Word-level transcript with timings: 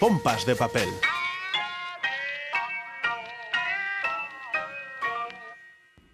Pompas 0.00 0.46
de 0.46 0.54
papel. 0.54 0.88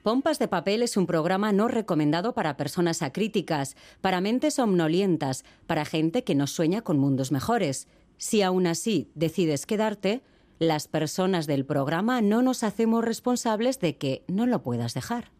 Pompas 0.03 0.38
de 0.38 0.49
Papel 0.49 0.83
es 0.83 0.96
un 0.96 1.07
programa 1.07 1.53
no 1.53 1.68
recomendado 1.68 2.33
para 2.33 2.57
personas 2.57 3.02
acríticas, 3.02 3.76
para 4.00 4.23
mentes 4.23 4.55
somnolientas, 4.55 5.44
para 5.67 5.84
gente 5.84 6.25
que 6.25 6.34
no 6.34 6.47
sueña 6.47 6.81
con 6.81 6.99
mundos 6.99 7.31
mejores. 7.31 7.86
Si 8.16 8.41
aún 8.41 8.66
así 8.66 9.11
decides 9.15 9.66
quedarte, 9.66 10.23
las 10.59 10.89
personas 10.89 11.46
del 11.46 11.66
programa 11.66 12.23
no 12.23 12.41
nos 12.41 12.64
hacemos 12.64 13.05
responsables 13.05 13.80
de 13.80 13.98
que 13.98 14.25
no 14.29 14.46
lo 14.46 14.62
puedas 14.62 14.95
dejar. 14.95 15.30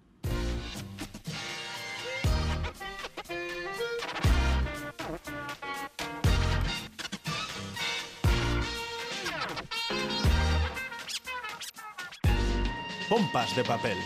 Pompas 13.15 13.55
de 13.55 13.63
papel. 13.63 13.97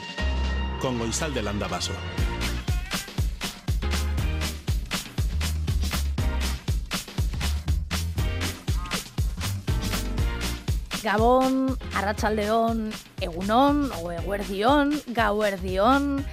Con 0.83 0.98
Goizal 0.98 1.33
del 1.33 1.48
Andabaso. 1.48 1.95
Gabón, 11.03 11.79
Arrachaldeón, 11.95 12.91
Egunón 13.23 13.91
o 14.03 14.12
Eguerdión, 14.12 15.01
Gauerdión. 15.07 16.27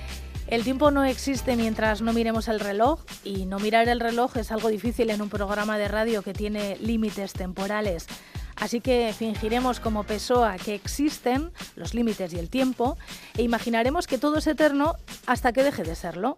El 0.48 0.66
tiempo 0.66 0.92
no 0.92 1.06
existe 1.06 1.56
mientras 1.56 2.02
no 2.02 2.12
miremos 2.12 2.50
el 2.50 2.60
reloj 2.60 3.06
y 3.23 3.46
no 3.46 3.58
mirar 3.58 3.88
el 3.88 4.02
reloj 4.02 4.36
es 4.36 4.52
algo 4.52 4.68
difícil 4.68 5.10
en 5.12 5.22
un 5.22 5.30
programa 5.30 5.78
de 5.78 5.88
radio 5.88 6.23
que 6.23 6.34
tiene 6.34 6.76
límites 6.82 7.32
temporales. 7.32 8.06
Así 8.55 8.80
que 8.80 9.14
fingiremos 9.18 9.80
como 9.80 10.04
Pessoa 10.04 10.55
que 10.58 10.76
existen 10.76 11.52
los 11.75 11.94
límites 11.94 12.34
y 12.34 12.39
el 12.39 12.50
tiempo 12.50 12.98
e 13.38 13.44
imaginaremos 13.44 14.08
que 14.08 14.17
todo 14.17 14.38
es 14.38 14.48
eterno 14.48 14.95
hasta 15.25 15.52
que 15.53 15.64
deje 15.64 15.84
de 15.84 15.95
serlo. 15.95 16.38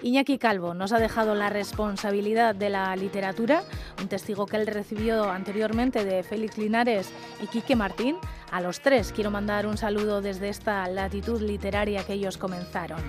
Iñaki 0.00 0.38
Calvo 0.38 0.74
nos 0.74 0.92
ha 0.92 1.00
dejado 1.00 1.34
la 1.34 1.50
responsabilidad 1.50 2.54
de 2.54 2.70
la 2.70 2.94
literatura, 2.94 3.64
un 4.00 4.06
testigo 4.06 4.46
que 4.46 4.56
él 4.56 4.68
recibió 4.68 5.24
anteriormente 5.28 6.04
de 6.04 6.22
Félix 6.22 6.56
Linares 6.56 7.10
y 7.42 7.48
Quique 7.48 7.74
Martín. 7.74 8.16
A 8.52 8.60
los 8.60 8.80
tres 8.80 9.12
quiero 9.12 9.32
mandar 9.32 9.66
un 9.66 9.76
saludo 9.76 10.22
desde 10.22 10.50
esta 10.50 10.86
latitud 10.86 11.40
literaria 11.42 12.04
que 12.04 12.12
ellos 12.12 12.38
comenzaron. 12.38 13.02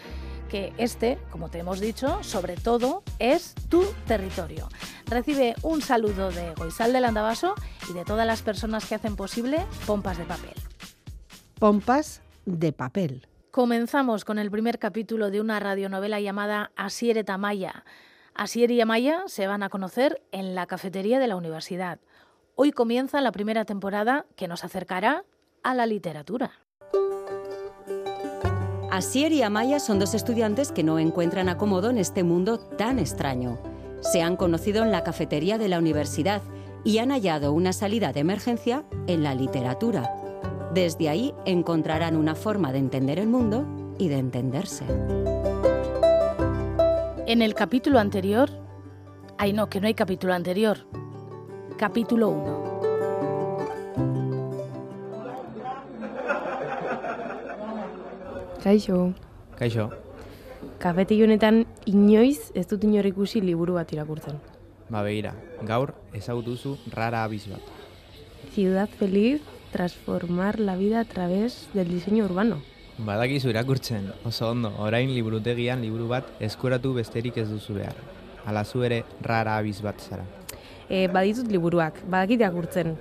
que 0.50 0.74
este, 0.80 1.20
como 1.30 1.52
te 1.52 1.60
hemos 1.60 1.80
dicho, 1.80 2.24
sobre 2.24 2.56
todo 2.56 3.04
es 3.20 3.54
tu 3.70 3.86
territorio. 4.08 4.70
Recibe 5.06 5.54
un 5.62 5.84
saludo 5.84 6.32
de 6.32 6.56
Goizal 6.56 6.94
del 6.94 7.06
Andabaso 7.06 7.54
y 7.92 7.94
de 7.94 8.06
todas 8.06 8.26
las 8.26 8.42
personas 8.42 8.88
que 8.88 8.96
hacen 8.96 9.16
posible 9.16 9.64
Pompas 9.86 10.18
de 10.18 10.24
Papel. 10.24 10.56
Pompas 11.60 12.22
de 12.48 12.72
papel. 12.72 13.28
Comenzamos 13.52 14.26
con 14.26 14.40
el 14.40 14.50
primer 14.50 14.80
capítulo 14.80 15.30
de 15.30 15.42
una 15.42 15.60
radionovela 15.60 16.20
llamada 16.20 16.72
Asier 16.76 17.24
Tamaya. 17.24 17.84
Asier 18.34 18.72
y 18.72 18.82
Amaya 18.82 19.24
se 19.28 19.48
van 19.48 19.64
a 19.64 19.70
conocer 19.70 20.24
en 20.32 20.56
la 20.56 20.66
cafetería 20.66 21.20
de 21.20 21.28
la 21.28 21.36
universidad. 21.36 22.00
Hoy 22.56 22.72
comienza 22.72 23.22
la 23.22 23.32
primera 23.32 23.66
temporada 23.66 24.26
que 24.36 24.48
nos 24.48 24.64
acercará 24.64 25.26
a 25.64 25.76
la 25.76 25.86
literatura. 25.86 26.52
Asier 28.92 29.32
y 29.32 29.42
Amaya 29.42 29.80
son 29.80 30.00
dos 30.00 30.14
estudiantes 30.14 30.72
que 30.72 30.84
no 30.84 30.98
encuentran 30.98 31.50
acomodo 31.50 31.90
en 31.90 31.98
este 31.98 32.24
mundo 32.24 32.58
tan 32.60 33.00
extraño. 33.00 33.60
Se 34.02 34.22
han 34.22 34.38
conocido 34.38 34.84
en 34.84 34.92
la 34.92 35.04
cafetería 35.04 35.58
de 35.58 35.68
la 35.68 35.80
universidad 35.80 36.42
y 36.84 37.00
han 37.00 37.10
hallado 37.10 37.52
una 37.52 37.74
salida 37.74 38.14
de 38.14 38.22
emergencia 38.22 38.86
en 39.08 39.24
la 39.24 39.36
literatura. 39.36 40.27
Desde 40.74 41.10
ahí 41.10 41.34
encontrarán 41.46 42.16
una 42.16 42.36
forma 42.36 42.72
de 42.72 42.80
entender 42.80 43.20
el 43.20 43.28
mundo 43.28 43.66
y 43.98 44.10
de 44.10 44.18
entenderse. 44.18 44.86
En 47.26 47.42
el 47.42 47.54
capítulo 47.54 48.00
anterior... 48.00 48.50
Ay, 49.38 49.54
no, 49.54 49.70
que 49.70 49.80
no 49.80 49.88
hay 49.88 49.94
capítulo 49.94 50.34
anterior. 50.34 50.80
Capítulo 51.78 52.30
1. 52.30 52.68
Kaixo, 58.64 59.14
Kaixo, 59.56 59.92
kafetegi 60.82 61.24
honetan 61.24 61.62
inoiz 61.86 62.52
ez 62.58 62.66
dut 62.68 62.84
inor 62.84 63.06
ikusi 63.08 63.40
liburu 63.40 63.78
bat 63.78 63.94
irakurtzen. 63.94 64.42
ba 64.90 65.04
begira, 65.04 65.32
gaur 65.64 65.94
ezagutuzu 66.14 66.78
rara 66.92 67.24
abiz 67.24 67.48
bat. 67.48 67.62
Ciudad 68.54 68.90
feliz, 68.90 69.42
transformar 69.72 70.60
la 70.60 70.76
vida 70.76 71.00
a 71.00 71.06
través 71.06 71.70
del 71.74 71.90
diseño 71.90 72.26
urbano. 72.26 72.62
Badakizu 72.98 73.50
irakurtzen, 73.50 74.12
oso 74.26 74.50
ondo, 74.50 74.74
orain 74.82 75.12
liburutegian 75.14 75.82
liburu 75.82 76.08
bat 76.10 76.30
eskuratu 76.42 76.96
besterik 76.96 77.38
ez 77.38 77.48
duzu 77.50 77.76
behar. 77.78 77.94
Hala 78.46 78.64
zu 78.66 78.82
ere 78.84 79.04
rara 79.22 79.58
abiz 79.58 79.82
bat 79.86 80.02
zara. 80.02 80.26
E, 80.90 81.08
baditut 81.08 81.52
liburuak, 81.52 82.02
badakit 82.10 82.42
irakurtzen. 82.42 82.96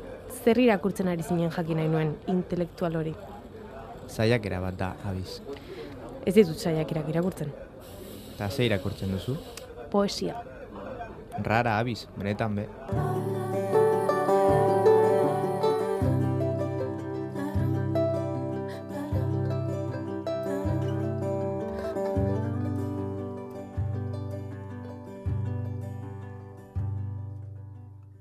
Zer 0.45 0.59
irakurtzen 0.59 1.09
ari 1.09 1.23
zinen 1.23 1.51
jakin 1.51 1.81
nahi 1.81 1.89
nuen, 1.89 2.13
intelektual 2.29 3.01
hori. 3.01 3.15
Zaiakera 4.09 4.61
bat 4.61 4.77
da 4.77 4.93
abiz. 5.09 5.41
Ez 6.27 6.35
ditut 6.35 6.59
saiak 6.59 6.91
irak 6.93 7.09
irakurtzen. 7.15 7.55
Eta 8.35 8.51
ze 8.51 8.67
irakurtzen 8.67 9.15
duzu? 9.15 9.39
Poesia. 9.91 10.43
Rara 11.43 11.79
abiz, 11.79 12.03
benetan 12.19 12.57
be. 12.57 12.69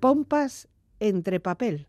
Pompas 0.06 0.68
entre 1.00 1.40
papel. 1.40 1.88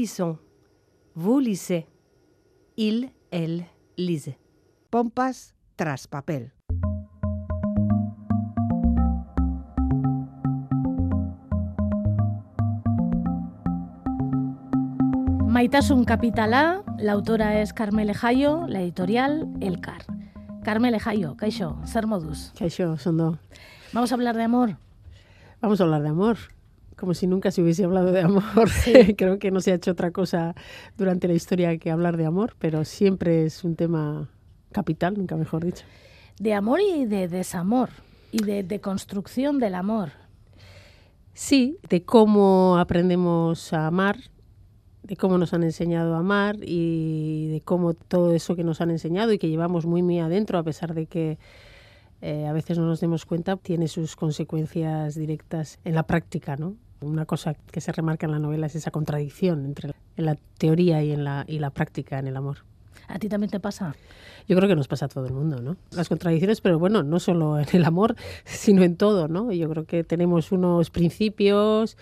Lisons. 0.00 0.38
Vous 1.14 1.40
lisez. 1.40 1.86
Il, 2.76 3.10
elle 3.30 3.66
lise. 3.98 4.34
Pompas 4.90 5.54
tras 5.76 6.06
papel. 6.06 6.52
Maitasun 15.46 16.04
Capitala, 16.04 16.82
la 16.98 17.12
autora 17.12 17.60
es 17.60 17.74
Carmele 17.74 18.14
Jayo, 18.14 18.66
la 18.66 18.80
editorial 18.80 19.48
Elcar. 19.60 20.06
Carmele 20.64 20.98
Jayo, 20.98 21.36
Kaixo, 21.36 21.76
zer 21.84 22.06
moduz. 22.06 22.52
Kaixo, 22.58 22.96
Sondo. 22.96 23.38
Vamos 23.92 24.12
a 24.12 24.14
hablar 24.14 24.36
de 24.36 24.44
amor. 24.44 24.78
Vamos 25.60 25.78
a 25.80 25.84
hablar 25.84 26.02
de 26.02 26.08
amor. 26.08 26.38
Como 27.00 27.14
si 27.14 27.26
nunca 27.26 27.50
se 27.50 27.62
hubiese 27.62 27.84
hablado 27.84 28.12
de 28.12 28.20
amor. 28.20 28.44
Creo 29.16 29.38
que 29.38 29.50
no 29.50 29.62
se 29.62 29.72
ha 29.72 29.76
hecho 29.76 29.92
otra 29.92 30.10
cosa 30.10 30.54
durante 30.98 31.28
la 31.28 31.32
historia 31.32 31.78
que 31.78 31.90
hablar 31.90 32.18
de 32.18 32.26
amor, 32.26 32.54
pero 32.58 32.84
siempre 32.84 33.46
es 33.46 33.64
un 33.64 33.74
tema 33.74 34.28
capital, 34.70 35.14
nunca 35.16 35.34
mejor 35.34 35.64
dicho. 35.64 35.86
De 36.38 36.52
amor 36.52 36.80
y 36.82 37.06
de 37.06 37.26
desamor, 37.26 37.88
y 38.32 38.42
de, 38.42 38.64
de 38.64 38.80
construcción 38.82 39.58
del 39.58 39.76
amor. 39.76 40.10
Sí, 41.32 41.78
de 41.88 42.02
cómo 42.02 42.76
aprendemos 42.78 43.72
a 43.72 43.86
amar, 43.86 44.18
de 45.02 45.16
cómo 45.16 45.38
nos 45.38 45.54
han 45.54 45.62
enseñado 45.62 46.14
a 46.14 46.18
amar 46.18 46.56
y 46.60 47.48
de 47.48 47.62
cómo 47.62 47.94
todo 47.94 48.34
eso 48.34 48.56
que 48.56 48.64
nos 48.64 48.82
han 48.82 48.90
enseñado 48.90 49.32
y 49.32 49.38
que 49.38 49.48
llevamos 49.48 49.86
muy, 49.86 50.02
muy 50.02 50.18
adentro, 50.18 50.58
a 50.58 50.62
pesar 50.62 50.92
de 50.92 51.06
que 51.06 51.38
eh, 52.20 52.46
a 52.46 52.52
veces 52.52 52.76
no 52.76 52.84
nos 52.84 53.00
demos 53.00 53.24
cuenta, 53.24 53.56
tiene 53.56 53.88
sus 53.88 54.16
consecuencias 54.16 55.14
directas 55.14 55.78
en 55.84 55.94
la 55.94 56.02
práctica, 56.02 56.56
¿no? 56.56 56.76
Una 57.00 57.26
cosa 57.26 57.54
que 57.54 57.80
se 57.80 57.92
remarca 57.92 58.26
en 58.26 58.32
la 58.32 58.38
novela 58.38 58.66
es 58.66 58.74
esa 58.74 58.90
contradicción 58.90 59.64
entre 59.64 59.92
en 60.16 60.26
la 60.26 60.36
teoría 60.58 61.02
y 61.02 61.12
en 61.12 61.24
la, 61.24 61.44
y 61.48 61.58
la 61.58 61.70
práctica 61.70 62.18
en 62.18 62.26
el 62.26 62.36
amor. 62.36 62.58
¿A 63.08 63.18
ti 63.18 63.28
también 63.28 63.50
te 63.50 63.58
pasa? 63.58 63.94
Yo 64.46 64.56
creo 64.56 64.68
que 64.68 64.76
nos 64.76 64.86
pasa 64.86 65.06
a 65.06 65.08
todo 65.08 65.26
el 65.26 65.32
mundo, 65.32 65.60
¿no? 65.60 65.76
Las 65.90 66.08
contradicciones, 66.08 66.60
pero 66.60 66.78
bueno, 66.78 67.02
no 67.02 67.18
solo 67.18 67.58
en 67.58 67.66
el 67.72 67.84
amor, 67.84 68.16
sino 68.44 68.82
en 68.82 68.96
todo, 68.96 69.28
¿no? 69.28 69.52
Yo 69.52 69.68
creo 69.68 69.84
que 69.84 70.04
tenemos 70.04 70.52
unos 70.52 70.90
principios, 70.90 71.96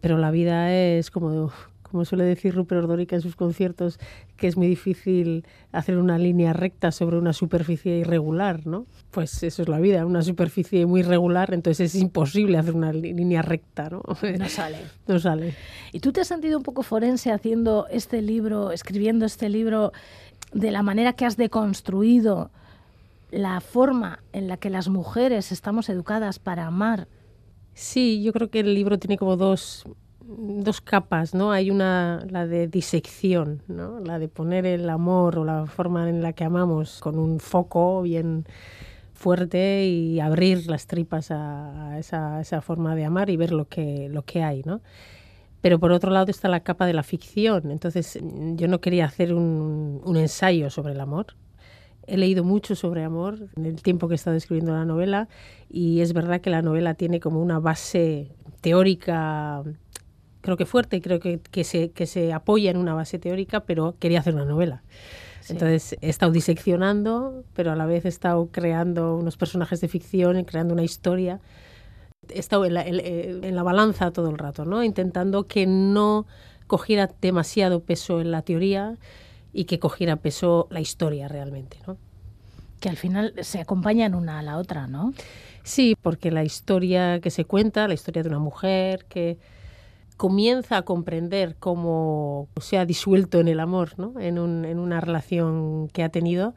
pero 0.00 0.18
la 0.18 0.30
vida 0.30 0.74
es 0.74 1.10
como 1.10 1.52
como 1.90 2.04
suele 2.04 2.24
decir 2.24 2.54
Rupert 2.54 2.82
Ordórica 2.82 3.16
en 3.16 3.22
sus 3.22 3.36
conciertos, 3.36 3.98
que 4.36 4.46
es 4.46 4.56
muy 4.56 4.66
difícil 4.66 5.44
hacer 5.72 5.98
una 5.98 6.18
línea 6.18 6.52
recta 6.52 6.92
sobre 6.92 7.18
una 7.18 7.32
superficie 7.32 7.98
irregular, 7.98 8.66
¿no? 8.66 8.86
Pues 9.10 9.42
eso 9.42 9.62
es 9.62 9.68
la 9.68 9.78
vida, 9.78 10.04
una 10.06 10.22
superficie 10.22 10.86
muy 10.86 11.00
irregular, 11.00 11.52
entonces 11.54 11.94
es 11.94 12.00
imposible 12.00 12.58
hacer 12.58 12.74
una 12.74 12.92
línea 12.92 13.42
recta, 13.42 13.88
¿no? 13.90 14.02
No 14.38 14.48
sale. 14.48 14.78
No 15.06 15.18
sale. 15.18 15.54
¿Y 15.92 16.00
tú 16.00 16.12
te 16.12 16.20
has 16.20 16.28
sentido 16.28 16.58
un 16.58 16.64
poco 16.64 16.82
forense 16.82 17.32
haciendo 17.32 17.86
este 17.90 18.22
libro, 18.22 18.70
escribiendo 18.72 19.26
este 19.26 19.48
libro, 19.48 19.92
de 20.52 20.70
la 20.70 20.82
manera 20.82 21.12
que 21.12 21.26
has 21.26 21.36
deconstruido 21.36 22.50
la 23.30 23.60
forma 23.60 24.20
en 24.32 24.48
la 24.48 24.56
que 24.56 24.70
las 24.70 24.88
mujeres 24.88 25.52
estamos 25.52 25.88
educadas 25.88 26.38
para 26.38 26.66
amar? 26.66 27.08
Sí, 27.74 28.22
yo 28.22 28.32
creo 28.32 28.50
que 28.50 28.60
el 28.60 28.74
libro 28.74 28.98
tiene 28.98 29.18
como 29.18 29.36
dos 29.36 29.84
dos 30.28 30.82
capas, 30.82 31.34
¿no? 31.34 31.52
Hay 31.52 31.70
una, 31.70 32.26
la 32.30 32.46
de 32.46 32.68
disección, 32.68 33.62
¿no? 33.66 33.98
La 34.00 34.18
de 34.18 34.28
poner 34.28 34.66
el 34.66 34.88
amor 34.90 35.38
o 35.38 35.44
la 35.44 35.66
forma 35.66 36.08
en 36.08 36.22
la 36.22 36.34
que 36.34 36.44
amamos 36.44 37.00
con 37.00 37.18
un 37.18 37.40
foco 37.40 38.02
bien 38.02 38.46
fuerte 39.14 39.86
y 39.86 40.20
abrir 40.20 40.68
las 40.68 40.86
tripas 40.86 41.30
a, 41.30 41.98
esa, 41.98 42.40
esa, 42.40 42.60
forma 42.60 42.94
de 42.94 43.06
amar 43.06 43.30
y 43.30 43.36
ver 43.36 43.52
lo 43.52 43.68
que, 43.68 44.08
lo 44.10 44.22
que 44.22 44.42
hay, 44.42 44.62
¿no? 44.64 44.82
Pero 45.62 45.80
por 45.80 45.92
otro 45.92 46.10
lado 46.10 46.30
está 46.30 46.48
la 46.48 46.60
capa 46.60 46.86
de 46.86 46.92
la 46.92 47.02
ficción. 47.02 47.70
Entonces 47.70 48.18
yo 48.54 48.68
no 48.68 48.80
quería 48.80 49.06
hacer 49.06 49.34
un, 49.34 50.02
un 50.04 50.16
ensayo 50.16 50.70
sobre 50.70 50.92
el 50.92 51.00
amor. 51.00 51.34
He 52.06 52.16
leído 52.16 52.44
mucho 52.44 52.74
sobre 52.74 53.02
amor 53.02 53.48
en 53.56 53.66
el 53.66 53.82
tiempo 53.82 54.08
que 54.08 54.14
he 54.14 54.16
estado 54.16 54.36
escribiendo 54.36 54.72
la 54.72 54.84
novela 54.84 55.28
y 55.68 56.00
es 56.00 56.12
verdad 56.12 56.40
que 56.40 56.50
la 56.50 56.62
novela 56.62 56.94
tiene 56.94 57.18
como 57.18 57.42
una 57.42 57.58
base 57.58 58.30
teórica 58.60 59.62
creo 60.48 60.56
que 60.56 60.64
fuerte, 60.64 61.02
creo 61.02 61.20
que, 61.20 61.40
que, 61.50 61.62
se, 61.62 61.90
que 61.90 62.06
se 62.06 62.32
apoya 62.32 62.70
en 62.70 62.78
una 62.78 62.94
base 62.94 63.18
teórica, 63.18 63.60
pero 63.60 63.96
quería 63.98 64.20
hacer 64.20 64.34
una 64.34 64.46
novela. 64.46 64.82
Sí. 65.42 65.52
Entonces 65.52 65.98
he 66.00 66.08
estado 66.08 66.32
diseccionando, 66.32 67.44
pero 67.52 67.70
a 67.70 67.76
la 67.76 67.84
vez 67.84 68.06
he 68.06 68.08
estado 68.08 68.48
creando 68.50 69.14
unos 69.18 69.36
personajes 69.36 69.82
de 69.82 69.88
ficción 69.88 70.42
creando 70.44 70.72
una 70.72 70.84
historia. 70.84 71.38
He 72.30 72.38
estado 72.38 72.64
en 72.64 72.72
la, 72.72 72.86
en, 72.86 73.44
en 73.44 73.54
la 73.54 73.62
balanza 73.62 74.10
todo 74.10 74.30
el 74.30 74.38
rato, 74.38 74.64
¿no? 74.64 74.82
intentando 74.82 75.46
que 75.46 75.66
no 75.66 76.26
cogiera 76.66 77.10
demasiado 77.20 77.80
peso 77.80 78.22
en 78.22 78.30
la 78.30 78.40
teoría 78.40 78.96
y 79.52 79.64
que 79.64 79.78
cogiera 79.78 80.16
peso 80.16 80.66
la 80.70 80.80
historia 80.80 81.28
realmente. 81.28 81.76
¿no? 81.86 81.98
Que 82.80 82.88
al 82.88 82.96
final 82.96 83.34
se 83.42 83.60
acompañan 83.60 84.14
una 84.14 84.38
a 84.38 84.42
la 84.42 84.56
otra, 84.56 84.86
¿no? 84.86 85.12
Sí, 85.62 85.94
porque 86.00 86.30
la 86.30 86.42
historia 86.42 87.20
que 87.20 87.28
se 87.28 87.44
cuenta, 87.44 87.86
la 87.86 87.92
historia 87.92 88.22
de 88.22 88.30
una 88.30 88.38
mujer 88.38 89.04
que 89.10 89.36
comienza 90.18 90.76
a 90.76 90.82
comprender 90.82 91.56
cómo 91.58 92.48
se 92.60 92.76
ha 92.76 92.84
disuelto 92.84 93.38
en 93.40 93.48
el 93.48 93.60
amor, 93.60 93.98
¿no? 93.98 94.18
en, 94.20 94.38
un, 94.38 94.64
en 94.64 94.80
una 94.80 95.00
relación 95.00 95.88
que 95.88 96.02
ha 96.02 96.10
tenido, 96.10 96.54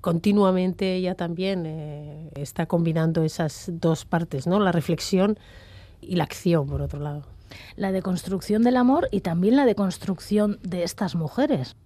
continuamente 0.00 0.94
ella 0.94 1.14
también 1.14 1.64
eh, 1.66 2.30
está 2.34 2.66
combinando 2.66 3.22
esas 3.22 3.70
dos 3.74 4.06
partes, 4.06 4.46
¿no? 4.46 4.58
la 4.58 4.72
reflexión 4.72 5.38
y 6.00 6.16
la 6.16 6.24
acción, 6.24 6.66
por 6.66 6.80
otro 6.80 6.98
lado. 6.98 7.22
La 7.76 7.92
deconstrucción 7.92 8.62
del 8.62 8.78
amor 8.78 9.06
y 9.12 9.20
también 9.20 9.54
la 9.54 9.66
deconstrucción 9.66 10.58
de 10.62 10.82
estas 10.82 11.14
mujeres. 11.14 11.76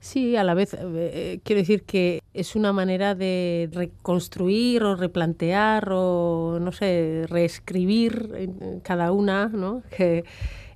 Sí, 0.00 0.36
a 0.36 0.44
la 0.44 0.54
vez 0.54 0.76
eh, 0.78 1.40
quiero 1.42 1.60
decir 1.60 1.82
que 1.82 2.22
es 2.32 2.54
una 2.54 2.72
manera 2.72 3.14
de 3.14 3.68
reconstruir 3.72 4.84
o 4.84 4.94
replantear 4.94 5.88
o, 5.92 6.58
no 6.60 6.70
sé, 6.70 7.24
reescribir 7.28 8.80
cada 8.82 9.12
una, 9.12 9.48
¿no? 9.48 9.82
Que, 9.90 10.24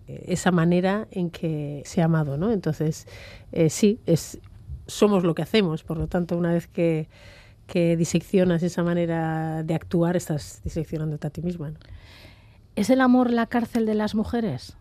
esa 0.08 0.50
manera 0.50 1.06
en 1.12 1.30
que 1.30 1.82
se 1.86 2.02
ha 2.02 2.06
amado, 2.06 2.36
¿no? 2.36 2.50
Entonces, 2.50 3.06
eh, 3.52 3.70
sí, 3.70 4.00
es, 4.04 4.38
somos 4.86 5.24
lo 5.24 5.34
que 5.34 5.42
hacemos, 5.42 5.84
por 5.84 5.96
lo 5.96 6.08
tanto, 6.08 6.36
una 6.36 6.52
vez 6.52 6.66
que, 6.66 7.08
que 7.66 7.96
diseccionas 7.96 8.62
esa 8.62 8.82
manera 8.82 9.62
de 9.62 9.74
actuar, 9.74 10.16
estás 10.16 10.60
diseccionándote 10.64 11.26
a 11.28 11.30
ti 11.30 11.40
misma. 11.40 11.70
¿no? 11.70 11.78
¿Es 12.74 12.90
el 12.90 13.00
amor 13.00 13.30
la 13.30 13.46
cárcel 13.46 13.86
de 13.86 13.94
las 13.94 14.14
mujeres? 14.14 14.76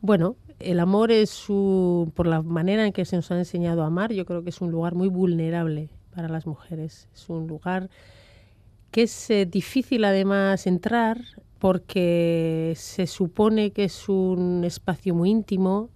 Bueno, 0.00 0.36
el 0.60 0.78
amor 0.78 1.10
es, 1.10 1.48
un, 1.48 2.12
por 2.14 2.26
la 2.26 2.42
manera 2.42 2.86
en 2.86 2.92
que 2.92 3.04
se 3.04 3.16
nos 3.16 3.30
ha 3.30 3.38
enseñado 3.38 3.82
a 3.82 3.86
amar, 3.86 4.12
yo 4.12 4.26
creo 4.26 4.44
que 4.44 4.50
es 4.50 4.60
un 4.60 4.70
lugar 4.70 4.94
muy 4.94 5.08
vulnerable 5.08 5.90
para 6.14 6.28
las 6.28 6.46
mujeres. 6.46 7.08
Es 7.14 7.28
un 7.28 7.46
lugar 7.46 7.90
que 8.90 9.02
es 9.02 9.30
eh, 9.30 9.46
difícil 9.46 10.04
además 10.04 10.66
entrar 10.66 11.20
porque 11.58 12.74
se 12.76 13.06
supone 13.06 13.70
que 13.72 13.84
es 13.84 14.08
un 14.08 14.64
espacio 14.64 15.14
muy 15.14 15.30
íntimo, 15.30 15.90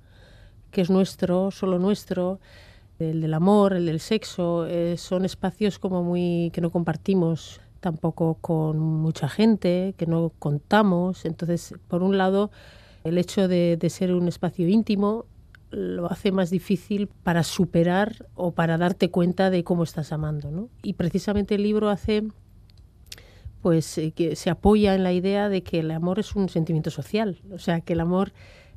que 0.70 0.82
es 0.82 0.90
nuestro, 0.90 1.50
solo 1.50 1.78
nuestro, 1.78 2.40
el 2.98 3.20
del 3.20 3.34
amor, 3.34 3.74
el 3.74 3.86
del 3.86 4.00
sexo, 4.00 4.66
eh, 4.66 4.96
son 4.96 5.24
espacios 5.24 5.78
como 5.78 6.02
muy 6.02 6.50
que 6.52 6.60
no 6.60 6.70
compartimos 6.70 7.60
tampoco 7.80 8.38
con 8.40 8.78
mucha 8.78 9.28
gente, 9.28 9.94
que 9.96 10.06
no 10.06 10.32
contamos. 10.38 11.24
Entonces, 11.24 11.74
por 11.88 12.02
un 12.02 12.16
lado, 12.16 12.50
el 13.04 13.18
hecho 13.18 13.48
de, 13.48 13.78
ser 13.90 14.12
un 14.14 14.28
espacio 14.28 14.66
íntimo 14.66 15.26
lo 15.70 16.10
hace 16.10 16.32
más 16.32 16.50
difícil 16.50 17.08
para 17.22 17.42
superar 17.42 18.26
o 18.34 18.52
para 18.52 18.78
darte 18.78 19.10
cuenta 19.10 19.50
de 19.50 19.62
cómo 19.62 19.82
estás 19.84 20.12
amando. 20.12 20.50
¿no? 20.50 20.68
Y 20.82 20.94
precisamente 20.94 21.56
el 21.56 21.62
libro 21.62 21.90
hace 21.90 22.24
pues 23.60 23.98
eh, 23.98 24.12
que 24.12 24.36
se 24.36 24.50
apoya 24.50 24.94
en 24.94 25.02
la 25.02 25.12
idea 25.12 25.48
de 25.48 25.62
que 25.62 25.80
el 25.80 25.90
amor 25.90 26.18
es 26.18 26.34
un 26.34 26.48
sentimiento 26.48 26.90
social, 26.90 27.40
o 27.50 27.58
sea, 27.58 27.80
que 27.80 27.94
el 27.94 28.00
amor 28.00 28.32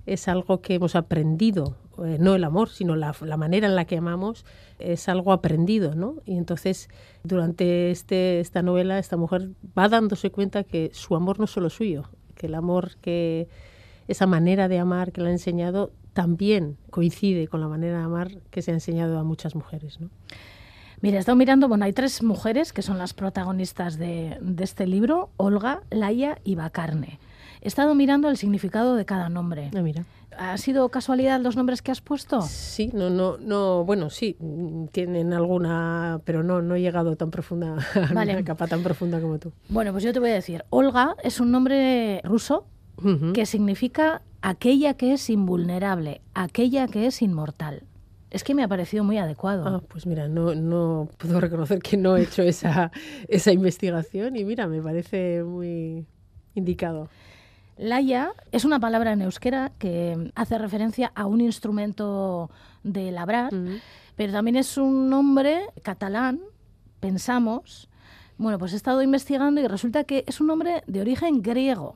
es 0.06 0.30
algo 0.30 0.62
que 0.62 0.76
hemos 0.76 0.96
aprendido, 0.96 1.76
eh, 2.06 2.16
no 2.22 2.36
el 2.36 2.46
amor, 2.46 2.70
sino 2.70 2.96
la, 2.96 3.14
la, 3.20 3.36
manera 3.36 3.68
en 3.68 3.76
la 3.76 3.84
que 3.84 3.98
amamos 3.98 4.46
es 4.80 5.10
algo 5.10 5.34
aprendido, 5.34 5.94
¿no? 5.94 6.16
Y 6.26 6.38
entonces, 6.38 6.88
durante 7.24 7.92
este, 7.92 8.40
esta 8.40 8.62
novela, 8.62 8.98
esta 8.98 9.18
mujer 9.18 9.50
va 9.78 9.90
dándose 9.90 10.32
cuenta 10.32 10.64
que 10.64 10.90
su 10.94 11.18
amor 11.18 11.38
no 11.38 11.46
es 11.46 11.52
solo 11.52 11.70
suyo, 11.70 12.10
que 12.36 12.48
el 12.48 12.56
amor 12.56 12.96
que 13.02 13.50
esa 14.08 14.26
manera 14.28 14.68
de 14.68 14.80
amar 14.80 15.12
que 15.12 15.22
le 15.22 15.30
ha 15.30 15.32
enseñado 15.32 15.92
también 16.14 16.78
coincide 16.90 17.48
con 17.48 17.62
la 17.62 17.68
manera 17.68 18.00
de 18.00 18.04
amar 18.04 18.30
que 18.50 18.62
se 18.62 18.72
ha 18.72 18.74
enseñado 18.74 19.20
a 19.20 19.24
muchas 19.24 19.56
mujeres, 19.56 20.00
¿no? 20.00 20.10
Mira, 21.00 21.18
he 21.18 21.20
estado 21.20 21.36
mirando, 21.36 21.68
bueno, 21.68 21.86
hay 21.86 21.94
tres 21.94 22.24
mujeres 22.24 22.74
que 22.74 22.82
son 22.82 22.98
las 22.98 23.14
protagonistas 23.14 24.00
de, 24.00 24.38
de 24.42 24.64
este 24.64 24.88
libro, 24.88 25.30
Olga, 25.38 25.84
Laia 25.92 26.40
y 26.44 26.56
Bacarne. 26.56 27.20
He 27.62 27.68
estado 27.68 27.94
mirando 27.94 28.30
el 28.30 28.38
significado 28.38 28.96
de 28.96 29.06
cada 29.06 29.30
nombre. 29.30 29.70
Ah, 29.76 29.82
mira. 29.82 30.06
¿Ha 30.40 30.58
sido 30.58 30.90
casualidad 30.90 31.40
los 31.42 31.56
nombres 31.56 31.82
que 31.82 31.92
has 31.92 32.02
puesto? 32.02 32.42
Sí, 32.44 32.90
no, 32.94 33.10
no, 33.10 33.38
no, 33.38 33.84
bueno, 33.86 34.10
sí, 34.10 34.38
tienen 34.92 35.34
alguna, 35.34 36.22
pero 36.26 36.44
no, 36.44 36.62
no 36.62 36.76
he 36.76 36.82
llegado 36.82 37.16
tan 37.16 37.32
profunda, 37.32 37.78
a 37.96 38.14
Vale. 38.14 38.34
una 38.34 38.44
capa 38.44 38.68
tan 38.68 38.84
profunda 38.84 39.20
como 39.20 39.38
tú. 39.40 39.52
Bueno, 39.70 39.92
pues 39.92 40.04
yo 40.04 40.14
te 40.14 40.20
voy 40.20 40.30
a 40.30 40.34
decir, 40.36 40.64
Olga 40.70 41.16
es 41.24 41.40
un 41.40 41.52
nombre 41.52 42.22
ruso 42.24 42.66
Ujú. 43.04 43.34
que 43.34 43.46
significa 43.46 44.22
aquella 44.42 44.96
que 44.96 45.14
es 45.14 45.30
invulnerable, 45.30 46.22
aquella 46.34 46.88
que 46.88 47.08
es 47.08 47.22
inmortal. 47.22 47.84
Es 48.30 48.44
que 48.44 48.54
me 48.54 48.64
ha 48.64 48.68
parecido 48.68 49.04
muy 49.04 49.18
adecuado. 49.18 49.66
Ah, 49.68 49.82
pues 49.88 50.06
mira, 50.06 50.28
no, 50.28 50.54
no 50.54 51.10
puedo 51.18 51.40
reconocer 51.42 51.80
que 51.80 51.98
no 51.98 52.18
he 52.18 52.24
hecho 52.24 52.42
esa, 52.42 52.92
esa 53.28 53.52
investigación 53.52 54.36
y 54.36 54.44
mira, 54.44 54.68
me 54.68 54.82
parece 54.82 55.44
muy 55.44 56.06
indicado. 56.56 57.10
Laya 57.78 58.34
es 58.52 58.66
una 58.66 58.80
palabra 58.80 59.14
en 59.14 59.22
euskera 59.22 59.72
que 59.78 60.32
hace 60.36 60.58
referencia 60.58 61.12
a 61.14 61.28
un 61.28 61.42
instrumento 61.42 62.50
de 62.84 63.12
labrar, 63.12 63.54
pero 64.16 64.34
también 64.34 64.56
es 64.56 64.78
un 64.78 65.10
nombre 65.10 65.62
catalán, 65.84 66.42
pensamos. 67.00 67.88
Bueno, 68.40 68.58
pues 68.58 68.74
he 68.74 68.76
estado 68.76 69.04
investigando 69.04 69.62
y 69.62 69.68
resulta 69.68 70.04
que 70.06 70.24
es 70.26 70.42
un 70.42 70.48
nombre 70.48 70.84
de 70.88 71.02
origen 71.02 71.44
griego 71.44 71.96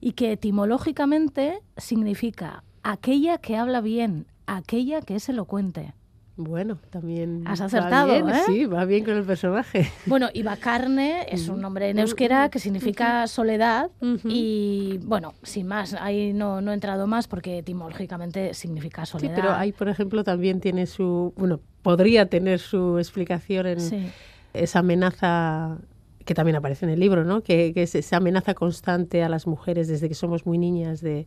y 0.00 0.12
que 0.12 0.32
etimológicamente 0.32 1.60
significa 1.76 2.62
aquella 2.82 3.38
que 3.38 3.56
habla 3.56 3.80
bien, 3.80 4.26
aquella 4.46 5.00
que 5.02 5.16
es 5.16 5.28
elocuente. 5.28 5.94
Bueno, 6.38 6.76
también. 6.90 7.44
Has 7.46 7.62
va 7.62 7.64
acertado, 7.64 8.12
bien, 8.12 8.28
¿eh? 8.28 8.42
Sí, 8.46 8.66
va 8.66 8.84
bien 8.84 9.04
con 9.06 9.14
el 9.16 9.24
personaje. 9.24 9.90
Bueno, 10.04 10.28
y 10.34 10.42
Bacarne 10.42 11.24
es 11.30 11.48
un 11.48 11.62
nombre 11.62 11.88
en 11.88 11.98
euskera 11.98 12.50
que 12.50 12.58
significa 12.58 13.26
soledad 13.26 13.90
y, 14.24 14.98
bueno, 15.02 15.32
sin 15.42 15.66
más, 15.66 15.94
ahí 15.94 16.34
no, 16.34 16.60
no 16.60 16.72
he 16.72 16.74
entrado 16.74 17.06
más 17.06 17.26
porque 17.26 17.58
etimológicamente 17.60 18.52
significa 18.52 19.06
Sí, 19.06 19.12
soledad. 19.12 19.34
pero 19.34 19.54
ahí, 19.54 19.72
por 19.72 19.88
ejemplo, 19.88 20.24
también 20.24 20.60
tiene 20.60 20.84
su, 20.86 21.32
bueno, 21.38 21.58
podría 21.80 22.26
tener 22.28 22.58
su 22.58 22.98
explicación 22.98 23.66
en 23.66 23.80
Sí. 23.80 24.06
esa 24.52 24.80
amenaza 24.80 25.78
que 26.26 26.34
también 26.34 26.56
aparece 26.56 26.84
en 26.84 26.90
el 26.90 27.00
libro, 27.00 27.24
¿no? 27.24 27.42
Que, 27.42 27.72
que 27.72 27.84
es 27.84 27.94
esa 27.94 28.18
amenaza 28.18 28.52
constante 28.52 29.22
a 29.22 29.30
las 29.30 29.46
mujeres 29.46 29.88
desde 29.88 30.08
que 30.08 30.14
somos 30.14 30.44
muy 30.44 30.58
niñas 30.58 31.00
de 31.00 31.26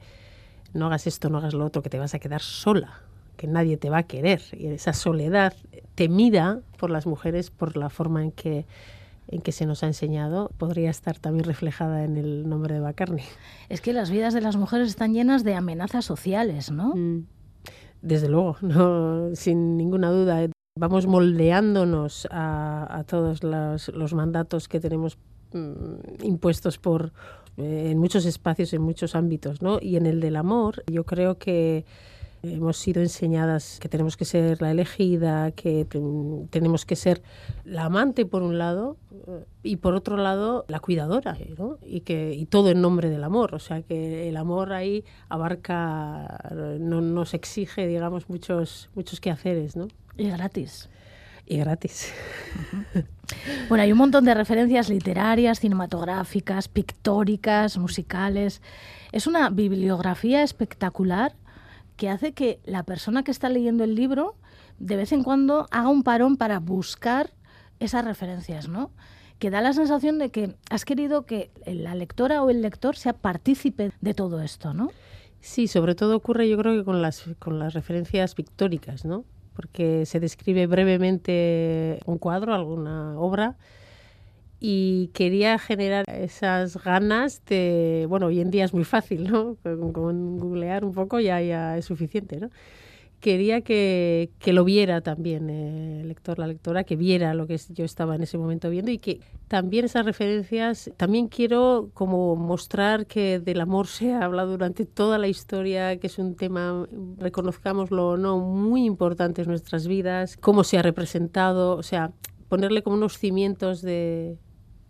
no 0.73 0.85
hagas 0.85 1.07
esto, 1.07 1.29
no 1.29 1.39
hagas 1.39 1.55
lo 1.55 1.65
otro, 1.65 1.81
que 1.81 1.89
te 1.89 1.97
vas 1.97 2.13
a 2.13 2.19
quedar 2.19 2.41
sola, 2.41 3.01
que 3.37 3.47
nadie 3.47 3.77
te 3.77 3.89
va 3.89 3.99
a 3.99 4.03
querer. 4.03 4.41
Y 4.51 4.67
esa 4.67 4.93
soledad 4.93 5.53
temida 5.95 6.59
por 6.77 6.91
las 6.91 7.07
mujeres 7.07 7.49
por 7.49 7.75
la 7.77 7.89
forma 7.89 8.21
en 8.21 8.31
que 8.31 8.67
en 9.31 9.41
que 9.41 9.51
se 9.51 9.67
nos 9.67 9.83
ha 9.83 9.87
enseñado 9.87 10.49
podría 10.57 10.89
estar 10.89 11.19
también 11.19 11.45
reflejada 11.45 12.03
en 12.03 12.17
el 12.17 12.49
nombre 12.49 12.73
de 12.73 12.79
Bacarni. 12.79 13.21
Es 13.69 13.79
que 13.79 13.93
las 13.93 14.09
vidas 14.09 14.33
de 14.33 14.41
las 14.41 14.55
mujeres 14.55 14.89
están 14.89 15.13
llenas 15.13 15.43
de 15.43 15.53
amenazas 15.53 16.03
sociales, 16.03 16.71
¿no? 16.71 16.95
Mm. 16.95 17.27
Desde 18.01 18.27
luego, 18.27 18.57
no, 18.61 19.35
sin 19.35 19.77
ninguna 19.77 20.09
duda. 20.09 20.49
Vamos 20.79 21.07
moldeándonos 21.07 22.25
a, 22.31 22.87
a 22.99 23.03
todos 23.03 23.43
los, 23.43 24.13
mandatos 24.13 24.67
que 24.69 24.79
tenemos 24.79 25.17
mm, 25.51 26.23
impuestos 26.23 26.77
por 26.77 27.11
eh, 27.57 27.89
en 27.91 27.97
muchos 27.97 28.25
espacios, 28.25 28.71
en 28.73 28.81
muchos 28.81 29.13
ámbitos, 29.13 29.61
¿no? 29.61 29.79
Y 29.81 29.97
en 29.97 30.05
el 30.05 30.21
del 30.21 30.37
amor, 30.37 30.83
yo 30.87 31.03
creo 31.03 31.37
que 31.37 31.83
hemos 32.43 32.77
sido 32.77 33.01
enseñadas 33.01 33.79
que 33.81 33.89
tenemos 33.89 34.15
que 34.15 34.23
ser 34.23 34.61
la 34.61 34.71
elegida, 34.71 35.51
que 35.51 35.83
ten- 35.83 36.47
tenemos 36.49 36.85
que 36.85 36.95
ser 36.95 37.21
la 37.65 37.83
amante 37.83 38.25
por 38.25 38.41
un 38.43 38.57
lado 38.57 38.95
eh, 39.27 39.43
y 39.63 39.75
por 39.75 39.93
otro 39.95 40.15
lado 40.15 40.63
la 40.69 40.79
cuidadora, 40.79 41.37
¿no? 41.57 41.77
Y 41.85 41.99
que 42.01 42.33
y 42.33 42.45
todo 42.45 42.69
en 42.69 42.79
nombre 42.79 43.09
del 43.09 43.25
amor, 43.25 43.53
o 43.53 43.59
sea 43.59 43.81
que 43.81 44.29
el 44.29 44.37
amor 44.37 44.71
ahí 44.71 45.03
abarca, 45.27 46.39
no 46.79 47.01
nos 47.01 47.33
exige, 47.33 47.85
digamos, 47.87 48.29
muchos 48.29 48.89
muchos 48.95 49.19
quehaceres, 49.19 49.75
¿no? 49.75 49.89
Y 50.19 50.29
gratis. 50.29 50.89
Y 51.45 51.57
gratis. 51.57 52.13
Bueno, 53.69 53.83
hay 53.83 53.91
un 53.91 53.97
montón 53.99 54.25
de 54.25 54.33
referencias 54.33 54.89
literarias, 54.89 55.59
cinematográficas, 55.59 56.67
pictóricas, 56.67 57.77
musicales. 57.77 58.61
Es 59.11 59.27
una 59.27 59.49
bibliografía 59.51 60.41
espectacular 60.41 61.35
que 61.95 62.09
hace 62.09 62.33
que 62.33 62.59
la 62.65 62.83
persona 62.83 63.23
que 63.23 63.29
está 63.29 63.47
leyendo 63.47 63.83
el 63.83 63.93
libro 63.93 64.35
de 64.79 64.95
vez 64.95 65.11
en 65.11 65.23
cuando 65.23 65.67
haga 65.69 65.89
un 65.89 66.03
parón 66.03 66.37
para 66.37 66.59
buscar 66.59 67.31
esas 67.79 68.03
referencias, 68.03 68.67
¿no? 68.67 68.91
Que 69.37 69.51
da 69.51 69.61
la 69.61 69.73
sensación 69.73 70.17
de 70.17 70.31
que 70.31 70.55
has 70.69 70.85
querido 70.85 71.25
que 71.25 71.51
la 71.65 71.93
lectora 71.95 72.41
o 72.41 72.49
el 72.49 72.61
lector 72.61 72.95
sea 72.95 73.13
partícipe 73.13 73.91
de 74.01 74.13
todo 74.13 74.41
esto, 74.41 74.73
¿no? 74.73 74.91
Sí, 75.39 75.67
sobre 75.67 75.95
todo 75.95 76.17
ocurre 76.17 76.49
yo 76.49 76.57
creo 76.57 76.75
que 76.75 76.83
con 76.83 77.01
las, 77.01 77.23
con 77.37 77.59
las 77.59 77.73
referencias 77.73 78.33
pictóricas, 78.35 79.05
¿no? 79.05 79.23
Porque 79.59 80.05
se 80.05 80.21
describe 80.21 80.67
brevemente 80.67 81.99
un 82.05 82.17
cuadro, 82.17 82.53
alguna 82.53 83.19
obra, 83.19 83.57
y 84.57 85.09
quería 85.13 85.59
generar 85.59 86.05
esas 86.07 86.81
ganas 86.81 87.43
de, 87.43 88.05
bueno, 88.07 88.27
hoy 88.27 88.39
en 88.39 88.51
día 88.51 88.63
es 88.63 88.73
muy 88.73 88.85
fácil, 88.85 89.29
¿no? 89.29 89.57
Con, 89.61 89.91
con 89.91 90.37
googlear 90.37 90.85
un 90.85 90.93
poco 90.93 91.19
ya, 91.19 91.41
ya 91.41 91.77
es 91.77 91.83
suficiente, 91.83 92.39
¿no? 92.39 92.51
Quería 93.19 93.61
que, 93.61 94.31
que 94.39 94.53
lo 94.53 94.63
viera 94.63 95.01
también 95.01 95.49
eh, 95.49 96.01
el 96.01 96.07
lector, 96.07 96.39
la 96.39 96.47
lectora, 96.47 96.85
que 96.85 96.95
viera 96.95 97.33
lo 97.33 97.47
que 97.47 97.59
yo 97.69 97.83
estaba 97.83 98.15
en 98.15 98.23
ese 98.23 98.37
momento 98.37 98.69
viendo 98.69 98.91
y 98.91 98.97
que 98.97 99.19
también 99.49 99.83
esas 99.85 100.05
referencias, 100.05 100.89
también 100.95 101.27
quiero 101.27 101.89
como 101.93 102.37
mostrar 102.37 103.07
que 103.07 103.39
del 103.39 103.59
amor 103.59 103.87
se 103.87 104.13
ha 104.13 104.23
hablado 104.23 104.51
durante 104.51 104.85
toda 104.85 105.17
la 105.17 105.27
historia, 105.27 105.97
que 105.97 106.07
es 106.07 106.17
un 106.17 106.35
tema, 106.35 106.87
reconozcámoslo 107.17 108.11
o 108.11 108.17
no, 108.17 108.39
muy 108.39 108.85
importante 108.85 109.41
en 109.41 109.49
nuestras 109.49 109.87
vidas, 109.87 110.37
cómo 110.37 110.63
se 110.63 110.77
ha 110.77 110.81
representado, 110.81 111.75
o 111.75 111.83
sea, 111.83 112.13
ponerle 112.47 112.83
como 112.83 112.95
unos 112.95 113.17
cimientos 113.17 113.81
de, 113.81 114.37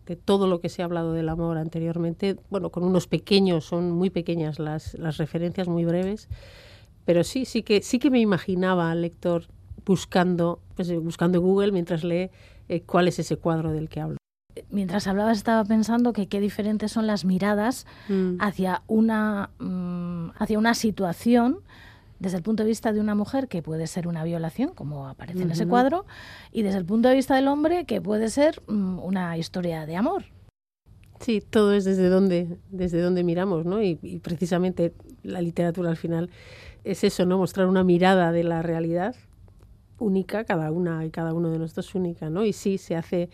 de 0.09 0.15
todo 0.15 0.47
lo 0.47 0.59
que 0.59 0.69
se 0.69 0.81
ha 0.81 0.85
hablado 0.85 1.13
del 1.13 1.29
amor 1.29 1.57
anteriormente, 1.57 2.35
bueno, 2.49 2.71
con 2.71 2.83
unos 2.83 3.07
pequeños, 3.07 3.65
son 3.65 3.91
muy 3.91 4.09
pequeñas 4.09 4.57
las, 4.57 4.95
las 4.95 5.17
referencias, 5.17 5.67
muy 5.67 5.85
breves, 5.85 6.29
pero 7.05 7.23
sí, 7.23 7.45
sí 7.45 7.63
que, 7.63 7.81
sí 7.81 7.99
que 7.99 8.09
me 8.09 8.19
imaginaba 8.19 8.91
al 8.91 9.01
lector 9.01 9.45
buscando, 9.85 10.59
pues, 10.75 10.89
eh, 10.89 10.97
buscando 10.97 11.41
Google 11.41 11.71
mientras 11.71 12.03
lee 12.03 12.29
eh, 12.67 12.81
cuál 12.81 13.07
es 13.07 13.19
ese 13.19 13.37
cuadro 13.37 13.71
del 13.71 13.89
que 13.89 14.01
hablo. 14.01 14.17
Mientras 14.69 15.07
hablabas 15.07 15.37
estaba 15.37 15.63
pensando 15.63 16.13
que 16.13 16.27
qué 16.27 16.39
diferentes 16.39 16.91
son 16.91 17.07
las 17.07 17.23
miradas 17.23 17.85
hacia 18.39 18.83
una, 18.87 19.51
mm, 19.59 20.31
hacia 20.37 20.59
una 20.59 20.73
situación 20.73 21.59
desde 22.19 22.37
el 22.37 22.43
punto 22.43 22.63
de 22.63 22.69
vista 22.69 22.91
de 22.91 22.99
una 22.99 23.15
mujer 23.15 23.47
que 23.47 23.61
puede 23.61 23.87
ser 23.87 24.07
una 24.07 24.23
violación, 24.23 24.73
como 24.75 25.07
aparece 25.07 25.41
en 25.41 25.51
ese 25.51 25.65
cuadro, 25.65 26.05
y 26.51 26.63
desde 26.63 26.77
el 26.77 26.85
punto 26.85 27.07
de 27.07 27.15
vista 27.15 27.35
del 27.35 27.47
hombre 27.47 27.85
que 27.85 28.01
puede 28.01 28.29
ser 28.29 28.61
mm, 28.67 28.99
una 28.99 29.37
historia 29.37 29.85
de 29.85 29.95
amor. 29.95 30.25
Sí, 31.19 31.41
todo 31.41 31.73
es 31.73 31.85
desde 31.85 32.09
donde, 32.09 32.59
desde 32.69 33.01
donde 33.01 33.23
miramos, 33.23 33.65
¿no? 33.65 33.81
Y, 33.81 33.99
y 34.01 34.19
precisamente 34.19 34.93
la 35.23 35.41
literatura 35.41 35.89
al 35.89 35.97
final 35.97 36.29
es 36.83 37.03
eso, 37.03 37.25
¿no? 37.25 37.37
Mostrar 37.37 37.67
una 37.67 37.83
mirada 37.83 38.31
de 38.31 38.43
la 38.43 38.61
realidad 38.61 39.15
única, 39.99 40.45
cada 40.45 40.71
una 40.71 41.05
y 41.05 41.11
cada 41.11 41.33
uno 41.33 41.51
de 41.51 41.59
nosotros 41.59 41.93
única, 41.95 42.29
¿no? 42.29 42.45
Y 42.45 42.53
sí 42.53 42.77
se 42.77 42.95
hace 42.95 43.29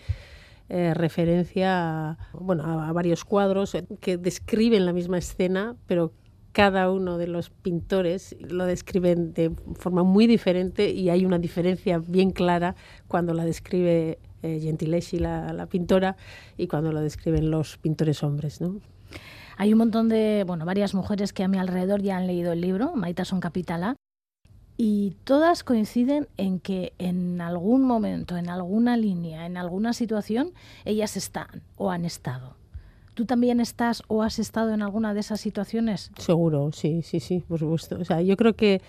eh, 0.67 0.93
referencia 0.93 2.09
a, 2.09 2.17
bueno, 2.33 2.63
a, 2.63 2.91
varios 2.91 3.23
cuadros 3.23 3.77
que 4.01 4.17
describen 4.17 4.85
la 4.85 4.93
misma 4.93 5.19
escena, 5.19 5.75
pero 5.85 6.11
cada 6.53 6.89
uno 6.89 7.17
de 7.17 7.27
los 7.27 7.49
pintores 7.49 8.35
lo 8.39 8.65
describen 8.65 9.33
de 9.33 9.51
forma 9.75 10.03
muy 10.03 10.25
diferente 10.25 10.89
y 10.89 11.09
hay 11.09 11.25
una 11.25 11.37
diferencia 11.37 11.99
bien 11.99 12.31
clara 12.31 12.75
cuando 13.07 13.33
la 13.33 13.45
describe 13.45 14.19
eh, 14.41 14.59
Gentileschi, 14.61 15.19
la, 15.19 15.53
la 15.53 15.67
pintora, 15.67 16.15
y 16.57 16.67
cuando 16.67 16.91
lo 16.91 17.01
describen 17.01 17.51
los 17.51 17.77
pintores 17.77 18.23
hombres, 18.23 18.61
¿no? 18.61 18.79
Hay 19.57 19.71
un 19.71 19.79
montón 19.79 20.09
de, 20.09 20.43
bueno, 20.45 20.65
varias 20.65 20.93
mujeres 20.93 21.31
que 21.31 21.43
a 21.43 21.47
mi 21.47 21.57
alrededor 21.57 22.01
ya 22.01 22.17
han 22.17 22.27
leído 22.27 22.51
el 22.51 22.61
libro, 22.61 22.95
Maita 22.95 23.25
son 23.25 23.39
Capitala, 23.39 23.95
y 24.77 25.15
todas 25.23 25.63
coinciden 25.63 26.27
en 26.35 26.59
que 26.59 26.93
en 26.97 27.39
algún 27.39 27.83
momento, 27.83 28.35
en 28.35 28.49
alguna 28.49 28.97
línea, 28.97 29.45
en 29.45 29.55
alguna 29.55 29.93
situación, 29.93 30.51
ellas 30.83 31.15
están 31.15 31.63
o 31.77 31.91
han 31.91 32.03
estado. 32.03 32.55
¿Tú 33.13 33.25
también 33.25 33.61
estás 33.61 34.03
o 34.09 34.23
has 34.23 34.39
estado 34.39 34.73
en 34.73 34.81
alguna 34.81 35.13
de 35.13 35.21
esas 35.21 35.39
situaciones? 35.39 36.11
Seguro, 36.17 36.73
sí, 36.73 37.01
sí, 37.01 37.21
sí, 37.21 37.41
por 37.47 37.59
supuesto. 37.59 37.97
O 37.97 38.03
sea, 38.03 38.21
yo 38.21 38.35
creo 38.35 38.57
que 38.57 38.81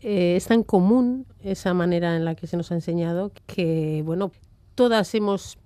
eh, 0.00 0.36
es 0.36 0.46
tan 0.46 0.62
común 0.62 1.26
esa 1.42 1.74
manera 1.74 2.16
en 2.16 2.24
la 2.24 2.34
que 2.34 2.46
se 2.46 2.56
nos 2.56 2.72
ha 2.72 2.76
enseñado 2.76 3.30
que, 3.46 4.02
bueno, 4.06 4.32
todas 4.74 5.14
hemos 5.14 5.58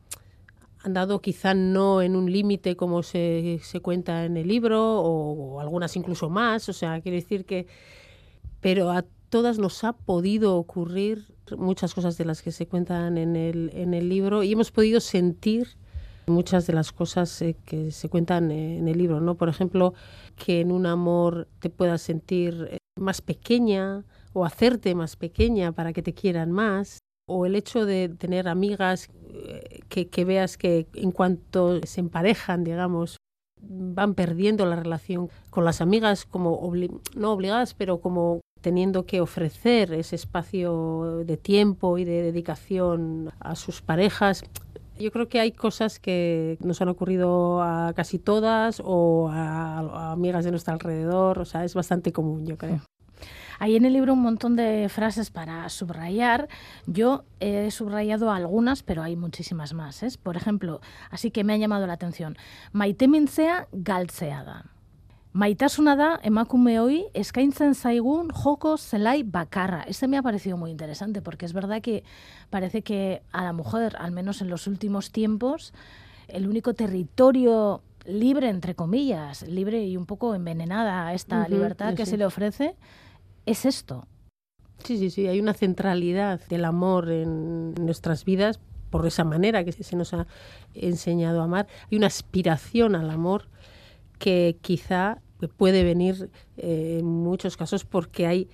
andado 0.84 1.20
quizá 1.20 1.54
no 1.54 2.02
en 2.02 2.16
un 2.16 2.30
límite 2.30 2.76
como 2.76 3.02
se, 3.02 3.60
se 3.62 3.80
cuenta 3.80 4.24
en 4.24 4.36
el 4.36 4.48
libro 4.48 5.00
o, 5.00 5.54
o 5.54 5.60
algunas 5.60 5.96
incluso 5.96 6.30
más, 6.30 6.68
o 6.68 6.72
sea, 6.72 7.00
quiero 7.00 7.16
decir 7.16 7.44
que, 7.44 7.66
pero 8.60 8.90
a 8.90 9.04
todas 9.32 9.58
nos 9.58 9.82
ha 9.84 9.94
podido 9.94 10.56
ocurrir 10.56 11.34
muchas 11.56 11.94
cosas 11.94 12.18
de 12.18 12.24
las 12.24 12.42
que 12.42 12.52
se 12.52 12.66
cuentan 12.66 13.16
en 13.16 13.34
el, 13.36 13.70
en 13.72 13.94
el 13.94 14.08
libro 14.08 14.42
y 14.42 14.52
hemos 14.52 14.70
podido 14.70 15.00
sentir 15.00 15.68
muchas 16.26 16.66
de 16.66 16.72
las 16.72 16.92
cosas 16.92 17.42
eh, 17.42 17.56
que 17.64 17.90
se 17.90 18.08
cuentan 18.08 18.50
eh, 18.50 18.78
en 18.78 18.88
el 18.88 18.98
libro, 18.98 19.20
¿no? 19.20 19.36
Por 19.36 19.48
ejemplo, 19.48 19.94
que 20.36 20.60
en 20.60 20.70
un 20.70 20.86
amor 20.86 21.48
te 21.60 21.70
puedas 21.70 22.02
sentir 22.02 22.68
eh, 22.70 22.78
más 23.00 23.20
pequeña 23.22 24.04
o 24.32 24.44
hacerte 24.44 24.94
más 24.94 25.16
pequeña 25.16 25.72
para 25.72 25.92
que 25.92 26.02
te 26.02 26.14
quieran 26.14 26.52
más, 26.52 26.98
o 27.26 27.46
el 27.46 27.54
hecho 27.54 27.86
de 27.86 28.08
tener 28.08 28.48
amigas 28.48 29.08
que, 29.88 30.24
veas 30.24 30.56
que 30.56 30.86
en 30.94 31.10
cuanto 31.10 31.80
se 31.84 32.00
emparejan, 32.00 32.64
digamos, 32.64 33.16
van 33.60 34.14
perdiendo 34.14 34.66
la 34.66 34.76
relación 34.76 35.30
con 35.50 35.64
las 35.64 35.80
amigas 35.80 36.24
como 36.24 36.72
no 37.14 37.32
obligadas, 37.32 37.74
pero 37.74 38.00
como 38.00 38.40
teniendo 38.60 39.06
que 39.06 39.20
ofrecer 39.20 39.92
ese 39.92 40.16
espacio 40.16 41.24
de 41.24 41.36
tiempo 41.36 41.98
y 41.98 42.04
de 42.04 42.22
dedicación 42.22 43.30
a 43.40 43.54
sus 43.56 43.82
parejas. 43.82 44.44
Yo 44.98 45.10
creo 45.10 45.28
que 45.28 45.40
hay 45.40 45.52
cosas 45.52 45.98
que 45.98 46.58
nos 46.60 46.80
han 46.80 46.88
ocurrido 46.88 47.62
a 47.62 47.92
casi 47.94 48.18
todas 48.18 48.80
o 48.84 49.28
a, 49.30 49.78
a 49.78 50.12
amigas 50.12 50.44
de 50.44 50.50
nuestro 50.52 50.74
alrededor, 50.74 51.38
o 51.40 51.44
sea, 51.44 51.64
es 51.64 51.74
bastante 51.74 52.12
común, 52.12 52.46
yo 52.46 52.56
creo. 52.56 52.82
Hay 53.62 53.76
en 53.76 53.84
el 53.84 53.92
libro 53.92 54.14
un 54.14 54.22
montón 54.22 54.56
de 54.56 54.88
frases 54.88 55.30
para 55.30 55.68
subrayar. 55.68 56.48
Yo 56.88 57.22
he 57.38 57.70
subrayado 57.70 58.32
algunas, 58.32 58.82
pero 58.82 59.04
hay 59.04 59.14
muchísimas 59.14 59.72
más. 59.72 60.02
¿eh? 60.02 60.08
Por 60.20 60.36
ejemplo, 60.36 60.80
así 61.12 61.30
que 61.30 61.44
me 61.44 61.52
ha 61.52 61.56
llamado 61.56 61.86
la 61.86 61.92
atención. 61.92 62.36
Maitemintzea 62.72 63.68
galtzea 63.70 64.42
da. 64.42 64.64
Maitasuna 65.32 65.94
da 65.94 66.18
emakumeoi 66.24 67.04
eskaintzen 67.14 67.76
zaigun 67.76 68.32
joko 68.34 68.76
zelai 68.76 69.22
bakarra. 69.22 69.84
Este 69.86 70.08
me 70.08 70.18
ha 70.18 70.22
parecido 70.22 70.56
muy 70.56 70.72
interesante 70.72 71.22
porque 71.22 71.46
es 71.46 71.52
verdad 71.52 71.80
que 71.80 72.02
parece 72.50 72.82
que 72.82 73.22
a 73.30 73.44
la 73.44 73.52
mujer, 73.52 73.94
al 74.00 74.10
menos 74.10 74.42
en 74.42 74.48
los 74.48 74.66
últimos 74.66 75.12
tiempos, 75.12 75.72
el 76.26 76.48
único 76.48 76.74
territorio 76.74 77.80
libre, 78.06 78.48
entre 78.48 78.74
comillas, 78.74 79.46
libre 79.46 79.84
y 79.84 79.96
un 79.96 80.06
poco 80.06 80.34
envenenada 80.34 81.06
a 81.06 81.14
esta 81.14 81.46
libertad 81.46 81.94
que 81.94 82.06
sí. 82.06 82.10
se 82.10 82.16
le 82.16 82.26
ofrece, 82.26 82.74
es 83.46 83.64
esto. 83.64 84.06
Sí, 84.84 84.98
sí, 84.98 85.10
sí, 85.10 85.26
hay 85.26 85.40
una 85.40 85.54
centralidad 85.54 86.40
del 86.48 86.64
amor 86.64 87.10
en 87.10 87.74
nuestras 87.74 88.24
vidas 88.24 88.58
por 88.90 89.06
esa 89.06 89.24
manera 89.24 89.64
que 89.64 89.72
se 89.72 89.96
nos 89.96 90.12
ha 90.12 90.26
enseñado 90.74 91.40
a 91.40 91.44
amar. 91.44 91.68
Hay 91.90 91.96
una 91.96 92.08
aspiración 92.08 92.94
al 92.94 93.10
amor 93.10 93.48
que 94.18 94.56
quizá 94.60 95.22
puede 95.48 95.82
venir 95.82 96.30
eh, 96.56 96.98
en 97.00 97.06
muchos 97.06 97.56
casos 97.56 97.84
porque 97.84 98.26
hay 98.26 98.48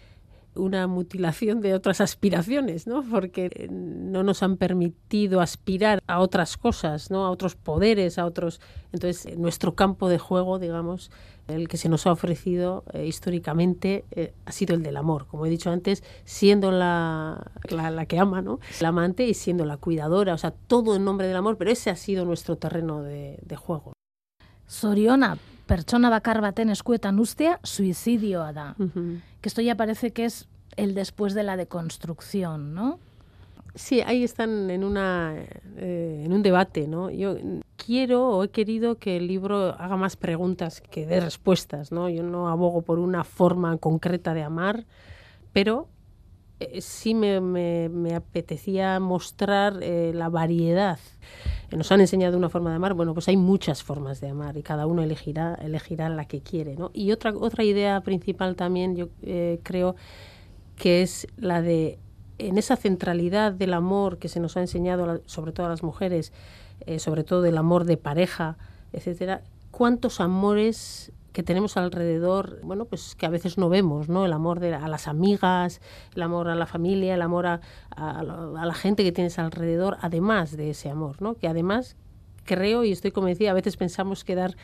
una 0.58 0.86
mutilación 0.86 1.60
de 1.60 1.74
otras 1.74 2.00
aspiraciones, 2.00 2.86
¿no? 2.86 3.02
Porque 3.02 3.50
eh, 3.54 3.68
no 3.70 4.22
nos 4.22 4.42
han 4.42 4.56
permitido 4.56 5.40
aspirar 5.40 6.02
a 6.06 6.20
otras 6.20 6.56
cosas, 6.56 7.10
¿no? 7.10 7.24
A 7.24 7.30
otros 7.30 7.54
poderes, 7.54 8.18
a 8.18 8.26
otros. 8.26 8.60
Entonces, 8.92 9.26
eh, 9.26 9.36
nuestro 9.36 9.74
campo 9.74 10.08
de 10.08 10.18
juego, 10.18 10.58
digamos, 10.58 11.10
el 11.46 11.68
que 11.68 11.76
se 11.76 11.88
nos 11.88 12.06
ha 12.06 12.12
ofrecido 12.12 12.84
eh, 12.92 13.06
históricamente 13.06 14.04
ha 14.44 14.52
sido 14.52 14.74
el 14.74 14.82
del 14.82 14.98
amor, 14.98 15.26
como 15.26 15.46
he 15.46 15.50
dicho 15.50 15.70
antes, 15.70 16.04
siendo 16.24 16.70
la, 16.70 17.50
la, 17.70 18.06
que 18.06 18.18
ama, 18.18 18.42
¿no? 18.42 18.60
La 18.80 18.88
amante 18.88 19.26
y 19.26 19.34
siendo 19.34 19.64
la 19.64 19.78
cuidadora, 19.78 20.34
o 20.34 20.38
sea, 20.38 20.50
todo 20.50 20.96
en 20.96 21.04
nombre 21.04 21.26
del 21.26 21.36
amor, 21.36 21.56
pero 21.56 21.70
ese 21.70 21.88
ha 21.88 21.96
sido 21.96 22.26
nuestro 22.26 22.56
terreno 22.56 23.02
de, 23.02 23.38
de 23.42 23.56
juego. 23.56 23.92
Zoriona, 24.68 25.38
pertsona 25.68 26.10
bakar 26.10 26.40
baten 26.40 26.72
eskuetan 26.72 27.20
ustea, 27.20 27.60
suizidioa 27.62 28.52
da. 28.52 28.75
Ujú. 28.78 29.20
Que 29.40 29.48
esto 29.48 29.62
ya 29.62 29.76
parece 29.76 30.10
que 30.10 30.25
es 30.25 30.48
el 30.76 30.94
después 30.94 31.34
de 31.34 31.44
la 31.44 31.56
deconstrucción, 31.56 32.75
¿no? 32.75 32.98
Sí, 33.75 34.00
ahí 34.00 34.25
están 34.25 34.70
en, 34.70 34.82
una, 34.82 35.34
eh, 35.76 36.22
en 36.25 36.32
un 36.32 36.42
debate, 36.42 36.88
¿no? 36.88 37.10
Yo 37.10 37.37
quiero 37.76 38.26
o 38.30 38.42
he 38.42 38.48
querido 38.48 38.96
que 38.96 39.16
el 39.16 39.28
libro 39.28 39.76
haga 39.78 39.96
más 39.96 40.16
preguntas 40.16 40.80
que 40.80 41.06
dé 41.06 41.20
respuestas, 41.20 41.92
¿no? 41.92 42.08
Yo 42.08 42.25
no 42.25 42.48
abogo 42.48 42.82
por 42.82 42.98
una 42.98 43.22
forma 43.22 43.76
concreta 43.76 44.34
de 44.34 44.42
amar, 44.42 44.84
pero 45.52 45.87
eh, 46.60 46.80
sí 46.80 47.14
me, 47.14 47.40
me- 47.40 47.88
me 47.88 48.14
apetecía 48.14 48.98
mostrar 49.00 49.78
eh, 49.82 50.12
la 50.14 50.28
variedad. 50.28 50.98
Eh, 51.70 51.76
Nos 51.76 51.90
han 51.92 52.00
enseñado 52.00 52.36
una 52.36 52.48
forma 52.48 52.70
de 52.70 52.76
amar, 52.76 52.94
bueno, 52.94 53.14
pues 53.14 53.28
hay 53.28 53.36
muchas 53.36 53.82
formas 53.82 54.20
de 54.20 54.28
amar 54.28 54.56
y 54.56 54.62
cada 54.62 54.86
uno 54.86 55.02
elegirá, 55.02 55.54
elegirá 55.56 56.08
la 56.08 56.24
que 56.26 56.40
quiere, 56.40 56.76
¿no? 56.76 56.90
Y 56.94 57.12
otra, 57.12 57.32
otra 57.36 57.64
idea 57.64 58.00
principal 58.00 58.56
también, 58.56 58.96
yo 58.96 59.09
eh, 59.22 59.61
creo 59.62 59.94
que 60.76 61.02
es 61.02 61.26
la 61.37 61.62
de 61.62 61.98
en 62.38 62.56
esa 62.56 62.76
centralidad 62.76 63.52
del 63.52 63.74
amor 63.74 64.18
que 64.18 64.28
se 64.28 64.38
nos 64.38 64.56
ha 64.56 64.61
enseñado, 64.61 65.22
sobre 65.26 65.50
todo 65.52 65.66
a 65.66 65.68
las 65.70 65.83
mujeres, 65.83 66.33
sobre 66.98 67.24
todo 67.24 67.42
del 67.42 67.59
amor 67.59 67.85
de 67.85 67.96
pareja, 67.96 68.56
etcétera, 68.92 69.42
cuántos 69.72 70.20
amores 70.20 71.11
que 71.32 71.42
tenemos 71.42 71.76
alrededor, 71.76 72.58
bueno, 72.62 72.84
pues 72.86 73.14
que 73.14 73.26
a 73.26 73.30
veces 73.30 73.58
no 73.58 73.68
vemos, 73.68 74.08
¿no? 74.08 74.24
El 74.24 74.32
amor 74.32 74.60
de, 74.60 74.74
a 74.74 74.88
las 74.88 75.08
amigas, 75.08 75.80
el 76.14 76.22
amor 76.22 76.48
a 76.48 76.54
la 76.54 76.66
familia, 76.66 77.14
el 77.14 77.22
amor 77.22 77.46
a, 77.46 77.60
a 77.90 78.22
la- 78.22 78.74
gente 78.74 79.04
que 79.04 79.12
tienes 79.12 79.38
alrededor, 79.38 79.98
además 80.00 80.56
de 80.56 80.70
ese 80.70 80.90
amor, 80.90 81.20
¿no? 81.22 81.34
Que 81.34 81.48
además 81.48 81.96
creo 82.44 82.82
y 82.84 82.92
estoy 82.92 83.10
convencida, 83.10 83.50
a 83.50 83.54
veces 83.54 83.76
pensamos 83.76 84.24
que 84.24 84.34
dar 84.34 84.56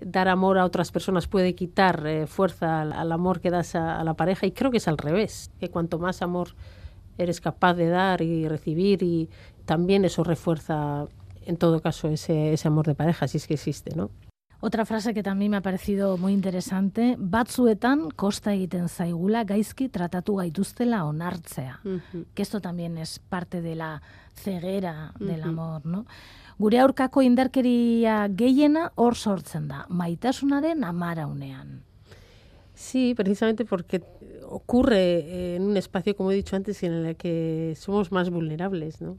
dar 0.00 0.28
amor 0.28 0.56
a 0.58 0.64
otras 0.64 0.90
personas 0.90 1.28
puede 1.28 1.54
quitar 1.54 2.06
eh, 2.06 2.26
fuerza 2.26 2.80
al, 2.80 2.92
al 2.94 3.12
amor 3.12 3.40
que 3.40 3.50
das 3.50 3.74
a, 3.74 4.00
a 4.00 4.04
la 4.04 4.14
pareja 4.14 4.46
y 4.46 4.52
creo 4.52 4.70
que 4.70 4.78
es 4.78 4.88
al 4.88 4.96
revés, 4.96 5.50
que 5.60 5.68
cuanto 5.68 5.98
más 5.98 6.22
amor 6.22 6.54
eres 7.18 7.42
capaz 7.42 7.74
de 7.74 7.88
dar 7.88 8.22
y 8.22 8.48
recibir 8.48 9.02
y 9.02 9.28
también 9.66 10.06
eso 10.06 10.24
refuerza 10.24 11.06
en 11.44 11.56
todo 11.58 11.80
caso 11.82 12.08
ese, 12.08 12.54
ese 12.54 12.68
amor 12.68 12.86
de 12.86 12.94
pareja, 12.94 13.28
si 13.28 13.36
es 13.36 13.46
que 13.46 13.54
existe, 13.54 13.94
¿no? 13.94 14.10
Otra 14.64 14.86
frase 14.86 15.12
que 15.12 15.24
también 15.24 15.50
me 15.50 15.56
ha 15.56 15.60
parecido 15.60 16.16
muy 16.16 16.32
interesante, 16.32 17.16
batzuetan 17.18 18.10
kosta 18.14 18.52
egiten 18.54 18.86
zaigula 18.88 19.42
gaizki 19.42 19.88
tratatu 19.88 20.36
gaituztela 20.36 21.00
onartzea. 21.04 21.80
Que 22.32 22.42
esto 22.42 22.60
también 22.60 22.96
es 22.96 23.18
parte 23.18 23.60
de 23.60 23.74
la 23.74 24.02
ceguera 24.34 25.14
del 25.18 25.40
Ujú. 25.40 25.48
amor, 25.48 25.84
¿no? 25.84 26.06
Gure 26.58 26.78
aurkako 26.78 27.22
indarkeria 27.22 28.30
gehiena 28.30 28.92
hor 28.94 29.16
sortzen 29.16 29.66
da, 29.66 29.84
maitasunaren 29.88 30.84
amaraunean. 30.84 31.82
Sí, 32.72 33.14
precisamente 33.16 33.64
porque 33.64 34.00
ocurre 34.48 35.56
en 35.56 35.62
un 35.64 35.76
espacio, 35.76 36.14
como 36.16 36.30
he 36.30 36.36
dicho 36.36 36.54
antes, 36.54 36.84
en 36.84 36.92
el 36.92 37.16
que 37.16 37.74
somos 37.76 38.12
más 38.12 38.30
vulnerables, 38.30 39.00
¿no? 39.00 39.18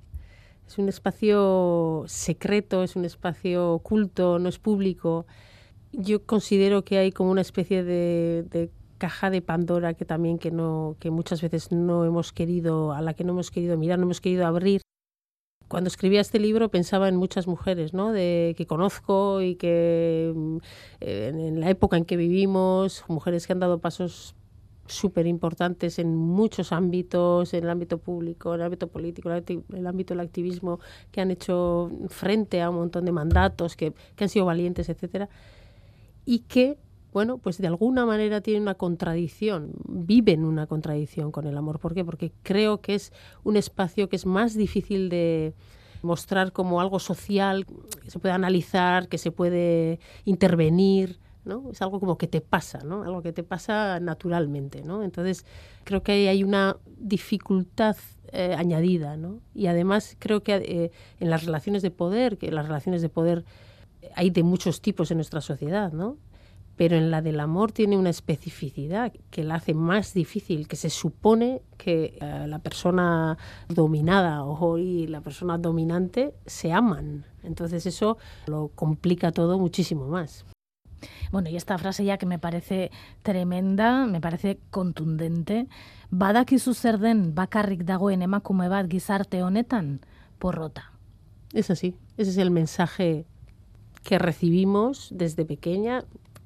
Es 0.67 0.77
un 0.77 0.89
espacio 0.89 2.03
secreto, 2.07 2.83
es 2.83 2.95
un 2.95 3.05
espacio 3.05 3.73
oculto, 3.73 4.39
no 4.39 4.49
es 4.49 4.59
público. 4.59 5.25
Yo 5.91 6.25
considero 6.25 6.83
que 6.83 6.97
hay 6.97 7.11
como 7.11 7.31
una 7.31 7.41
especie 7.41 7.83
de, 7.83 8.45
de 8.49 8.71
caja 8.97 9.29
de 9.29 9.41
Pandora 9.41 9.93
que 9.93 10.05
también 10.05 10.39
que 10.39 10.49
no, 10.49 10.95
que 10.99 11.11
muchas 11.11 11.41
veces 11.41 11.71
no 11.73 12.05
hemos 12.05 12.31
querido, 12.31 12.93
a 12.93 13.01
la 13.01 13.13
que 13.13 13.25
no 13.25 13.33
hemos 13.33 13.51
querido 13.51 13.77
mirar, 13.77 13.99
no 13.99 14.05
hemos 14.05 14.21
querido 14.21 14.45
abrir. 14.47 14.81
Cuando 15.67 15.89
escribía 15.89 16.21
este 16.21 16.39
libro 16.39 16.69
pensaba 16.69 17.09
en 17.09 17.17
muchas 17.17 17.45
mujeres, 17.45 17.93
¿no? 17.93 18.13
De 18.13 18.53
que 18.57 18.65
conozco 18.65 19.41
y 19.41 19.55
que 19.55 20.31
mm, 20.33 20.57
en 21.01 21.59
la 21.59 21.69
época 21.69 21.97
en 21.97 22.05
que 22.05 22.15
vivimos, 22.15 23.03
mujeres 23.09 23.45
que 23.45 23.53
han 23.53 23.59
dado 23.59 23.79
pasos 23.79 24.35
súper 24.85 25.27
importantes 25.27 25.97
en 25.97 26.15
muchos 26.15 26.71
ámbitos, 26.71 27.53
en 27.53 27.63
el 27.63 27.69
ámbito 27.69 27.97
público, 27.97 28.53
en 28.53 28.61
el 28.61 28.65
ámbito 28.65 28.87
político, 28.87 29.31
en 29.31 29.63
el 29.73 29.87
ámbito- 29.87 30.13
del 30.13 30.19
activismo, 30.19 30.79
que 31.11 31.21
han 31.21 31.31
hecho 31.31 31.89
frente 32.09 32.61
a 32.61 32.69
un 32.69 32.77
montón 32.77 33.05
de 33.05 33.11
mandatos, 33.11 33.75
que, 33.75 33.93
que 34.15 34.23
han 34.25 34.29
sido 34.29 34.45
valientes, 34.45 34.89
etcétera, 34.89 35.29
y 36.25 36.39
que, 36.39 36.77
bueno, 37.13 37.37
pues 37.37 37.57
de 37.59 37.67
alguna 37.67 38.05
manera 38.05 38.41
tienen 38.41 38.63
una 38.63 38.75
contradicción, 38.75 39.71
viven 39.87 40.43
una 40.43 40.67
contradicción 40.67 41.31
con 41.31 41.47
el 41.47 41.57
amor. 41.57 41.79
¿Por 41.79 41.93
qué? 41.93 42.03
Porque 42.03 42.31
creo 42.43 42.81
que 42.81 42.95
es 42.95 43.13
un 43.43 43.55
espacio 43.55 44.09
que 44.09 44.15
es 44.15 44.25
más 44.25 44.55
difícil 44.55 45.09
de 45.09 45.53
mostrar 46.01 46.51
como 46.51 46.81
algo 46.81 46.99
social, 46.99 47.65
que 48.03 48.11
se 48.11 48.19
puede 48.19 48.33
analizar, 48.33 49.07
que 49.07 49.17
se 49.17 49.31
puede 49.31 49.99
intervenir, 50.25 51.19
¿no? 51.45 51.69
Es 51.71 51.81
algo 51.81 51.99
como 51.99 52.17
que 52.17 52.27
te 52.27 52.41
pasa, 52.41 52.79
¿no? 52.83 53.03
Algo 53.03 53.21
que 53.21 53.33
te 53.33 53.43
pasa 53.43 53.99
naturalmente, 53.99 54.83
¿no? 54.83 55.03
Entonces, 55.03 55.45
creo 55.83 56.03
que 56.03 56.29
hay 56.29 56.43
una 56.43 56.77
dificultad 56.97 57.95
eh, 58.31 58.55
añadida, 58.57 59.17
¿no? 59.17 59.41
Y 59.53 59.67
además 59.67 60.15
creo 60.19 60.41
que 60.43 60.55
eh, 60.55 60.91
en 61.19 61.29
las 61.29 61.45
relaciones 61.45 61.81
de 61.81 61.91
poder, 61.91 62.37
que 62.37 62.51
las 62.51 62.65
relaciones 62.65 63.01
de 63.01 63.09
poder 63.09 63.45
hay 64.15 64.29
de 64.29 64.43
muchos 64.43 64.81
tipos 64.81 65.11
en 65.11 65.17
nuestra 65.17 65.41
sociedad, 65.41 65.91
¿no? 65.91 66.17
Pero 66.75 66.95
en 66.95 67.11
la 67.11 67.21
del 67.21 67.39
amor 67.39 67.71
tiene 67.71 67.97
una 67.97 68.09
especificidad 68.09 69.13
que 69.29 69.43
la 69.43 69.55
hace 69.55 69.75
más 69.75 70.13
difícil, 70.15 70.67
que 70.67 70.75
se 70.75 70.89
supone 70.89 71.61
que 71.77 72.17
eh, 72.19 72.45
la 72.47 72.59
persona 72.59 73.37
dominada 73.69 74.43
o 74.43 74.77
y 74.79 75.05
la 75.05 75.21
persona 75.21 75.59
dominante 75.59 76.33
se 76.47 76.71
aman. 76.71 77.25
Entonces 77.43 77.85
eso 77.85 78.17
lo 78.47 78.69
complica 78.69 79.31
todo 79.31 79.59
muchísimo 79.59 80.07
más. 80.07 80.45
Bueno, 81.31 81.49
y 81.49 81.55
esta 81.55 81.77
frase 81.77 82.05
ya 82.05 82.17
que 82.17 82.25
me 82.25 82.39
parece 82.39 82.91
tremenda, 83.21 84.05
me 84.05 84.21
parece 84.21 84.59
contundente, 84.69 85.67
badakizu 86.09 86.73
zer 86.73 86.99
den 86.99 87.33
bakarrik 87.35 87.83
dagoen 87.83 88.21
emakume 88.21 88.69
bat 88.69 88.89
gizarte 88.89 89.43
honetan, 89.43 90.01
porrota. 90.39 90.91
Es 91.53 91.69
así. 91.69 91.95
Ese 92.17 92.31
es 92.31 92.37
el 92.37 92.51
mensaje 92.51 93.25
que 94.03 94.19
recibimos 94.19 95.09
desde 95.11 95.45
pequeña. 95.45 96.03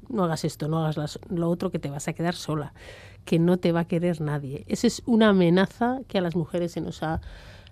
no 0.09 0.23
hagas 0.23 0.45
esto, 0.45 0.67
no 0.67 0.85
hagas 0.85 1.19
lo 1.29 1.49
otro, 1.49 1.69
que 1.69 1.79
te 1.79 1.89
vas 1.89 2.07
a 2.07 2.13
quedar 2.13 2.35
sola, 2.35 2.73
que 3.25 3.39
no 3.39 3.57
te 3.57 3.71
va 3.73 3.81
a 3.81 3.87
querer 3.87 4.21
nadie. 4.21 4.63
Esa 4.67 4.87
es 4.87 5.03
una 5.05 5.29
amenaza 5.29 5.99
que 6.07 6.17
a 6.17 6.21
las 6.21 6.35
mujeres 6.35 6.71
se 6.71 6.81
nos 6.81 7.03
ha 7.03 7.19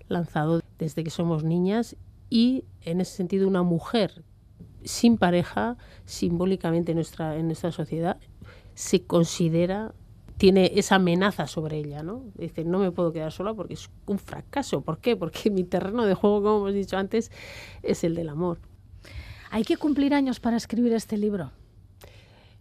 lanzado 0.08 0.60
desde 0.78 1.02
que 1.02 1.10
somos 1.10 1.44
niñas 1.44 1.96
y 2.28 2.64
en 2.82 3.00
ese 3.00 3.16
sentido 3.16 3.48
una 3.48 3.62
mujer 3.62 4.22
sin 4.86 5.18
pareja, 5.18 5.76
simbólicamente 6.04 6.92
en 6.92 6.96
nuestra, 6.96 7.36
en 7.36 7.46
nuestra 7.46 7.72
sociedad, 7.72 8.18
se 8.74 9.04
considera, 9.04 9.92
tiene 10.38 10.72
esa 10.76 10.96
amenaza 10.96 11.46
sobre 11.46 11.78
ella, 11.78 12.02
¿no? 12.02 12.24
Dice, 12.34 12.64
no 12.64 12.78
me 12.78 12.92
puedo 12.92 13.12
quedar 13.12 13.32
sola 13.32 13.52
porque 13.52 13.74
es 13.74 13.90
un 14.06 14.18
fracaso. 14.18 14.82
¿Por 14.82 14.98
qué? 14.98 15.16
Porque 15.16 15.50
mi 15.50 15.64
terreno 15.64 16.06
de 16.06 16.14
juego, 16.14 16.42
como 16.42 16.56
hemos 16.58 16.74
dicho 16.74 16.96
antes, 16.96 17.30
es 17.82 18.04
el 18.04 18.14
del 18.14 18.28
amor. 18.28 18.58
¿Hay 19.50 19.64
que 19.64 19.76
cumplir 19.76 20.14
años 20.14 20.40
para 20.40 20.56
escribir 20.56 20.92
este 20.92 21.16
libro? 21.16 21.52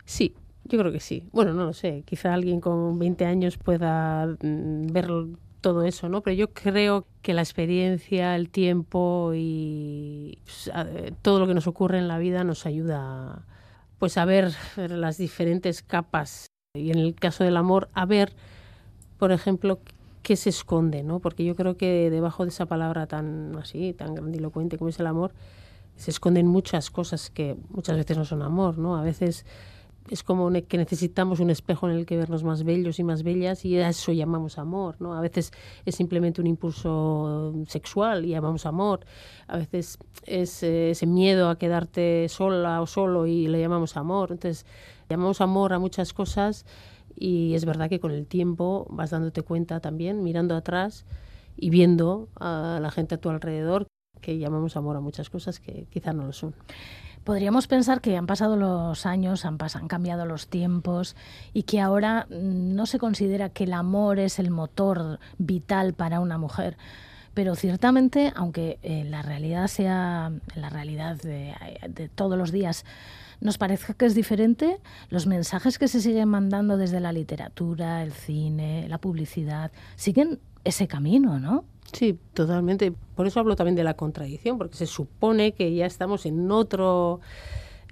Sí, 0.06 0.36
yo 0.64 0.80
creo 0.80 0.92
que 0.92 1.00
sí. 1.00 1.28
Bueno, 1.32 1.54
no 1.54 1.66
lo 1.66 1.74
sé. 1.74 2.04
Quizá 2.06 2.34
alguien 2.34 2.60
con 2.60 2.98
20 2.98 3.26
años 3.26 3.58
pueda 3.58 4.26
mm, 4.26 4.88
ver 4.88 5.10
todo 5.66 5.82
eso, 5.82 6.10
¿no? 6.10 6.22
Pero 6.22 6.36
yo 6.36 6.54
creo 6.54 7.08
que 7.24 7.34
la 7.34 7.42
experiencia, 7.42 8.36
el 8.36 8.52
tiempo 8.52 9.32
y 9.34 10.38
pues, 10.44 10.70
todo 11.24 11.40
lo 11.40 11.48
que 11.48 11.56
nos 11.56 11.66
ocurre 11.66 11.98
en 11.98 12.08
la 12.08 12.20
vida 12.20 12.44
nos 12.44 12.68
ayuda 12.68 13.48
pues 13.98 14.20
a 14.20 14.26
ver 14.26 14.54
las 14.78 15.18
diferentes 15.18 15.82
capas 15.82 16.46
y 16.76 16.92
en 16.92 17.00
el 17.00 17.16
caso 17.16 17.44
del 17.44 17.58
amor 17.58 17.90
a 17.96 18.06
ver, 18.06 18.36
por 19.18 19.32
ejemplo, 19.32 19.80
qué 20.22 20.36
se 20.36 20.50
esconde, 20.52 21.02
¿no? 21.02 21.20
Porque 21.20 21.44
yo 21.44 21.56
creo 21.56 21.78
que 21.78 22.12
debajo 22.12 22.44
de 22.44 22.50
esa 22.50 22.68
palabra 22.68 23.08
tan 23.08 23.56
así, 23.56 23.94
tan 23.94 24.14
grandilocuente 24.14 24.78
como 24.78 24.90
es 24.90 25.00
el 25.00 25.08
amor, 25.08 25.34
se 25.96 26.12
esconden 26.12 26.46
muchas 26.46 26.92
cosas 26.92 27.32
que 27.32 27.58
muchas 27.70 27.98
veces 27.98 28.16
no 28.20 28.26
son 28.26 28.44
amor, 28.44 28.78
¿no? 28.78 28.98
A 28.98 29.02
veces 29.02 29.48
es 30.10 30.24
como 30.24 30.52
que 30.68 30.78
necesitamos 30.78 31.40
un 31.40 31.50
espejo 31.50 31.90
en 31.90 31.96
el 31.96 32.06
que 32.06 32.18
vernos 32.18 32.44
más 32.44 32.64
bellos 32.64 33.00
y 33.00 33.04
más 33.04 33.24
bellas 33.24 33.66
y 33.66 33.78
a 33.78 33.90
eso 33.90 34.12
llamamos 34.12 34.60
amor, 34.60 34.98
¿no? 35.00 35.16
A 35.16 35.22
veces 35.22 35.52
es 35.86 35.96
simplemente 35.96 36.42
un 36.42 36.48
impulso 36.48 37.54
sexual 37.68 38.26
y 38.26 38.30
llamamos 38.30 38.66
amor. 38.66 39.06
A 39.48 39.58
veces 39.58 39.98
es 40.26 40.62
eh, 40.62 40.92
ese 40.92 41.08
miedo 41.08 41.50
a 41.50 41.58
quedarte 41.58 42.28
sola 42.30 42.82
o 42.82 42.88
solo 42.88 43.26
y 43.26 43.48
le 43.48 43.60
llamamos 43.60 43.98
amor. 43.98 44.32
Entonces, 44.32 44.66
llamamos 45.10 45.42
amor 45.42 45.74
a 45.74 45.80
muchas 45.80 46.14
cosas 46.14 46.66
y 47.16 47.56
es 47.56 47.66
verdad 47.66 47.90
que 47.90 48.00
con 48.00 48.12
el 48.12 48.28
tiempo 48.28 48.86
vas 48.90 49.10
dándote 49.10 49.42
cuenta 49.42 49.80
también, 49.80 50.24
mirando 50.24 50.56
atrás 50.56 51.06
y 51.58 51.70
viendo 51.72 52.30
a 52.36 52.80
la 52.82 52.92
gente 52.92 53.16
a 53.16 53.18
tu 53.18 53.30
alrededor 53.30 53.88
que 54.22 54.38
llamamos 54.38 54.76
amor 54.78 54.98
a 54.98 55.00
muchas 55.00 55.30
cosas 55.30 55.60
que 55.60 55.88
quizá 55.90 56.14
no 56.14 56.26
lo 56.26 56.34
son. 56.34 56.54
Podríamos 57.26 57.66
pensar 57.66 58.02
que 58.02 58.16
han 58.18 58.28
pasado 58.28 58.56
los 58.56 59.08
años, 59.08 59.46
han, 59.46 59.58
cambiado 59.88 60.28
los 60.28 60.48
tiempos 60.48 61.16
y 61.54 61.64
que 61.64 61.82
ahora 61.82 62.28
mm, 62.30 62.76
no 62.76 62.86
se 62.86 63.00
considera 63.00 63.50
que 63.50 63.64
el 63.64 63.74
amor 63.74 64.20
es 64.20 64.38
el 64.38 64.52
motor 64.52 65.20
vital 65.40 65.94
para 65.96 66.20
una 66.20 66.38
mujer. 66.38 66.78
Pero 67.34 67.56
ciertamente, 67.56 68.32
aunque 68.36 68.78
eh, 68.84 69.06
la 69.06 69.24
realidad 69.24 69.68
sea 69.68 70.34
la 70.56 70.70
realidad 70.70 71.18
de, 71.18 71.56
de 71.90 72.10
todos 72.10 72.38
los 72.38 72.52
días, 72.52 72.86
nos 73.42 73.58
parece 73.58 73.96
que 73.96 74.06
es 74.06 74.14
diferente, 74.14 74.78
los 75.10 75.26
mensajes 75.26 75.80
que 75.80 75.88
se 75.88 76.02
siguen 76.02 76.30
mandando 76.30 76.78
desde 76.78 77.00
la 77.00 77.12
literatura, 77.12 78.04
el 78.04 78.14
cine, 78.14 78.88
la 78.88 79.00
publicidad, 79.00 79.72
siguen 79.96 80.40
ese 80.64 80.88
camino, 80.88 81.40
¿no? 81.40 81.66
Sí, 81.96 82.20
totalmente. 82.34 82.92
Por 83.16 83.26
eso 83.26 83.40
hablo 83.40 83.56
también 83.56 83.76
de 83.76 83.84
la 83.86 83.94
contradicción, 83.94 84.58
porque 84.58 84.76
se 84.76 84.86
supone 84.86 85.54
que 85.54 85.74
ya 85.74 85.86
estamos 85.86 86.26
en 86.26 86.52
otro 86.52 87.22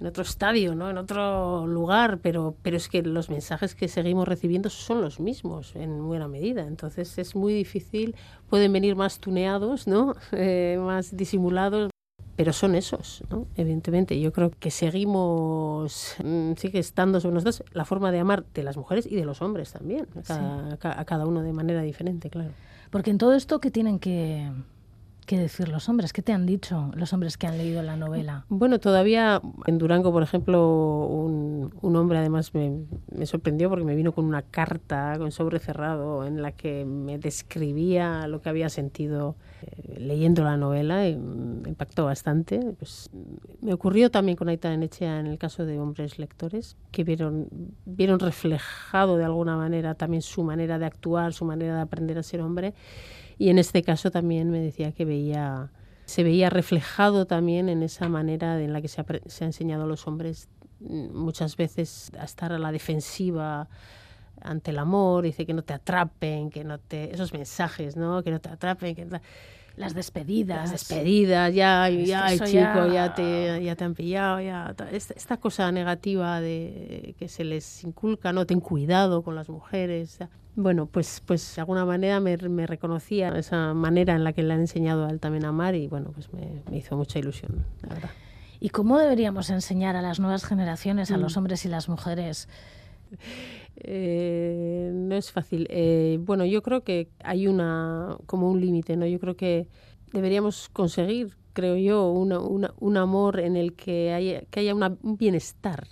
en 0.00 0.06
otro 0.08 0.24
estadio, 0.24 0.74
¿no? 0.74 0.90
en 0.90 0.98
otro 0.98 1.66
lugar, 1.66 2.18
pero, 2.20 2.56
pero 2.62 2.76
es 2.76 2.88
que 2.88 3.02
los 3.02 3.30
mensajes 3.30 3.76
que 3.76 3.86
seguimos 3.86 4.26
recibiendo 4.26 4.68
son 4.68 5.00
los 5.00 5.20
mismos 5.20 5.74
en 5.76 6.06
buena 6.06 6.28
medida. 6.28 6.62
Entonces 6.66 7.16
es 7.16 7.36
muy 7.36 7.54
difícil, 7.54 8.16
pueden 8.50 8.72
venir 8.72 8.96
más 8.96 9.20
tuneados, 9.20 9.86
¿no? 9.86 10.14
Eh, 10.32 10.78
más 10.80 11.16
disimulados, 11.16 11.90
pero 12.36 12.52
son 12.52 12.74
esos, 12.74 13.22
¿no? 13.30 13.46
evidentemente. 13.56 14.20
Yo 14.20 14.32
creo 14.32 14.50
que 14.50 14.70
seguimos, 14.70 16.16
mm, 16.22 16.54
sigue 16.56 16.80
estando 16.80 17.20
sobre 17.20 17.34
nosotros 17.34 17.62
la 17.72 17.84
forma 17.84 18.10
de 18.10 18.18
amar 18.18 18.44
de 18.52 18.64
las 18.64 18.76
mujeres 18.76 19.06
y 19.06 19.14
de 19.14 19.24
los 19.24 19.40
hombres 19.42 19.72
también, 19.72 20.08
a 20.28 21.04
cada 21.06 21.24
uno 21.24 21.42
de 21.42 21.52
manera 21.52 21.82
diferente, 21.82 22.28
claro. 22.30 22.50
Porque 22.94 23.10
en 23.10 23.18
todo 23.18 23.34
esto, 23.34 23.58
¿qué 23.58 23.72
tienen 23.72 23.98
que, 23.98 24.52
decir 25.26 25.68
los 25.68 25.88
hombres? 25.88 26.12
¿Qué 26.12 26.22
te 26.22 26.32
han 26.32 26.46
dicho 26.46 26.90
los 26.94 27.12
hombres 27.12 27.36
que 27.36 27.46
han 27.46 27.58
leído 27.58 27.82
la 27.82 27.96
novela? 27.96 28.44
Bueno, 28.48 28.78
todavía 28.78 29.40
en 29.66 29.78
Durango, 29.78 30.12
por 30.12 30.22
ejemplo, 30.22 31.06
un, 31.06 31.96
hombre 31.96 32.18
además 32.18 32.52
me, 32.54 33.26
sorprendió 33.26 33.68
porque 33.68 33.84
me 33.84 33.96
vino 33.96 34.12
con 34.12 34.24
una 34.24 34.42
carta 34.42 35.14
con 35.18 35.32
sobre 35.32 35.58
cerrado 35.58 36.24
en 36.24 36.42
la 36.42 36.52
que 36.52 36.84
me 36.84 37.18
describía 37.18 38.26
lo 38.28 38.42
que 38.42 38.48
había 38.48 38.68
sentido 38.68 39.36
eh, 39.62 39.98
leyendo 39.98 40.44
la 40.44 40.56
novela 40.56 41.08
y 41.08 41.16
me 41.16 41.70
impactó 41.70 42.04
bastante. 42.04 42.60
Pues, 42.78 43.10
me 43.60 43.72
ocurrió 43.72 44.10
también 44.10 44.36
con 44.36 44.48
Aita 44.48 44.72
Enechea 44.72 45.20
en 45.20 45.26
el 45.26 45.38
caso 45.38 45.64
de 45.64 45.78
hombres 45.78 46.18
lectores 46.18 46.76
que 46.92 47.04
vieron, 47.04 47.48
vieron 47.86 48.20
reflejado 48.20 49.16
de 49.16 49.24
alguna 49.24 49.56
manera 49.56 49.94
también 49.94 50.22
su 50.22 50.44
manera 50.44 50.78
de 50.78 50.86
actuar, 50.86 51.32
su 51.32 51.44
manera 51.44 51.76
de 51.76 51.82
aprender 51.82 52.18
a 52.18 52.22
ser 52.22 52.40
hombre 52.40 52.74
y 53.38 53.48
en 53.48 53.58
este 53.58 53.82
caso 53.82 54.10
también 54.10 54.50
me 54.50 54.60
decía 54.60 54.92
que 54.92 55.04
veía 55.04 55.70
se 56.06 56.22
veía 56.22 56.50
reflejado 56.50 57.26
también 57.26 57.68
en 57.68 57.82
esa 57.82 58.08
manera 58.08 58.60
en 58.60 58.72
la 58.72 58.82
que 58.82 58.88
se 58.88 59.00
ha, 59.00 59.06
se 59.26 59.44
ha 59.44 59.46
enseñado 59.46 59.84
a 59.84 59.86
los 59.86 60.06
hombres 60.06 60.48
mm, 60.80 61.16
muchas 61.16 61.56
veces 61.56 62.12
a 62.18 62.24
estar 62.24 62.52
a 62.52 62.58
la 62.58 62.72
defensiva 62.72 63.68
ante 64.40 64.70
el 64.70 64.78
amor, 64.78 65.24
dice 65.24 65.46
que 65.46 65.54
no 65.54 65.62
te 65.62 65.72
atrapen, 65.72 66.50
que 66.50 66.64
no 66.64 66.78
te 66.78 67.14
esos 67.14 67.32
mensajes, 67.32 67.96
¿no? 67.96 68.22
Que 68.22 68.30
no 68.30 68.40
te 68.40 68.50
atrapen, 68.50 68.94
que 68.94 69.06
las 69.76 69.94
despedidas. 69.94 70.58
Las 70.58 70.72
despedidas, 70.72 71.52
ya, 71.52 71.88
ya, 71.88 72.30
chico, 72.30 72.86
ya... 72.92 73.14
te, 73.14 73.62
ya 73.62 73.74
te 73.74 73.84
han 73.84 73.94
pillado, 73.94 74.40
ya. 74.40 74.74
Esta, 74.92 75.36
cosa 75.36 75.72
negativa 75.72 76.40
de 76.40 77.14
que 77.18 77.28
se 77.28 77.44
les 77.44 77.84
inculca, 77.84 78.32
no 78.32 78.46
ten 78.46 78.60
cuidado 78.60 79.22
con 79.22 79.34
las 79.34 79.48
mujeres. 79.48 80.18
Bueno, 80.56 80.86
pues, 80.86 81.20
pues 81.26 81.56
de 81.56 81.62
alguna 81.62 81.84
manera 81.84 82.20
me, 82.20 82.36
me, 82.36 82.66
reconocía 82.66 83.36
esa 83.36 83.74
manera 83.74 84.14
en 84.14 84.22
la 84.22 84.32
que 84.32 84.44
le 84.44 84.54
han 84.54 84.60
enseñado 84.60 85.06
a 85.06 85.10
él 85.10 85.18
también 85.18 85.44
a 85.44 85.48
amar 85.48 85.74
y 85.74 85.88
bueno, 85.88 86.12
pues 86.12 86.32
me, 86.32 86.62
me 86.70 86.76
hizo 86.76 86.96
mucha 86.96 87.18
ilusión, 87.18 87.64
la 87.82 87.94
verdad. 87.94 88.10
¿Y 88.60 88.70
cómo 88.70 88.98
deberíamos 88.98 89.50
enseñar 89.50 89.96
a 89.96 90.02
las 90.02 90.20
nuevas 90.20 90.44
generaciones, 90.44 91.10
a 91.10 91.16
los 91.16 91.34
mm. 91.34 91.38
hombres 91.38 91.64
y 91.64 91.68
las 91.68 91.88
mujeres? 91.88 92.48
Eh, 93.76 94.90
no 94.92 95.16
es 95.16 95.32
fácil. 95.32 95.66
Eh, 95.70 96.18
bueno, 96.20 96.44
yo 96.44 96.62
creo 96.62 96.84
que 96.84 97.08
hay 97.22 97.46
una 97.46 98.16
como 98.26 98.50
un 98.50 98.60
límite, 98.60 98.96
¿no? 98.96 99.06
Yo 99.06 99.18
creo 99.20 99.36
que 99.36 99.68
deberíamos 100.12 100.68
conseguir, 100.68 101.36
creo 101.52 101.76
yo, 101.76 102.10
una, 102.10 102.38
un 102.38 102.96
amor 102.96 103.40
en 103.40 103.56
el 103.56 103.74
que 103.74 104.12
haya, 104.12 104.42
que 104.50 104.60
haya 104.60 104.74
un 104.74 105.16
bienestar, 105.16 105.88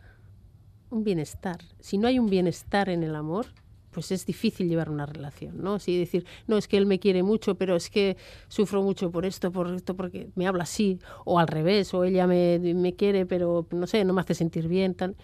un 0.90 1.04
bienestar. 1.04 1.58
Si 1.80 1.98
no 1.98 2.08
hay 2.08 2.18
un 2.18 2.28
bienestar 2.28 2.88
en 2.88 3.02
el 3.02 3.16
amor, 3.16 3.46
pues 3.90 4.10
es 4.10 4.24
difícil 4.26 4.68
llevar 4.68 4.88
una 4.90 5.06
relación, 5.06 5.62
¿no? 5.62 5.78
Si 5.78 5.98
decir, 5.98 6.24
no, 6.46 6.56
es 6.56 6.66
que 6.66 6.78
él 6.78 6.86
me 6.86 6.98
quiere 6.98 7.22
mucho, 7.22 7.56
pero 7.56 7.76
es 7.76 7.90
que 7.90 8.16
sufro 8.48 8.82
mucho 8.82 9.10
por 9.10 9.26
esto, 9.26 9.52
por 9.52 9.72
esto, 9.74 9.94
porque 9.94 10.30
me 10.34 10.46
habla 10.46 10.64
así, 10.64 10.98
o 11.24 11.38
al 11.38 11.46
revés, 11.46 11.92
o 11.94 12.04
ella 12.04 12.26
me, 12.26 12.58
me 12.58 12.94
quiere, 12.94 13.26
pero 13.26 13.66
no 13.70 13.86
sé, 13.86 14.04
no 14.04 14.14
me 14.14 14.22
hace 14.22 14.34
sentir 14.34 14.66
bien, 14.66 14.94
tal. 14.94 15.16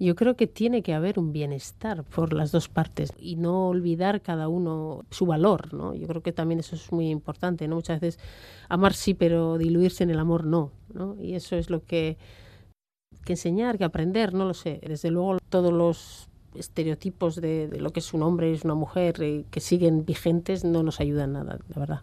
Yo 0.00 0.14
creo 0.14 0.34
que 0.34 0.46
tiene 0.46 0.82
que 0.82 0.94
haber 0.94 1.18
un 1.18 1.30
bienestar 1.30 2.04
por 2.04 2.32
las 2.32 2.52
dos 2.52 2.70
partes 2.70 3.12
y 3.18 3.36
no 3.36 3.68
olvidar 3.68 4.22
cada 4.22 4.48
uno 4.48 5.04
su 5.10 5.26
valor, 5.26 5.74
¿no? 5.74 5.94
Yo 5.94 6.08
creo 6.08 6.22
que 6.22 6.32
también 6.32 6.58
eso 6.58 6.74
es 6.74 6.90
muy 6.90 7.10
importante, 7.10 7.68
¿no? 7.68 7.76
Muchas 7.76 8.00
veces 8.00 8.18
amar 8.70 8.94
sí, 8.94 9.12
pero 9.12 9.58
diluirse 9.58 10.02
en 10.02 10.10
el 10.10 10.18
amor 10.18 10.46
no, 10.46 10.72
¿no? 10.94 11.16
Y 11.20 11.34
eso 11.34 11.54
es 11.54 11.68
lo 11.68 11.84
que 11.84 12.16
que 13.26 13.34
enseñar, 13.34 13.76
que 13.76 13.84
aprender, 13.84 14.32
no 14.32 14.46
lo 14.46 14.54
sé. 14.54 14.80
Desde 14.82 15.10
luego 15.10 15.36
todos 15.50 15.70
los 15.70 16.28
estereotipos 16.54 17.36
de, 17.36 17.68
de 17.68 17.80
lo 17.80 17.90
que 17.90 18.00
es 18.00 18.14
un 18.14 18.22
hombre 18.22 18.50
y 18.50 18.54
es 18.54 18.64
una 18.64 18.74
mujer 18.74 19.22
eh, 19.22 19.44
que 19.50 19.60
siguen 19.60 20.06
vigentes 20.06 20.64
no 20.64 20.82
nos 20.82 21.00
ayudan 21.00 21.34
nada, 21.34 21.58
la 21.68 21.78
verdad. 21.78 22.00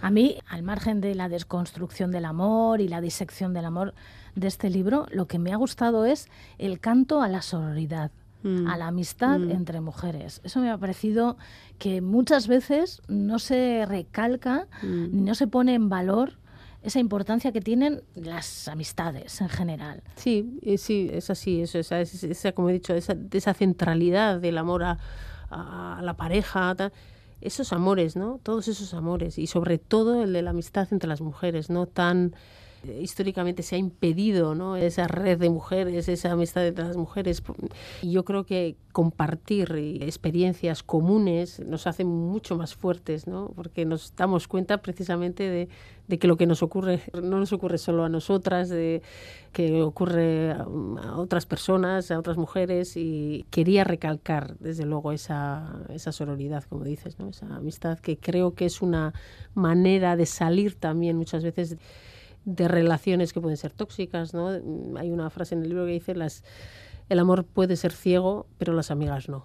A 0.00 0.10
mí, 0.10 0.38
al 0.48 0.62
margen 0.62 1.00
de 1.00 1.14
la 1.14 1.28
desconstrucción 1.28 2.10
del 2.10 2.24
amor 2.24 2.80
y 2.80 2.88
la 2.88 3.00
disección 3.00 3.52
del 3.52 3.64
amor 3.64 3.94
de 4.34 4.48
este 4.48 4.70
libro, 4.70 5.06
lo 5.10 5.26
que 5.26 5.38
me 5.38 5.52
ha 5.52 5.56
gustado 5.56 6.04
es 6.06 6.28
el 6.58 6.80
canto 6.80 7.22
a 7.22 7.28
la 7.28 7.42
sororidad. 7.42 8.10
Mm. 8.42 8.68
a 8.68 8.78
la 8.78 8.86
amistad 8.86 9.38
mm. 9.38 9.50
entre 9.50 9.82
mujeres. 9.82 10.40
Eso 10.44 10.60
me 10.60 10.70
ha 10.70 10.78
parecido 10.78 11.36
que 11.78 12.00
muchas 12.00 12.48
veces 12.48 13.02
no 13.06 13.38
se 13.38 13.84
recalca 13.86 14.66
mm. 14.82 15.08
ni 15.12 15.20
no 15.20 15.34
se 15.34 15.46
pone 15.46 15.74
en 15.74 15.90
valor 15.90 16.38
esa 16.82 17.00
importancia 17.00 17.52
que 17.52 17.60
tienen 17.60 18.02
las 18.14 18.66
amistades 18.68 19.42
en 19.42 19.50
general. 19.50 20.02
Sí, 20.16 20.58
eh, 20.62 20.78
sí, 20.78 21.10
es 21.12 21.28
así, 21.28 21.60
eso, 21.60 21.78
esa, 21.78 22.00
esa, 22.00 22.52
como 22.52 22.70
he 22.70 22.72
dicho, 22.72 22.94
esa, 22.94 23.14
esa 23.30 23.52
centralidad 23.52 24.40
del 24.40 24.56
amor 24.56 24.84
a, 24.84 24.98
a 25.50 26.00
la 26.02 26.14
pareja, 26.14 26.74
esos 27.40 27.72
amores, 27.72 28.16
¿no? 28.16 28.40
Todos 28.42 28.68
esos 28.68 28.94
amores 28.94 29.38
y 29.38 29.46
sobre 29.46 29.78
todo 29.78 30.22
el 30.22 30.32
de 30.32 30.42
la 30.42 30.50
amistad 30.50 30.88
entre 30.90 31.08
las 31.08 31.20
mujeres, 31.20 31.70
no 31.70 31.86
tan 31.86 32.34
Eh, 32.84 33.00
históricamente 33.02 33.62
se 33.62 33.76
ha 33.76 33.78
impedido 33.78 34.54
¿no? 34.54 34.76
esa 34.76 35.06
red 35.06 35.38
de 35.38 35.50
mujeres, 35.50 36.08
esa 36.08 36.32
amistad 36.32 36.66
entre 36.66 36.84
las 36.86 36.96
mujeres. 36.96 37.42
Y 38.00 38.12
yo 38.12 38.24
creo 38.24 38.44
que 38.44 38.76
compartir 38.92 39.70
experiencias 40.00 40.82
comunes 40.82 41.60
nos 41.60 41.86
hace 41.86 42.04
mucho 42.04 42.56
más 42.56 42.74
fuertes, 42.74 43.26
¿no? 43.26 43.52
porque 43.54 43.84
nos 43.84 44.14
damos 44.16 44.48
cuenta 44.48 44.78
precisamente 44.78 45.48
de, 45.48 45.68
de, 46.10 46.18
que 46.18 46.26
lo 46.26 46.36
que 46.36 46.46
nos 46.46 46.62
ocurre 46.62 47.00
no 47.14 47.38
nos 47.38 47.52
ocurre 47.52 47.78
solo 47.78 48.04
a 48.04 48.08
nosotras, 48.08 48.68
de 48.68 49.02
que 49.52 49.82
ocurre 49.82 50.52
a, 50.52 50.66
otras 51.16 51.46
personas, 51.46 52.10
a 52.10 52.18
otras 52.18 52.36
mujeres. 52.36 52.96
Y 52.96 53.46
quería 53.50 53.84
recalcar, 53.84 54.56
desde 54.58 54.84
luego, 54.84 55.12
esa, 55.12 55.80
esa 55.88 56.12
sororidad, 56.12 56.64
como 56.64 56.84
dices, 56.84 57.18
¿no? 57.18 57.28
esa 57.28 57.46
amistad 57.56 57.98
que 57.98 58.18
creo 58.18 58.54
que 58.54 58.66
es 58.66 58.82
una 58.82 59.14
manera 59.54 60.16
de 60.16 60.26
salir 60.26 60.74
también 60.74 61.16
muchas 61.16 61.42
veces 61.42 61.76
de 62.44 62.68
relaciones 62.68 63.32
que 63.32 63.40
pueden 63.40 63.56
ser 63.56 63.72
tóxicas, 63.72 64.34
¿no? 64.34 64.48
Hay 64.96 65.10
una 65.10 65.30
frase 65.30 65.54
en 65.54 65.62
el 65.62 65.68
libro 65.68 65.84
que 65.84 65.92
dice 65.92 66.14
las 66.14 66.42
el 67.10 67.18
amor 67.18 67.44
puede 67.44 67.76
ser 67.76 67.92
ciego, 67.92 68.46
pero 68.56 68.72
las 68.72 68.90
amigas 68.90 69.28
no. 69.28 69.44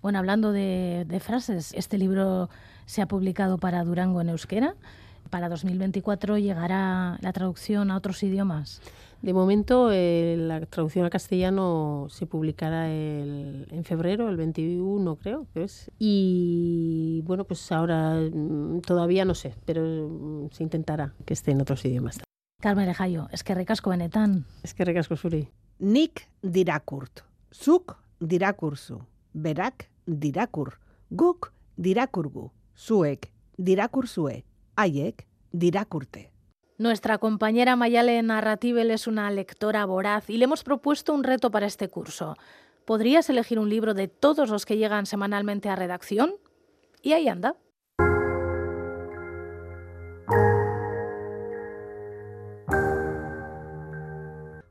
Bueno, 0.00 0.18
hablando 0.18 0.50
de, 0.50 1.20
frases, 1.22 1.72
este 1.74 1.98
libro 1.98 2.48
se 2.86 3.02
ha 3.02 3.06
publicado 3.06 3.58
para 3.58 3.84
Durango 3.84 4.20
en 4.20 4.30
euskera. 4.30 4.74
Para 5.30 5.48
2024 5.48 6.38
llegará 6.38 7.18
la 7.20 7.32
traducción 7.32 7.90
a 7.90 7.96
otros 7.96 8.22
idiomas. 8.22 8.80
De 9.24 9.32
momento, 9.32 9.90
eh, 9.90 10.36
la 10.38 10.60
traducción 10.66 11.04
al 11.06 11.10
castellano 11.10 12.08
se 12.10 12.26
publicará 12.26 12.92
en 12.92 13.82
febrero, 13.84 14.28
el 14.28 14.36
21 14.36 15.16
creo 15.16 15.46
que 15.54 15.64
es. 15.64 15.90
Y 15.98 17.22
bueno, 17.24 17.44
pues 17.44 17.72
ahora 17.72 18.16
mm, 18.16 18.82
todavía 18.82 19.24
no 19.24 19.34
sé, 19.34 19.54
pero 19.64 19.82
mm, 19.82 20.50
se 20.52 20.62
intentará 20.62 21.14
que 21.24 21.32
esté 21.32 21.52
en 21.52 21.62
otros 21.62 21.82
idiomas. 21.86 22.20
Carmen 22.60 22.86
Lejayo, 22.86 23.28
es 23.30 23.42
que 23.42 23.54
recasco 23.54 23.90
benetan. 23.90 24.44
Es 24.62 24.74
que 24.74 24.84
recasco 24.84 25.16
suri. 25.16 25.48
Nik 25.78 26.28
dirakurt, 26.42 27.20
zuk 27.50 27.96
dirakurzu, 28.20 29.00
berak 29.32 29.88
dirakur, 30.06 30.78
guk 31.10 31.52
dirakurgu, 31.76 32.52
zuek 32.76 33.32
dirakurzue, 33.56 34.44
haiek 34.76 35.26
dirakurte. 35.52 36.32
Nuestra 36.76 37.18
compañera 37.18 37.76
Mayale 37.76 38.20
Narratibel 38.22 38.90
es 38.90 39.06
una 39.06 39.30
lectora 39.30 39.84
voraz 39.84 40.28
y 40.28 40.38
le 40.38 40.44
hemos 40.44 40.64
propuesto 40.64 41.14
un 41.14 41.22
reto 41.22 41.50
para 41.50 41.66
este 41.66 41.88
curso. 41.88 42.36
¿Podrías 42.84 43.30
elegir 43.30 43.58
un 43.58 43.70
libro 43.70 43.94
de 43.94 44.08
todos 44.08 44.50
los 44.50 44.66
que 44.66 44.76
llegan 44.76 45.06
semanalmente 45.06 45.68
a 45.68 45.76
redacción? 45.76 46.34
Y 47.00 47.12
ahí 47.12 47.28
anda. 47.28 47.56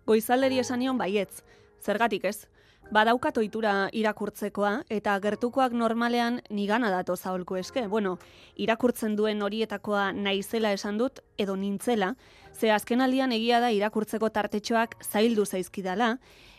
Goizalderi 0.06 0.60
esanion 0.60 0.98
baietz, 0.98 1.44
zergatik 1.82 2.26
ez? 2.26 2.50
Badaukat 2.94 3.38
ohitura 3.42 3.90
irakurtzekoa 3.98 4.74
eta 4.94 5.16
gertukoak 5.24 5.74
normalean 5.74 6.40
nigana 6.54 6.92
dato 6.94 7.16
zaolko 7.16 7.58
eske. 7.58 7.88
Bueno, 7.90 8.18
irakurtzen 8.56 9.16
duen 9.18 9.42
horietakoa 9.42 10.12
naizela 10.14 10.72
esan 10.78 11.00
dut 11.02 11.24
edo 11.42 11.56
nintzela, 11.58 12.14
ze 12.54 12.72
azken 12.72 13.02
aldian 13.02 13.34
egia 13.34 13.60
da 13.60 13.72
irakurtzeko 13.74 14.30
tartetxoak 14.30 15.00
zaildu 15.04 15.46
zaizkidala, 15.46 16.18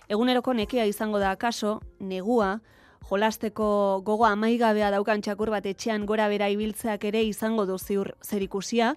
eguneroko 0.08 0.54
nekea 0.54 0.88
izango 0.90 1.22
da 1.22 1.36
kaso, 1.36 1.78
negua, 2.00 2.58
jolasteko 3.08 4.02
gogo 4.04 4.26
amaigabea 4.26 4.90
daukan 4.90 5.22
txakur 5.22 5.52
bat 5.54 5.66
etxean 5.66 6.06
gora 6.06 6.26
bera 6.32 6.48
ibiltzeak 6.50 7.04
ere 7.04 7.22
izango 7.22 7.66
du 7.66 7.78
ziur 7.78 8.14
zerikusia, 8.24 8.94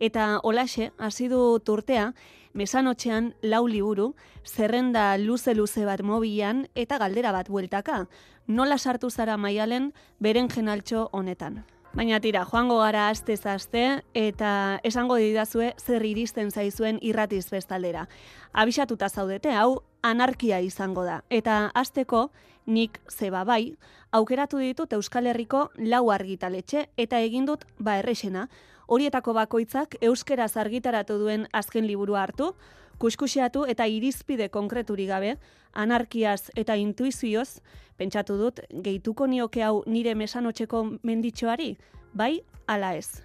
eta 0.00 0.38
olaxe, 0.42 0.92
hasi 0.96 1.28
du 1.28 1.58
turtea, 1.58 2.12
mesanotxean 2.58 3.32
lau 3.42 3.64
liburu, 3.70 4.12
zerrenda 4.44 5.16
luze-luze 5.18 5.86
bat 5.86 6.02
mobilan 6.02 6.66
eta 6.74 6.98
galdera 6.98 7.32
bat 7.32 7.48
bueltaka. 7.48 8.06
Nola 8.48 8.78
sartu 8.78 9.10
zara 9.10 9.36
maialen 9.36 9.92
beren 10.18 10.50
jenaltxo 10.50 11.08
honetan. 11.12 11.62
Baina 11.98 12.20
tira, 12.22 12.44
joango 12.46 12.76
gara 12.78 13.08
aste 13.10 13.34
zazte 13.34 13.80
eta 14.14 14.50
esango 14.86 15.16
didazue 15.18 15.72
zer 15.82 16.04
iristen 16.06 16.52
zaizuen 16.54 17.00
irratiz 17.02 17.48
bestaldera. 17.50 18.04
Abisatuta 18.52 19.08
zaudete, 19.08 19.50
hau 19.50 19.80
anarkia 20.06 20.60
izango 20.62 21.02
da. 21.02 21.16
Eta 21.28 21.72
asteko 21.74 22.28
nik 22.70 23.00
zeba 23.10 23.42
bai, 23.42 23.74
aukeratu 24.14 24.62
ditut 24.62 24.94
Euskal 24.94 25.26
Herriko 25.26 25.72
lau 25.74 26.04
argitaletxe 26.14 26.86
eta 26.96 27.18
egin 27.18 27.50
dut 27.50 27.66
ba 27.82 27.98
errexena, 27.98 28.46
horietako 28.86 29.34
bakoitzak 29.34 29.98
euskeraz 29.98 30.52
argitaratu 30.56 31.18
duen 31.18 31.48
azken 31.50 31.90
liburua 31.90 32.22
hartu, 32.22 32.52
kuskusiatu 32.98 33.64
eta 33.68 33.86
irizpide 33.86 34.48
konkreturi 34.48 35.06
gabe, 35.06 35.36
anarkiaz 35.72 36.50
eta 36.56 36.76
intuizioz, 36.76 37.60
pentsatu 37.98 38.36
dut, 38.38 38.60
gehituko 38.70 39.26
nioke 39.26 39.62
hau 39.62 39.82
nire 39.86 40.14
mesanotxeko 40.14 40.84
menditxoari, 41.02 41.76
bai, 42.14 42.42
ala 42.66 42.94
ez. 42.94 43.22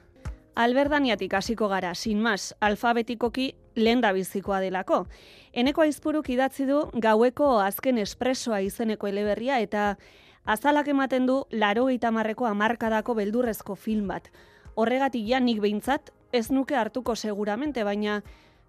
Alberdaniatik 0.56 1.34
hasiko 1.34 1.68
gara, 1.68 1.96
sin 1.96 2.22
mas, 2.22 2.54
alfabetikoki 2.62 3.54
lehen 3.76 4.02
da 4.02 4.12
bizikoa 4.14 4.60
delako. 4.62 5.08
Eneko 5.54 5.82
aizpuruk 5.82 6.30
idatzi 6.30 6.68
du 6.70 6.84
gaueko 6.94 7.58
azken 7.60 7.98
espresoa 7.98 8.62
izeneko 8.62 9.10
eleberria 9.10 9.60
eta 9.60 9.98
azalak 10.46 10.88
ematen 10.88 11.26
du 11.26 11.46
laro 11.52 11.88
marreko 12.12 12.46
amarkadako 12.46 13.16
beldurrezko 13.16 13.76
film 13.76 14.08
bat 14.08 14.30
horregatik 14.76 15.26
ja 15.28 15.40
nik 15.40 15.62
behintzat 15.62 16.12
ez 16.34 16.50
nuke 16.52 16.76
hartuko 16.76 17.16
seguramente, 17.16 17.84
baina 17.84 18.22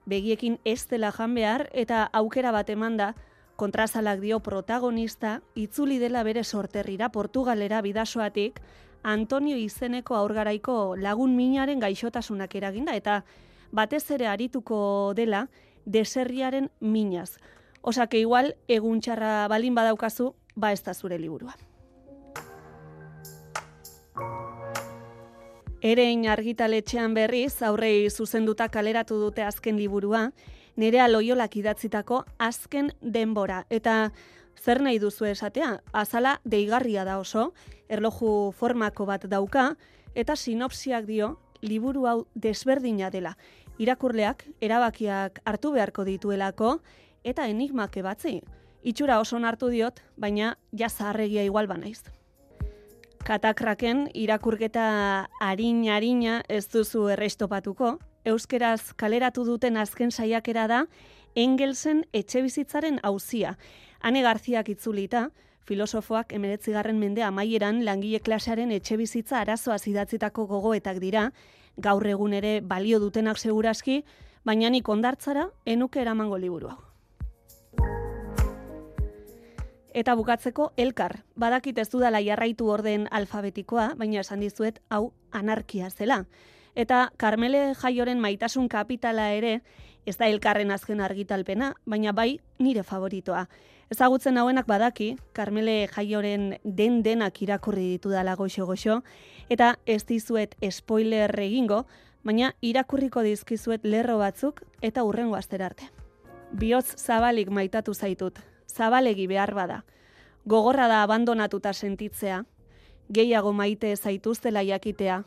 begiekin 0.07 0.59
ez 0.65 0.87
dela 0.89 1.13
jan 1.13 1.35
behar 1.35 1.69
eta 1.73 2.05
aukera 2.13 2.53
bat 2.53 2.71
emanda 2.71 3.15
kontrazalak 3.57 4.21
dio 4.21 4.41
protagonista 4.41 5.41
itzuli 5.55 5.99
dela 5.99 6.23
bere 6.23 6.45
sorterrira 6.45 7.11
Portugalera 7.11 7.81
bidasoatik 7.83 8.61
Antonio 9.03 9.57
izeneko 9.57 10.17
aurgaraiko 10.17 10.97
lagun 10.97 11.37
minaren 11.37 11.81
gaixotasunak 11.81 12.55
eraginda 12.55 12.95
eta 12.97 13.23
batez 13.71 14.11
ere 14.17 14.27
arituko 14.27 15.13
dela 15.15 15.49
deserriaren 15.85 16.71
minaz. 16.81 17.37
Osake 17.83 18.19
igual 18.19 18.55
eguntxarra 18.69 19.47
balin 19.53 19.75
badaukazu, 19.77 20.33
ba 20.57 20.73
ez 20.73 20.83
da 20.83 20.95
zure 20.95 21.19
liburua. 21.19 21.53
Erein 25.85 26.23
argitaletxean 26.33 27.13
berriz, 27.13 27.61
aurrei 27.61 28.09
zuzenduta 28.09 28.71
kaleratu 28.73 29.19
dute 29.21 29.43
azken 29.45 29.77
liburua, 29.77 30.31
nerea 30.81 31.11
loiolak 31.11 31.59
idatzitako 31.61 32.23
azken 32.41 32.89
denbora. 33.03 33.59
Eta 33.69 33.97
zer 34.57 34.81
nahi 34.81 34.97
duzu 35.03 35.29
esatea, 35.29 35.83
azala 35.93 36.39
deigarria 36.57 37.05
da 37.05 37.19
oso, 37.21 37.51
erloju 37.93 38.55
formako 38.57 39.05
bat 39.13 39.29
dauka, 39.29 39.67
eta 40.15 40.39
sinopsiak 40.41 41.05
dio, 41.05 41.35
liburu 41.61 42.09
hau 42.09 42.17
desberdina 42.33 43.13
dela. 43.13 43.37
Irakurleak, 43.77 44.49
erabakiak 44.65 45.45
hartu 45.45 45.77
beharko 45.77 46.09
dituelako, 46.09 46.79
eta 47.29 47.45
enigmak 47.53 48.01
ebatzi. 48.01 48.39
Itxura 48.81 49.21
oso 49.21 49.37
hartu 49.37 49.69
diot, 49.69 50.01
baina 50.17 50.57
jazarregia 50.73 51.45
igual 51.45 51.69
banaiz 51.69 52.01
katakraken 53.25 54.09
irakurketa 54.13 55.29
harin-harina 55.41 56.43
ez 56.49 56.67
duzu 56.69 57.07
errestopatuko, 57.15 57.95
euskeraz 58.29 58.93
kaleratu 59.01 59.47
duten 59.49 59.79
azken 59.81 60.13
saiakera 60.13 60.67
da 60.69 60.83
Engelsen 61.35 62.05
etxe 62.13 62.43
bizitzaren 62.45 63.01
hauzia. 63.03 63.57
Hane 64.05 64.23
Garziak 64.23 64.69
itzulita, 64.69 65.31
filosofoak 65.65 66.37
emeretzigarren 66.37 67.01
mende 67.01 67.25
amaieran 67.25 67.83
langile 67.85 68.21
klasearen 68.21 68.71
etxe 68.77 69.01
bizitza 69.01 69.41
arazoa 69.41 69.79
zidatzitako 69.79 70.47
gogoetak 70.47 71.01
dira, 71.01 71.31
gaur 71.77 72.07
egun 72.07 72.37
ere 72.37 72.61
balio 72.61 73.01
dutenak 73.01 73.41
seguraski, 73.41 74.03
baina 74.45 74.69
nik 74.71 74.89
ondartzara 74.89 75.49
enuke 75.65 76.05
eramango 76.05 76.39
liburu 76.39 76.75
hau. 76.75 76.94
Eta 79.95 80.17
bukatzeko 80.19 80.73
elkar, 80.77 81.21
badakit 81.39 81.77
ez 81.79 81.87
dudala 81.93 82.19
jarraitu 82.19 82.67
orden 82.67 83.05
alfabetikoa, 83.15 83.93
baina 83.95 84.25
esan 84.25 84.41
dizuet 84.43 84.81
hau 84.91 85.13
anarkia 85.31 85.87
zela. 85.91 86.25
Eta 86.75 87.13
Carmele 87.17 87.77
Jaioren 87.79 88.19
maitasun 88.19 88.67
kapitala 88.69 89.29
ere, 89.31 89.61
ez 90.05 90.17
da 90.19 90.27
elkarren 90.27 90.73
azken 90.75 90.99
argitalpena, 91.01 91.69
baina 91.87 92.11
bai 92.13 92.41
nire 92.59 92.83
favoritoa. 92.83 93.45
Ezagutzen 93.95 94.37
hauenak 94.37 94.67
badaki, 94.67 95.13
Carmele 95.33 95.87
Jaioren 95.95 96.57
den 96.65 97.05
denak 97.05 97.39
irakurri 97.47 97.85
ditu 97.93 98.11
dala 98.11 98.35
goxo-goxo, 98.35 98.97
eta 99.49 99.77
ez 99.87 100.03
dizuet 100.09 100.57
spoiler 100.73 101.39
egingo, 101.39 101.85
baina 102.25 102.51
irakurriko 102.61 103.23
dizkizuet 103.23 103.87
lerro 103.87 104.19
batzuk 104.19 104.65
eta 104.83 105.05
urrengo 105.05 105.39
arte. 105.39 105.87
Biotz 106.51 106.97
zabalik 106.97 107.51
maitatu 107.51 107.95
zaitut, 107.95 108.41
zabalegi 108.77 109.27
behar 109.27 109.55
bada. 109.55 109.85
Gogorra 110.45 110.89
da 110.89 111.03
abandonatuta 111.03 111.73
sentitzea, 111.73 112.45
gehiago 113.09 113.53
maite 113.53 113.95
zaituztela 113.97 114.63
jakitea, 114.63 115.23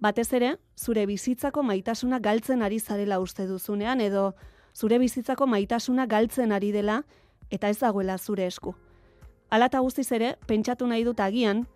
Batez 0.00 0.32
ere, 0.32 0.54
zure 0.80 1.04
bizitzako 1.04 1.62
maitasuna 1.62 2.18
galtzen 2.24 2.62
ari 2.64 2.78
zarela 2.80 3.18
uste 3.20 3.44
duzunean 3.46 4.00
edo 4.00 4.30
zure 4.74 4.98
bizitzako 4.98 5.46
maitasuna 5.46 6.06
galtzen 6.06 6.52
ari 6.56 6.70
dela 6.72 7.02
eta 7.50 7.68
ez 7.68 7.78
dagoela 7.78 8.16
zure 8.16 8.46
esku. 8.46 8.72
Alata 9.50 9.80
guztiz 9.84 10.10
ere, 10.16 10.36
pentsatu 10.46 10.86
nahi 10.86 11.04
dut 11.04 11.20
agian, 11.20 11.66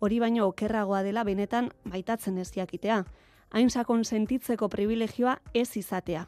hori 0.00 0.20
baino 0.22 0.46
okerragoa 0.48 1.02
dela 1.02 1.24
benetan 1.28 1.68
maitatzen 1.84 2.38
ez 2.38 2.50
jakitea, 2.54 3.02
hain 3.50 3.70
sakon 3.70 4.04
sentitzeko 4.04 4.68
privilegioa 4.68 5.36
ez 5.52 5.76
izatea. 5.76 6.24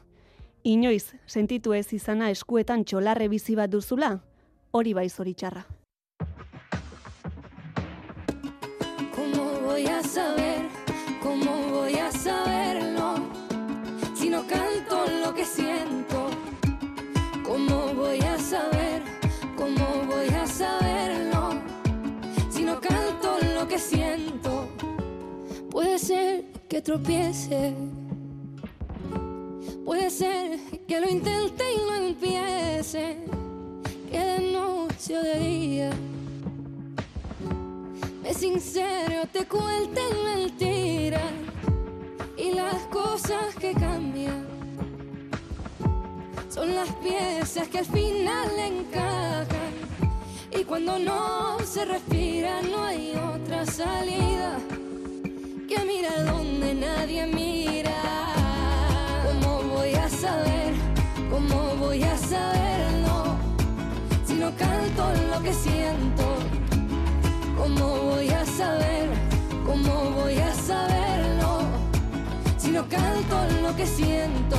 Inoiz, 0.63 1.15
sentitu 1.25 1.73
ez 1.73 1.87
izana 1.93 2.29
eskuetan 2.29 2.83
txolarre 2.85 3.29
bizi 3.33 3.55
bat 3.55 3.71
duzula, 3.71 4.19
hori 4.77 4.93
bai 4.93 5.09
zoritxarra. 5.09 5.65
¿Cómo 9.15 9.43
voy 9.65 9.85
a 9.87 10.03
saber? 10.03 10.61
¿Cómo 11.23 11.51
voy 11.71 11.95
a 11.95 12.11
saberlo? 12.11 13.15
Si 14.13 14.29
no 14.29 14.45
canto 14.45 15.05
lo 15.23 15.33
que 15.33 15.45
siento, 15.45 16.29
¿cómo 17.43 17.93
voy 17.95 18.19
a 18.19 18.37
saber? 18.37 19.01
¿Cómo 19.55 19.85
voy 20.05 20.29
a 20.43 20.45
saberlo? 20.45 21.59
Si 22.51 22.63
no 22.63 22.79
canto 22.79 23.39
lo 23.55 23.67
que 23.67 23.79
siento, 23.79 24.69
puede 25.71 25.97
ser 25.97 26.45
que 26.69 26.81
tropiece. 26.81 27.73
Puede 29.83 30.09
ser 30.11 30.59
que 30.85 30.99
lo 30.99 31.09
intente 31.09 31.63
y 31.73 31.77
no 31.87 31.95
empiece, 31.95 33.23
que 34.09 34.19
de 34.19 34.51
noche 34.51 35.17
o 35.17 35.23
de 35.23 35.39
día 35.39 35.91
me 38.23 38.33
sincero, 38.33 39.23
te 39.31 39.45
cuenten 39.45 40.23
mentiras 40.25 41.31
y 42.37 42.51
las 42.53 42.81
cosas 42.87 43.55
que 43.55 43.73
cambian 43.73 44.47
son 46.49 46.75
las 46.75 46.89
piezas 46.95 47.67
que 47.67 47.79
al 47.79 47.85
final 47.85 48.49
encajan 48.57 49.73
y 50.51 50.63
cuando 50.63 50.97
no 50.99 51.59
se 51.59 51.85
respira 51.85 52.61
no 52.61 52.83
hay 52.83 53.13
otra 53.15 53.65
salida 53.65 54.57
que 55.67 55.79
mira 55.85 56.23
donde 56.23 56.73
nadie 56.73 57.27
mira. 57.27 57.93
¿Cómo 59.25 59.61
voy 59.75 59.93
a 59.93 60.09
saber? 60.09 60.73
¿Cómo 61.29 61.75
voy 61.75 62.01
a 62.03 62.17
saberlo? 62.17 62.36
Canto 73.27 73.61
lo 73.61 73.75
que 73.75 73.85
siento. 73.85 74.57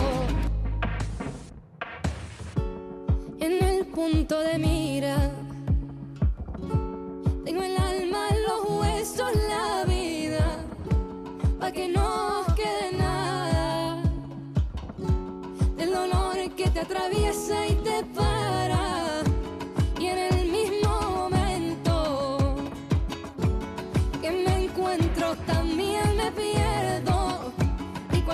En 3.41 3.65
el 3.65 3.87
punto 3.87 4.39
de 4.41 4.59
mira, 4.59 5.17
tengo 7.45 7.63
el 7.63 7.77
alma, 7.77 8.27
los 8.47 8.81
huesos, 8.81 9.31
la 9.49 9.85
vida, 9.85 10.65
pa' 11.59 11.73
que 11.73 11.89
no 11.89 12.45
quede 12.57 12.97
nada 12.97 14.03
del 15.77 15.93
dolor 15.93 16.37
que 16.57 16.69
te 16.71 16.81
atraviesa 16.81 17.67
y 17.67 17.75
te 17.75 18.05
para. 18.15 18.38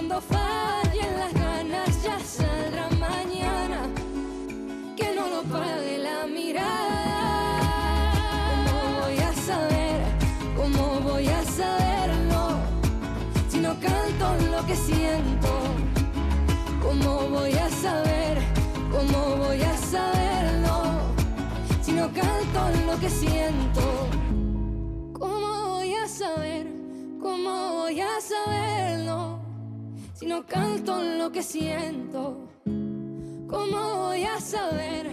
Cuando 0.07 0.21
fallen 0.21 1.19
las 1.19 1.33
ganas 1.33 2.03
ya 2.03 2.19
saldrá 2.21 2.91
mañana. 2.91 3.89
Que 4.97 5.15
no 5.15 5.29
lo 5.29 5.43
pague 5.45 5.97
la 5.97 6.27
mirada. 6.27 7.71
¿Cómo 8.51 9.01
voy 9.01 9.19
a 9.19 9.33
saber? 9.33 10.03
¿Cómo 10.57 11.01
voy 11.01 11.27
a 11.27 11.43
saberlo? 11.45 12.59
Si 13.49 13.61
no 13.61 13.75
canto 13.81 14.35
lo 14.51 14.67
que 14.67 14.77
siento. 14.77 15.49
¿Cómo 16.83 17.29
voy 17.31 17.55
a 17.55 17.71
saber? 17.71 18.43
¿Cómo 18.93 19.37
voy 19.37 19.63
a 19.63 19.77
saberlo? 19.79 21.15
Si 21.81 21.93
no 21.93 22.13
canto 22.13 22.61
lo 22.87 23.01
que 23.01 23.09
siento. 23.09 23.81
¿Cómo 25.15 25.77
voy 25.77 25.95
a 25.95 26.07
saber? 26.07 26.67
¿Cómo 27.23 27.73
voy 27.73 28.01
a 28.03 28.21
saberlo? 28.21 29.34
Si 30.25 30.31
no 30.31 30.43
canto 30.47 31.03
lo 31.03 31.31
que 31.31 31.43
siento. 31.43 32.49
¿Cómo 33.47 33.97
voy 34.07 34.25
a 34.25 34.41
saber? 34.41 35.11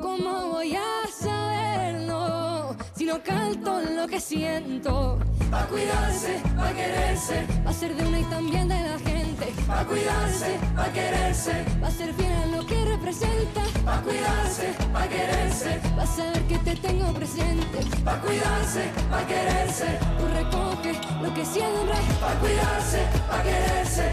¿Cómo 0.00 0.52
voy 0.52 0.74
a 0.74 1.06
saberlo? 1.12 2.74
Si 2.96 3.04
no 3.04 3.22
canto 3.22 3.82
lo 3.82 4.06
que 4.08 4.18
siento. 4.18 5.18
Pa' 5.50 5.66
cuidarse, 5.66 6.40
pa' 6.56 6.72
quererse, 6.72 7.46
Va 7.66 7.70
a 7.70 7.74
ser 7.74 7.94
de 7.94 8.06
una 8.08 8.20
y 8.20 8.24
también 8.24 8.66
de 8.68 8.80
la 8.80 8.98
gente. 9.00 9.52
pa' 9.66 9.84
cuidarse, 9.84 10.58
pa' 10.74 10.90
quererse, 10.94 11.64
Va 11.82 11.88
a 11.88 11.90
ser 11.90 12.14
fiel 12.14 12.32
a 12.32 12.46
lo 12.46 12.66
que 12.66 12.84
representa. 12.86 13.62
pa' 13.84 14.00
cuidarse, 14.00 14.72
pa' 14.94 15.06
quererse, 15.08 15.78
Va 15.98 16.02
a 16.04 16.06
saber 16.06 16.42
que 16.48 16.58
te 16.58 16.74
tengo 16.76 17.12
presente. 17.12 17.78
pa' 18.02 18.18
cuidarse, 18.22 18.84
pa' 19.10 19.26
quererse, 19.26 19.86
Tú 20.18 20.24
recoges 20.40 20.96
lo 21.22 21.34
que 21.34 21.44
siembras. 21.44 22.04
pa' 22.20 22.34
cuidarse, 22.40 23.00
pa' 23.28 23.42
quererse, 23.42 24.06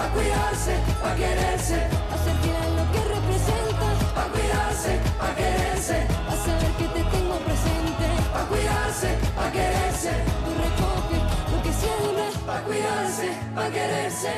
gente. 0.00 0.06
pa' 0.06 0.08
cuidarse, 0.14 0.74
pa' 1.02 1.14
quererse, 1.14 1.76
Va 2.10 2.14
a 2.14 2.18
ser 2.24 2.34
fiel 2.42 2.56
a 2.56 2.68
lo 2.78 2.84
que 2.92 3.00
representa. 3.14 3.88
pa' 4.14 4.28
cuidarse, 4.32 4.92
pa' 5.18 5.34
quererse, 5.34 5.96
a 6.28 6.34
saber 6.44 6.72
que 6.78 6.84
te 6.94 7.02
tengo 7.10 7.36
presente. 7.46 8.06
pa' 8.32 8.44
cuidarse, 8.48 9.08
pa' 9.36 9.50
quererse, 9.52 10.12
Tú 10.44 10.50
recoges 10.64 11.22
lo 11.52 11.62
que 11.62 11.72
siembras. 11.72 12.34
pa' 12.46 12.60
cuidarse, 12.66 13.28
pa' 13.54 13.70
quererse, 13.70 14.32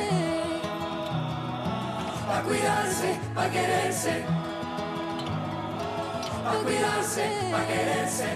pa' 2.27 2.41
cuidarse, 2.43 3.19
pa' 3.35 3.49
quererse, 3.49 4.13
pa' 6.43 6.57
cuidarse, 6.63 7.25
pa' 7.51 7.65
quererse, 7.67 8.29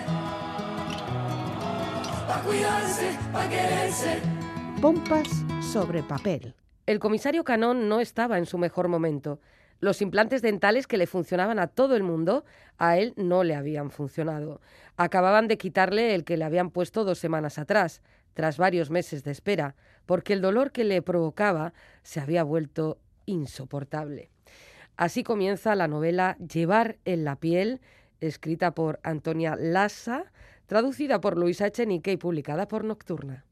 pa' 2.28 2.40
cuidarse, 2.46 3.08
pa' 3.34 3.48
quererse. 3.50 4.22
Pompas 4.82 5.28
sobre 5.74 6.04
papel. 6.04 6.54
El 6.88 7.00
comisario 7.00 7.43
Canón 7.43 7.89
no 7.89 8.00
estaba 8.00 8.38
en 8.38 8.45
su 8.45 8.58
mejor 8.58 8.88
momento. 8.88 9.41
Los 9.82 10.02
implantes 10.02 10.41
dentales 10.41 10.88
que 10.88 10.97
le 10.97 11.06
funcionaban 11.06 11.60
a 11.60 11.67
todo 11.67 11.97
el 11.97 12.02
mundo, 12.02 12.45
a 12.78 12.97
él 12.97 13.13
no 13.17 13.43
le 13.43 13.56
habían 13.56 13.91
funcionado. 13.91 14.62
Acababan 14.95 15.50
de 15.50 15.58
quitarle 15.58 16.15
el 16.15 16.23
que 16.23 16.38
le 16.38 16.45
habían 16.45 16.71
puesto 16.71 17.04
dos 17.04 17.19
semanas 17.19 17.60
atrás, 17.60 18.02
tras 18.34 18.58
varios 18.58 18.89
meses 18.89 19.26
de 19.26 19.32
espera, 19.32 19.76
porque 20.06 20.32
el 20.32 20.41
dolor 20.41 20.71
que 20.71 20.86
le 20.86 21.02
provocaba 21.02 21.73
se 22.04 22.21
había 22.21 22.43
vuelto 22.43 23.00
insoportable. 23.26 24.30
Así 24.95 25.23
comienza 25.23 25.76
la 25.76 25.89
novela 25.89 26.38
Llevar 26.38 27.00
en 27.04 27.26
la 27.26 27.36
piel, 27.36 27.82
escrita 28.21 28.71
por 28.71 29.02
Antonia 29.04 29.58
Lassa, 29.60 30.32
traducida 30.67 31.19
por 31.19 31.38
Luisa 31.38 31.67
Echenique 31.67 32.13
y 32.13 32.17
publicada 32.17 32.69
por 32.69 32.86
Nocturna. 32.86 33.43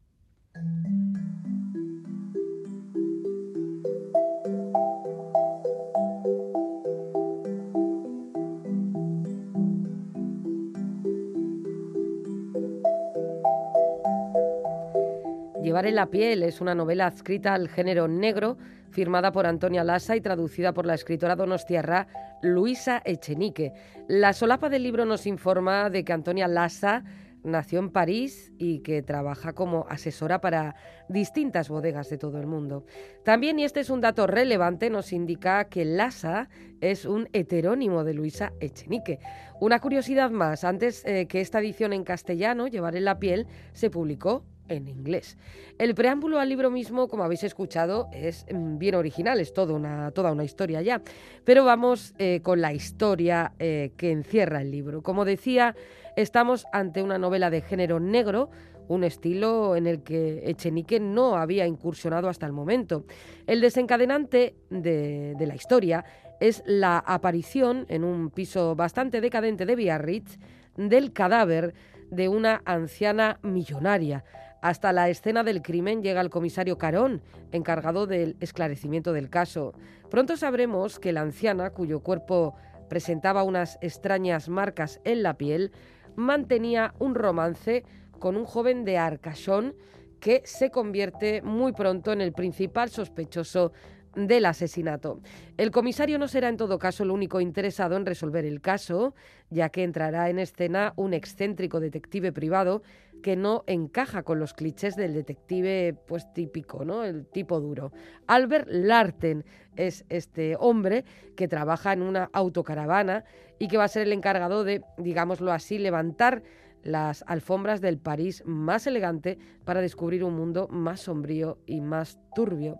Llevar 15.65 15.87
en 15.87 15.95
la 15.95 16.11
piel 16.11 16.43
es 16.43 16.61
una 16.61 16.75
novela 16.75 17.07
adscrita 17.07 17.55
al 17.55 17.69
género 17.69 18.07
negro, 18.07 18.55
firmada 18.91 19.31
por 19.31 19.47
Antonia 19.47 19.83
Lassa 19.83 20.15
y 20.15 20.21
traducida 20.21 20.73
por 20.73 20.85
la 20.85 20.93
escritora 20.93 21.35
donostiarra 21.35 22.05
Luisa 22.43 23.01
Echenique. 23.03 23.73
La 24.07 24.33
solapa 24.33 24.69
del 24.69 24.83
libro 24.83 25.05
nos 25.05 25.25
informa 25.25 25.89
de 25.89 26.03
que 26.03 26.13
Antonia 26.13 26.47
Lassa 26.47 27.03
nació 27.41 27.79
en 27.79 27.89
París 27.89 28.53
y 28.59 28.81
que 28.81 29.01
trabaja 29.01 29.53
como 29.53 29.87
asesora 29.89 30.39
para 30.39 30.75
distintas 31.09 31.67
bodegas 31.67 32.11
de 32.11 32.19
todo 32.19 32.39
el 32.39 32.45
mundo. 32.45 32.85
También, 33.23 33.57
y 33.57 33.63
este 33.63 33.79
es 33.79 33.89
un 33.89 34.01
dato 34.01 34.27
relevante, 34.27 34.91
nos 34.91 35.11
indica 35.13 35.63
que 35.63 35.83
Lassa 35.83 36.47
es 36.79 37.05
un 37.05 37.27
heterónimo 37.33 38.03
de 38.03 38.13
Luisa 38.13 38.53
Echenique. 38.59 39.17
Una 39.59 39.79
curiosidad 39.79 40.29
más, 40.29 40.63
antes 40.63 41.03
eh, 41.05 41.25
que 41.25 41.41
esta 41.41 41.57
edición 41.57 41.91
en 41.91 42.03
castellano, 42.03 42.67
Llevar 42.67 42.95
en 42.95 43.05
la 43.05 43.17
piel, 43.17 43.47
se 43.73 43.89
publicó 43.89 44.43
en 44.69 44.87
inglés. 44.87 45.37
El 45.77 45.95
preámbulo 45.95 46.39
al 46.39 46.49
libro 46.49 46.71
mismo, 46.71 47.07
como 47.07 47.23
habéis 47.23 47.43
escuchado, 47.43 48.09
es 48.13 48.45
mm, 48.51 48.77
bien 48.77 48.95
original, 48.95 49.39
es 49.39 49.53
toda 49.53 49.73
una, 49.73 50.43
historia 50.43 50.81
ya. 50.81 51.01
Pero 51.43 51.65
vamos 51.65 52.13
eh, 52.17 52.41
con 52.43 52.61
la 52.61 52.73
historia 52.73 53.53
eh, 53.59 53.91
que 53.97 54.11
encierra 54.11 54.61
el 54.61 54.71
libro. 54.71 55.01
Como 55.01 55.25
decía, 55.25 55.75
estamos 56.15 56.65
ante 56.71 57.03
una 57.03 57.17
novela 57.17 57.49
de 57.49 57.61
género 57.61 57.99
negro, 57.99 58.49
un 58.87 59.03
estilo 59.03 59.75
en 59.75 59.87
el 59.87 60.03
que 60.03 60.43
Echenique 60.49 60.99
no 60.99 61.35
había 61.35 61.65
incursionado 61.65 62.29
hasta 62.29 62.45
el 62.45 62.53
momento. 62.53 63.05
El 63.47 63.61
desencadenante 63.61 64.55
de, 64.69 65.33
de 65.37 65.47
la 65.47 65.55
historia 65.55 66.05
es 66.39 66.63
la 66.65 66.99
aparición 66.99 67.85
en 67.89 68.03
un 68.03 68.29
piso 68.29 68.75
bastante 68.75 69.21
decadente 69.21 69.65
de 69.65 69.75
Biarritz 69.75 70.37
del 70.75 71.13
cadáver 71.13 71.73
de 72.11 72.27
una 72.27 72.61
anciana 72.65 73.39
millonaria. 73.41 74.23
Hasta 74.65 74.91
la 74.93 75.09
escena 75.09 75.43
del 75.43 75.61
crimen 75.61 76.01
llega 76.01 76.21
el 76.21 76.31
comisario 76.31 76.79
Carón, 76.79 77.21
encargado 77.51 78.07
del 78.07 78.35
esclarecimiento 78.39 79.13
del 79.13 79.29
caso. 79.29 79.75
Pronto 80.09 80.37
sabremos 80.37 80.97
que 80.97 81.13
la 81.13 81.21
anciana, 81.21 81.69
cuyo 81.69 81.99
cuerpo 81.99 82.55
presentaba 82.89 83.43
unas 83.43 83.77
extrañas 83.81 84.49
marcas 84.49 85.01
en 85.03 85.21
la 85.21 85.37
piel, 85.37 85.71
mantenía 86.15 86.95
un 86.97 87.13
romance 87.13 87.83
con 88.17 88.35
un 88.35 88.45
joven 88.45 88.85
de 88.85 88.97
Arcachón 88.97 89.75
que 90.19 90.41
se 90.45 90.71
convierte 90.71 91.43
muy 91.43 91.73
pronto 91.73 92.11
en 92.11 92.21
el 92.21 92.33
principal 92.33 92.89
sospechoso 92.89 93.71
del 94.15 94.45
asesinato. 94.45 95.19
El 95.57 95.71
comisario 95.71 96.17
no 96.17 96.27
será 96.27 96.49
en 96.49 96.57
todo 96.57 96.79
caso 96.79 97.03
el 97.03 97.11
único 97.11 97.41
interesado 97.41 97.97
en 97.97 98.05
resolver 98.05 98.45
el 98.45 98.61
caso, 98.61 99.13
ya 99.49 99.69
que 99.69 99.83
entrará 99.83 100.29
en 100.29 100.39
escena 100.39 100.93
un 100.95 101.13
excéntrico 101.13 101.79
detective 101.79 102.31
privado 102.31 102.81
que 103.25 103.35
no 103.35 103.63
encaja 103.65 104.21
con 104.21 104.37
los 104.37 104.53
clichés 104.53 104.95
del 104.95 105.15
detective 105.15 105.95
pues 106.05 106.31
típico, 106.31 106.85
¿no? 106.85 107.03
El 107.03 107.25
tipo 107.25 107.59
duro. 107.59 107.91
Albert 108.27 108.67
Larten 108.69 109.43
es 109.75 110.05
este 110.09 110.55
hombre 110.59 111.05
que 111.35 111.47
trabaja 111.47 111.91
en 111.93 112.03
una 112.03 112.29
autocaravana 112.33 113.23
y 113.57 113.67
que 113.67 113.77
va 113.77 113.85
a 113.85 113.87
ser 113.87 114.03
el 114.03 114.13
encargado 114.13 114.63
de, 114.63 114.83
digámoslo 114.99 115.51
así, 115.51 115.79
levantar 115.79 116.43
las 116.83 117.23
alfombras 117.25 117.81
del 117.81 117.97
París 117.97 118.43
más 118.45 118.85
elegante 118.85 119.39
para 119.63 119.81
descubrir 119.81 120.23
un 120.23 120.35
mundo 120.35 120.67
más 120.67 120.99
sombrío 121.01 121.57
y 121.65 121.81
más 121.81 122.19
turbio. 122.35 122.79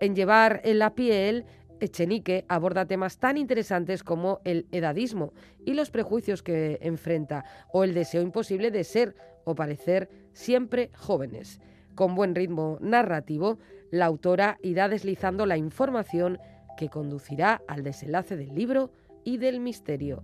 En 0.00 0.16
llevar 0.16 0.62
en 0.64 0.78
la 0.78 0.94
piel, 0.94 1.44
Echenique 1.82 2.44
aborda 2.46 2.86
temas 2.86 3.18
tan 3.18 3.36
interesantes 3.36 4.04
como 4.04 4.40
el 4.44 4.68
edadismo 4.70 5.32
y 5.66 5.74
los 5.74 5.90
prejuicios 5.90 6.44
que 6.44 6.78
enfrenta, 6.80 7.44
o 7.72 7.82
el 7.82 7.92
deseo 7.92 8.22
imposible 8.22 8.70
de 8.70 8.84
ser 8.84 9.16
o 9.44 9.56
parecer 9.56 10.08
siempre 10.32 10.90
jóvenes. 10.96 11.60
Con 11.96 12.14
buen 12.14 12.36
ritmo 12.36 12.78
narrativo, 12.80 13.58
la 13.90 14.06
autora 14.06 14.58
irá 14.62 14.88
deslizando 14.88 15.44
la 15.44 15.56
información 15.56 16.38
que 16.76 16.88
conducirá 16.88 17.62
al 17.66 17.82
desenlace 17.82 18.36
del 18.36 18.54
libro 18.54 18.92
y 19.24 19.38
del 19.38 19.58
misterio. 19.58 20.22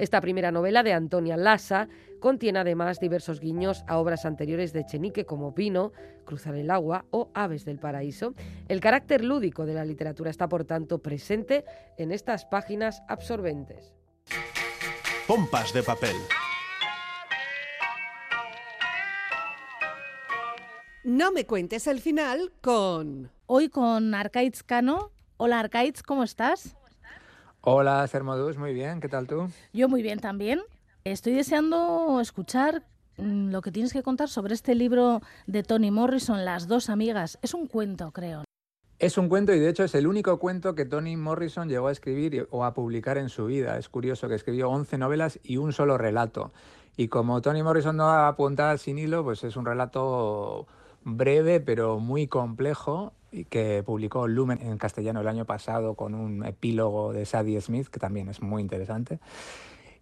Esta 0.00 0.22
primera 0.22 0.50
novela 0.50 0.82
de 0.82 0.94
Antonia 0.94 1.36
Lassa 1.36 1.86
contiene 2.20 2.60
además 2.60 3.00
diversos 3.00 3.38
guiños 3.38 3.84
a 3.86 3.98
obras 3.98 4.24
anteriores 4.24 4.72
de 4.72 4.86
Chenique 4.86 5.26
como 5.26 5.54
Pino, 5.54 5.92
Cruzar 6.24 6.54
el 6.54 6.70
agua 6.70 7.04
o 7.10 7.30
Aves 7.34 7.66
del 7.66 7.78
paraíso. 7.78 8.32
El 8.68 8.80
carácter 8.80 9.22
lúdico 9.22 9.66
de 9.66 9.74
la 9.74 9.84
literatura 9.84 10.30
está 10.30 10.48
por 10.48 10.64
tanto 10.64 11.02
presente 11.02 11.66
en 11.98 12.12
estas 12.12 12.46
páginas 12.46 13.02
absorbentes. 13.08 13.92
Pompas 15.26 15.74
de 15.74 15.82
papel. 15.82 16.16
No 21.04 21.30
me 21.30 21.44
cuentes 21.44 21.86
el 21.86 22.00
final 22.00 22.52
con... 22.62 23.30
Hoy 23.44 23.68
con 23.68 24.14
Arcaitz 24.14 24.62
Cano. 24.62 25.12
Hola 25.36 25.60
Arcaitz, 25.60 26.02
¿cómo 26.02 26.22
estás? 26.22 26.74
Hola, 27.62 28.06
Sermodus, 28.06 28.56
muy 28.56 28.72
bien, 28.72 29.00
¿qué 29.00 29.08
tal 29.10 29.26
tú? 29.26 29.50
Yo 29.74 29.86
muy 29.86 30.00
bien 30.00 30.18
también. 30.18 30.62
Estoy 31.04 31.34
deseando 31.34 32.18
escuchar 32.18 32.84
mm, 33.18 33.50
lo 33.50 33.60
que 33.60 33.70
tienes 33.70 33.92
que 33.92 34.02
contar 34.02 34.30
sobre 34.30 34.54
este 34.54 34.74
libro 34.74 35.20
de 35.46 35.62
Toni 35.62 35.90
Morrison, 35.90 36.46
Las 36.46 36.68
dos 36.68 36.88
amigas. 36.88 37.38
Es 37.42 37.52
un 37.52 37.66
cuento, 37.66 38.12
creo. 38.12 38.44
Es 38.98 39.18
un 39.18 39.28
cuento 39.28 39.52
y 39.52 39.58
de 39.58 39.68
hecho 39.68 39.84
es 39.84 39.94
el 39.94 40.06
único 40.06 40.38
cuento 40.38 40.74
que 40.74 40.86
Toni 40.86 41.18
Morrison 41.18 41.68
llegó 41.68 41.88
a 41.88 41.92
escribir 41.92 42.48
o 42.50 42.64
a 42.64 42.72
publicar 42.72 43.18
en 43.18 43.28
su 43.28 43.44
vida. 43.44 43.76
Es 43.76 43.90
curioso 43.90 44.26
que 44.26 44.36
escribió 44.36 44.70
11 44.70 44.96
novelas 44.96 45.38
y 45.42 45.58
un 45.58 45.74
solo 45.74 45.98
relato. 45.98 46.52
Y 46.96 47.08
como 47.08 47.42
Toni 47.42 47.62
Morrison 47.62 47.98
no 47.98 48.10
apunta 48.10 48.76
sin 48.78 48.98
hilo, 48.98 49.22
pues 49.22 49.44
es 49.44 49.56
un 49.56 49.66
relato 49.66 50.66
breve 51.04 51.60
pero 51.60 51.98
muy 51.98 52.26
complejo 52.26 53.12
que 53.48 53.82
publicó 53.84 54.26
Lumen 54.26 54.60
en 54.62 54.78
castellano 54.78 55.20
el 55.20 55.28
año 55.28 55.44
pasado 55.44 55.94
con 55.94 56.14
un 56.14 56.44
epílogo 56.44 57.12
de 57.12 57.24
Sadie 57.24 57.60
Smith, 57.60 57.88
que 57.88 58.00
también 58.00 58.28
es 58.28 58.42
muy 58.42 58.62
interesante. 58.62 59.20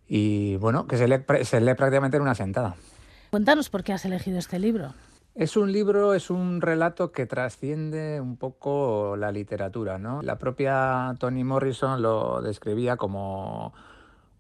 Y 0.07 0.57
bueno, 0.57 0.87
que 0.87 0.97
se 0.97 1.07
lee, 1.07 1.19
se 1.43 1.61
lee 1.61 1.75
prácticamente 1.75 2.17
en 2.17 2.23
una 2.23 2.35
sentada. 2.35 2.77
Cuéntanos 3.31 3.69
por 3.69 3.85
qué 3.85 3.93
has 3.93 4.05
elegido 4.05 4.39
este 4.39 4.59
libro. 4.59 4.95
Es 5.35 5.57
un 5.57 5.71
libro, 5.71 6.15
es 6.15 6.31
un 6.31 6.61
relato 6.61 7.13
que 7.13 7.27
trasciende 7.27 8.21
un 8.21 8.37
poco 8.37 9.17
la 9.17 9.31
literatura, 9.31 9.99
¿no? 9.99 10.21
La 10.23 10.37
propia 10.37 11.15
Toni 11.21 11.45
Morrison 11.45 12.03
lo 12.03 12.43
describía 12.43 12.97
como 12.97 13.73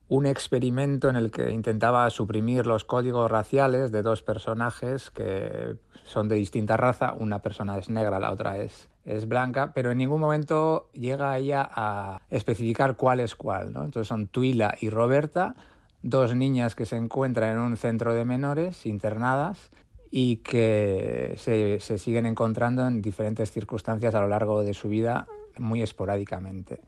un 0.08 0.26
experimento 0.26 1.08
en 1.10 1.16
el 1.16 1.30
que 1.30 1.50
intentaba 1.50 2.08
suprimir 2.10 2.66
los 2.66 2.84
códigos 2.84 3.30
raciales 3.30 3.92
de 3.92 4.02
dos 4.02 4.22
personajes 4.22 5.10
que 5.10 5.76
son 6.04 6.28
de 6.28 6.36
distinta 6.36 6.78
raza, 6.78 7.12
una 7.12 7.40
persona 7.40 7.76
es 7.76 7.90
negra, 7.90 8.18
la 8.18 8.32
otra 8.32 8.56
es, 8.56 8.88
es 9.04 9.28
blanca, 9.28 9.72
pero 9.74 9.90
en 9.90 9.98
ningún 9.98 10.20
momento 10.20 10.88
llega 10.94 11.36
ella 11.36 11.68
a 11.70 12.20
especificar 12.30 12.96
cuál 12.96 13.20
es 13.20 13.34
cuál. 13.34 13.74
¿no? 13.74 13.84
Entonces 13.84 14.08
son 14.08 14.28
Tuila 14.28 14.74
y 14.80 14.88
Roberta, 14.88 15.54
dos 16.02 16.34
niñas 16.34 16.74
que 16.74 16.86
se 16.86 16.96
encuentran 16.96 17.52
en 17.52 17.58
un 17.58 17.76
centro 17.76 18.14
de 18.14 18.24
menores 18.24 18.86
internadas 18.86 19.70
y 20.10 20.36
que 20.36 21.34
se, 21.36 21.80
se 21.80 21.98
siguen 21.98 22.24
encontrando 22.24 22.86
en 22.86 23.02
diferentes 23.02 23.52
circunstancias 23.52 24.14
a 24.14 24.22
lo 24.22 24.28
largo 24.28 24.62
de 24.62 24.72
su 24.72 24.88
vida 24.88 25.26
muy 25.58 25.82
esporádicamente. 25.82 26.80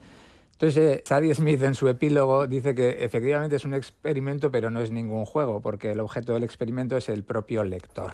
Entonces, 0.61 0.98
eh, 0.98 1.02
Sadie 1.06 1.34
Smith 1.34 1.62
en 1.62 1.74
su 1.74 1.88
epílogo 1.88 2.46
dice 2.46 2.74
que 2.74 3.02
efectivamente 3.02 3.56
es 3.56 3.64
un 3.64 3.72
experimento, 3.72 4.50
pero 4.50 4.70
no 4.70 4.82
es 4.82 4.90
ningún 4.90 5.24
juego, 5.24 5.62
porque 5.62 5.92
el 5.92 6.00
objeto 6.00 6.34
del 6.34 6.44
experimento 6.44 6.98
es 6.98 7.08
el 7.08 7.24
propio 7.24 7.64
lector 7.64 8.12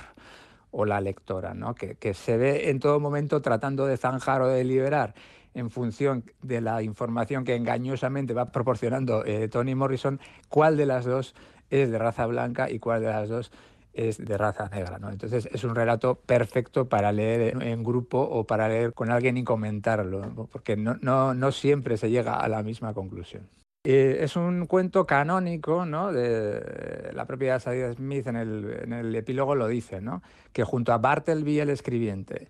o 0.70 0.84
la 0.84 1.00
lectora, 1.00 1.54
¿no? 1.54 1.74
que, 1.74 2.14
se 2.14 2.36
ve 2.36 2.70
en 2.70 2.78
todo 2.78 3.00
momento 3.00 3.42
tratando 3.42 3.84
de 3.86 3.96
zanjar 3.96 4.42
o 4.42 4.46
de 4.46 4.62
liberar 4.62 5.16
en 5.54 5.70
función 5.70 6.22
de 6.40 6.60
la 6.60 6.84
información 6.84 7.44
que 7.44 7.56
engañosamente 7.56 8.32
va 8.32 8.52
proporcionando 8.52 9.24
eh, 9.24 9.48
Toni 9.48 9.74
Morrison, 9.74 10.20
cuál 10.48 10.76
de 10.76 10.86
las 10.86 11.04
dos 11.04 11.34
es 11.70 11.90
de 11.90 11.98
raza 11.98 12.26
blanca 12.26 12.70
y 12.70 12.78
cuál 12.78 13.00
de 13.00 13.08
las 13.08 13.28
dos 13.28 13.50
es 13.96 14.18
de 14.24 14.36
raza 14.36 14.68
negra. 14.68 14.98
¿no? 14.98 15.10
Entonces 15.10 15.48
es 15.50 15.64
un 15.64 15.74
relato 15.74 16.14
perfecto 16.14 16.88
para 16.88 17.10
leer 17.12 17.62
en 17.62 17.82
grupo 17.82 18.20
o 18.20 18.44
para 18.44 18.68
leer 18.68 18.92
con 18.92 19.10
alguien 19.10 19.36
y 19.36 19.44
comentarlo, 19.44 20.48
porque 20.52 20.76
no, 20.76 20.96
no, 21.00 21.34
no 21.34 21.52
siempre 21.52 21.96
se 21.96 22.10
llega 22.10 22.34
a 22.34 22.48
la 22.48 22.62
misma 22.62 22.94
conclusión. 22.94 23.48
Eh, 23.84 24.24
es 24.24 24.34
un 24.34 24.66
cuento 24.66 25.06
canónico, 25.06 25.86
¿no? 25.86 26.12
De 26.12 27.12
la 27.14 27.24
propia 27.24 27.60
Sadie 27.60 27.94
Smith 27.94 28.26
en 28.26 28.36
el, 28.36 28.80
en 28.82 28.92
el 28.92 29.14
epílogo 29.14 29.54
lo 29.54 29.68
dice, 29.68 30.00
¿no? 30.00 30.22
Que 30.52 30.64
junto 30.64 30.92
a 30.92 30.98
Bartleby 30.98 31.60
el 31.60 31.70
escribiente 31.70 32.48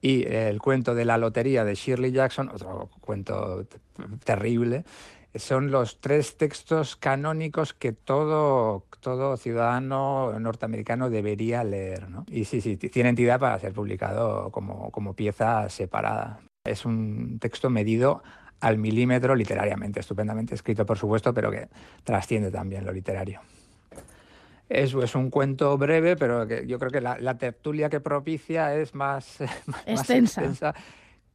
y 0.00 0.24
el 0.26 0.60
cuento 0.60 0.94
de 0.94 1.04
la 1.04 1.18
lotería 1.18 1.64
de 1.64 1.74
Shirley 1.74 2.12
Jackson, 2.12 2.48
otro 2.50 2.88
cuento 3.00 3.66
terrible, 4.24 4.84
son 5.38 5.70
los 5.70 6.00
tres 6.00 6.36
textos 6.36 6.96
canónicos 6.96 7.74
que 7.74 7.92
todo, 7.92 8.86
todo 9.00 9.36
ciudadano 9.36 10.38
norteamericano 10.38 11.10
debería 11.10 11.64
leer. 11.64 12.08
¿no? 12.08 12.24
Y 12.28 12.44
sí, 12.44 12.60
sí, 12.60 12.76
tiene 12.76 13.10
entidad 13.10 13.40
para 13.40 13.58
ser 13.58 13.72
publicado 13.72 14.50
como, 14.50 14.90
como 14.90 15.14
pieza 15.14 15.68
separada. 15.68 16.40
Es 16.64 16.84
un 16.84 17.38
texto 17.38 17.70
medido 17.70 18.22
al 18.60 18.78
milímetro 18.78 19.34
literariamente, 19.34 20.00
estupendamente 20.00 20.54
escrito 20.54 20.84
por 20.84 20.98
supuesto, 20.98 21.32
pero 21.32 21.50
que 21.50 21.68
trasciende 22.04 22.50
también 22.50 22.84
lo 22.84 22.92
literario. 22.92 23.40
Es, 24.68 24.92
es 24.92 25.14
un 25.14 25.30
cuento 25.30 25.78
breve, 25.78 26.16
pero 26.16 26.46
que 26.46 26.66
yo 26.66 26.78
creo 26.78 26.90
que 26.90 27.00
la, 27.00 27.38
tertulia 27.38 27.88
que 27.88 28.00
propicia 28.00 28.74
es 28.74 28.94
más, 28.94 29.38
extensa. 29.86 30.74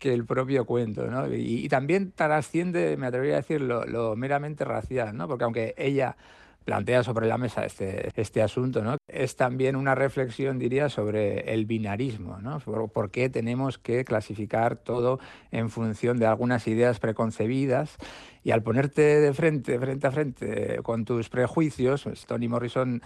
Que 0.03 0.13
el 0.13 0.25
propio 0.25 0.65
cuento, 0.65 1.07
¿no? 1.07 1.33
Y, 1.33 1.69
también 1.69 2.11
trasciende, 2.11 2.97
me 2.97 3.07
atrevería 3.07 3.35
a 3.35 3.37
decir, 3.37 3.61
lo, 3.61 4.17
meramente 4.17 4.65
racial, 4.65 5.15
¿no? 5.15 5.29
Porque 5.29 5.45
aunque 5.45 5.73
ella 5.77 6.17
plantea 6.65 7.03
sobre 7.03 7.25
la 7.25 7.37
mesa 7.37 7.65
este, 7.65 8.11
este 8.13 8.41
asunto, 8.41 8.83
¿no? 8.83 8.97
Es 9.07 9.37
también 9.37 9.77
una 9.77 9.95
reflexión, 9.95 10.59
diría, 10.59 10.89
sobre 10.89 11.53
el 11.53 11.65
binarismo, 11.65 12.39
¿no? 12.41 12.59
Por, 12.59 13.11
qué 13.11 13.29
tenemos 13.29 13.77
que 13.77 14.03
clasificar 14.03 14.75
todo 14.75 15.21
en 15.51 15.69
función 15.69 16.19
de 16.19 16.25
algunas 16.25 16.67
ideas 16.67 16.99
preconcebidas 16.99 17.95
y 18.43 18.51
al 18.51 18.61
ponerte 18.61 19.21
de 19.21 19.33
frente, 19.33 19.79
frente 19.79 20.07
a 20.07 20.11
frente 20.11 20.79
con 20.83 21.05
tus 21.05 21.29
prejuicios, 21.29 22.03
pues 22.03 22.25
Tony 22.25 22.49
Morrison 22.49 23.01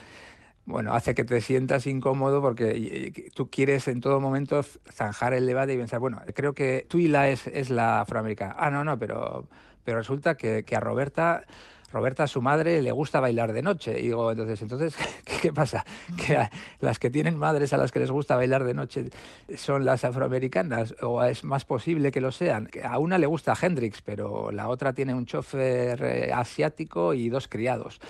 bueno, 0.67 0.93
hace 0.93 1.15
que 1.15 1.23
te 1.23 1.41
sientas 1.41 1.87
incómodo 1.87 2.41
porque 2.41 3.31
tú 3.33 3.49
quieres 3.49 3.87
en 3.87 4.01
todo 4.01 4.19
momento 4.19 4.61
zanjar 4.91 5.33
el 5.33 5.47
debate 5.47 5.73
y 5.73 5.77
pensar, 5.77 5.99
bueno, 5.99 6.21
creo 6.35 6.53
que 6.53 6.85
Tuila 6.89 7.29
es, 7.29 7.47
es 7.47 7.69
la 7.69 8.01
afroamericana. 8.01 8.55
Ah, 8.59 8.69
no, 8.69 8.83
no, 8.83 8.99
pero, 8.99 9.47
pero 9.85 9.97
resulta 9.97 10.35
que, 10.35 10.63
que 10.63 10.75
a 10.75 10.81
Roberta 10.81 11.45
Roberta, 11.91 12.23
a 12.23 12.27
su 12.27 12.41
madre, 12.41 12.81
le 12.81 12.91
gusta 12.91 13.21
bailar 13.21 13.53
de 13.53 13.61
noche. 13.61 13.97
Y 13.99 14.03
digo, 14.07 14.29
entonces, 14.31 14.61
entonces 14.61 14.95
¿qué, 15.41 15.53
pasa? 15.53 15.85
Que 16.17 16.49
las 16.81 16.99
que 16.99 17.09
tienen 17.09 17.37
madres 17.37 17.71
a 17.71 17.77
las 17.77 17.91
que 17.91 17.99
les 17.99 18.11
gusta 18.11 18.35
bailar 18.35 18.65
de 18.65 18.73
noche 18.73 19.09
son 19.55 19.85
las 19.85 20.03
afroamericanas, 20.03 20.95
o 21.01 21.23
es 21.23 21.45
más 21.45 21.63
posible 21.63 22.11
que 22.11 22.19
lo 22.19 22.31
sean. 22.31 22.69
A 22.83 22.99
una 22.99 23.17
le 23.17 23.25
gusta 23.25 23.53
Hendrix, 23.59 24.01
pero 24.01 24.51
la 24.51 24.67
otra 24.67 24.91
tiene 24.91 25.13
un 25.13 25.25
chofer 25.25 26.03
eh, 26.03 26.33
asiático 26.33 27.13
y 27.13 27.29
dos 27.29 27.47
criados. 27.47 28.01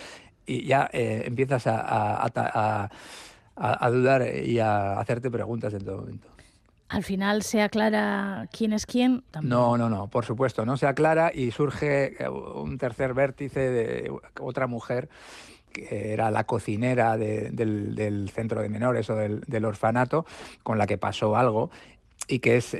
Y 0.47 0.65
ya 0.65 0.89
eh, 0.91 1.23
empiezas 1.25 1.67
a, 1.67 2.89
a, 3.55 3.89
dudar 3.89 4.35
y 4.35 4.59
a 4.59 4.99
hacerte 4.99 5.29
preguntas 5.29 5.73
en 5.73 5.83
todo 5.83 5.97
momento. 5.97 6.27
Al 6.89 7.03
final 7.03 7.43
se 7.43 7.61
aclara 7.61 8.47
quién 8.51 8.71
es 8.71 8.85
quién. 8.85 9.23
No, 9.41 9.77
no, 9.77 9.89
no, 9.89 10.07
por 10.07 10.23
supuesto, 10.23 10.65
no 10.65 10.77
se 10.77 10.87
aclara 10.87 11.31
y 11.33 11.51
surge 11.51 12.23
eh, 12.23 12.29
un 12.29 12.77
tercer 12.77 13.13
vértice 13.13 13.59
de 13.59 14.11
otra 14.39 14.67
mujer 14.67 15.09
que 15.85 16.13
era 16.13 16.31
la 16.31 16.45
cocinera 16.45 17.17
del, 17.17 18.31
centro 18.33 18.61
de 18.61 18.69
menores 18.69 19.09
o 19.09 19.15
del, 19.15 19.65
orfanato, 19.65 20.25
con 20.63 20.77
la 20.77 20.87
que 20.87 20.97
pasó 20.97 21.35
algo 21.35 21.69
y 22.27 22.39
que 22.39 22.57
es 22.57 22.77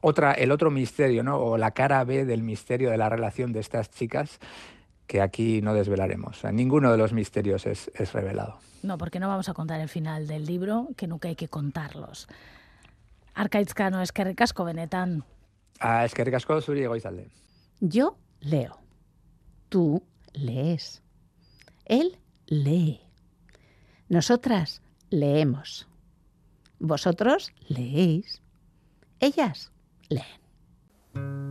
otra, 0.00 0.32
el 0.32 0.50
otro 0.50 0.70
misterio, 0.70 1.22
¿no? 1.22 1.38
o 1.38 1.58
la 1.58 1.72
cara 1.72 2.04
B 2.04 2.24
del 2.24 2.42
misterio 2.42 2.90
de 2.90 2.96
la 2.96 3.08
relación 3.08 3.52
de 3.52 3.60
estas 3.60 3.90
chicas 3.90 4.38
que 5.10 5.20
aquí 5.20 5.60
no 5.60 5.74
desvelaremos. 5.74 6.44
ninguno 6.52 6.92
de 6.92 6.96
los 6.96 7.12
misterios 7.12 7.66
es, 7.66 7.90
es 7.94 8.12
revelado. 8.12 8.60
No, 8.84 8.96
porque 8.96 9.18
no 9.18 9.26
vamos 9.26 9.48
a 9.48 9.54
contar 9.54 9.80
el 9.80 9.88
final 9.88 10.28
del 10.28 10.46
libro, 10.46 10.86
que 10.96 11.08
nunca 11.08 11.26
hay 11.26 11.34
que 11.34 11.48
contarlos. 11.48 12.28
Arkaitzkano, 13.34 14.02
eskerrik 14.02 14.40
asko 14.40 14.64
benetan. 14.64 15.24
Ah, 15.80 16.04
eskerrik 16.04 16.34
asko 16.34 16.60
zuri 16.60 16.84
egoizalde. 16.84 17.26
Yo 17.80 18.18
leo. 18.38 18.78
Tú 19.68 20.04
lees. 20.32 21.02
Él 21.86 22.16
lee. 22.46 23.00
Nosotras 24.08 24.80
leemos. 25.10 25.88
Vosotros 26.78 27.50
leéis. 27.66 28.42
Ellas 29.18 29.72
leen. 30.08 31.49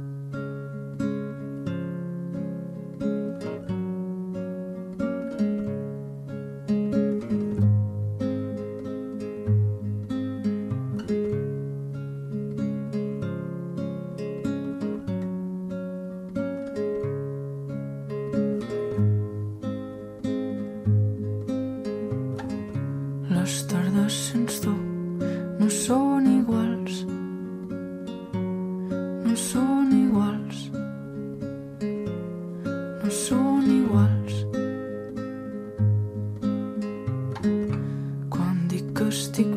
rustig. 39.10 39.48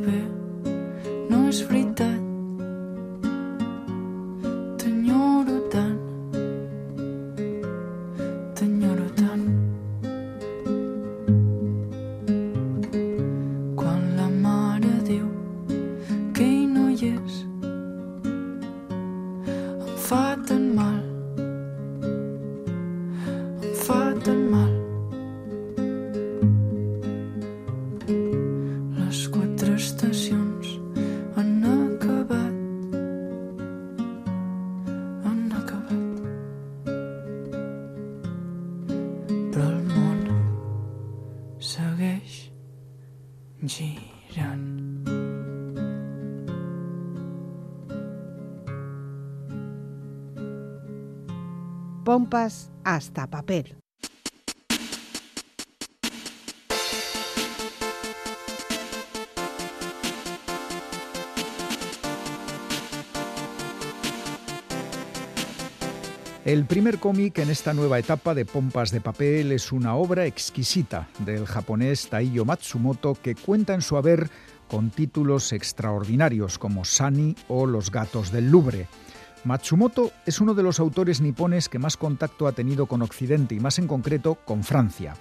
Hasta 52.84 53.26
papel. 53.26 53.76
El 66.44 66.64
primer 66.64 66.98
cómic 66.98 67.38
en 67.38 67.50
esta 67.50 67.74
nueva 67.74 67.98
etapa 67.98 68.34
de 68.34 68.46
Pompas 68.46 68.90
de 68.90 69.02
Papel 69.02 69.52
es 69.52 69.70
una 69.70 69.94
obra 69.94 70.24
exquisita 70.24 71.08
del 71.18 71.46
japonés 71.46 72.08
Taiyo 72.08 72.46
Matsumoto 72.46 73.14
que 73.14 73.34
cuenta 73.34 73.74
en 73.74 73.82
su 73.82 73.98
haber 73.98 74.30
con 74.68 74.90
títulos 74.90 75.52
extraordinarios 75.52 76.58
como 76.58 76.86
Sunny 76.86 77.36
o 77.48 77.66
Los 77.66 77.90
gatos 77.90 78.32
del 78.32 78.50
Louvre. 78.50 78.88
Matsumoto 79.44 80.12
es 80.24 80.40
uno 80.40 80.54
de 80.54 80.62
los 80.62 80.78
autores 80.78 81.20
nipones 81.20 81.68
que 81.68 81.80
más 81.80 81.96
contacto 81.96 82.46
ha 82.46 82.52
tenido 82.52 82.86
con 82.86 83.02
Occidente 83.02 83.56
y 83.56 83.60
más 83.60 83.80
en 83.80 83.88
concreto 83.88 84.36
con 84.44 84.62
Francia. 84.62 85.14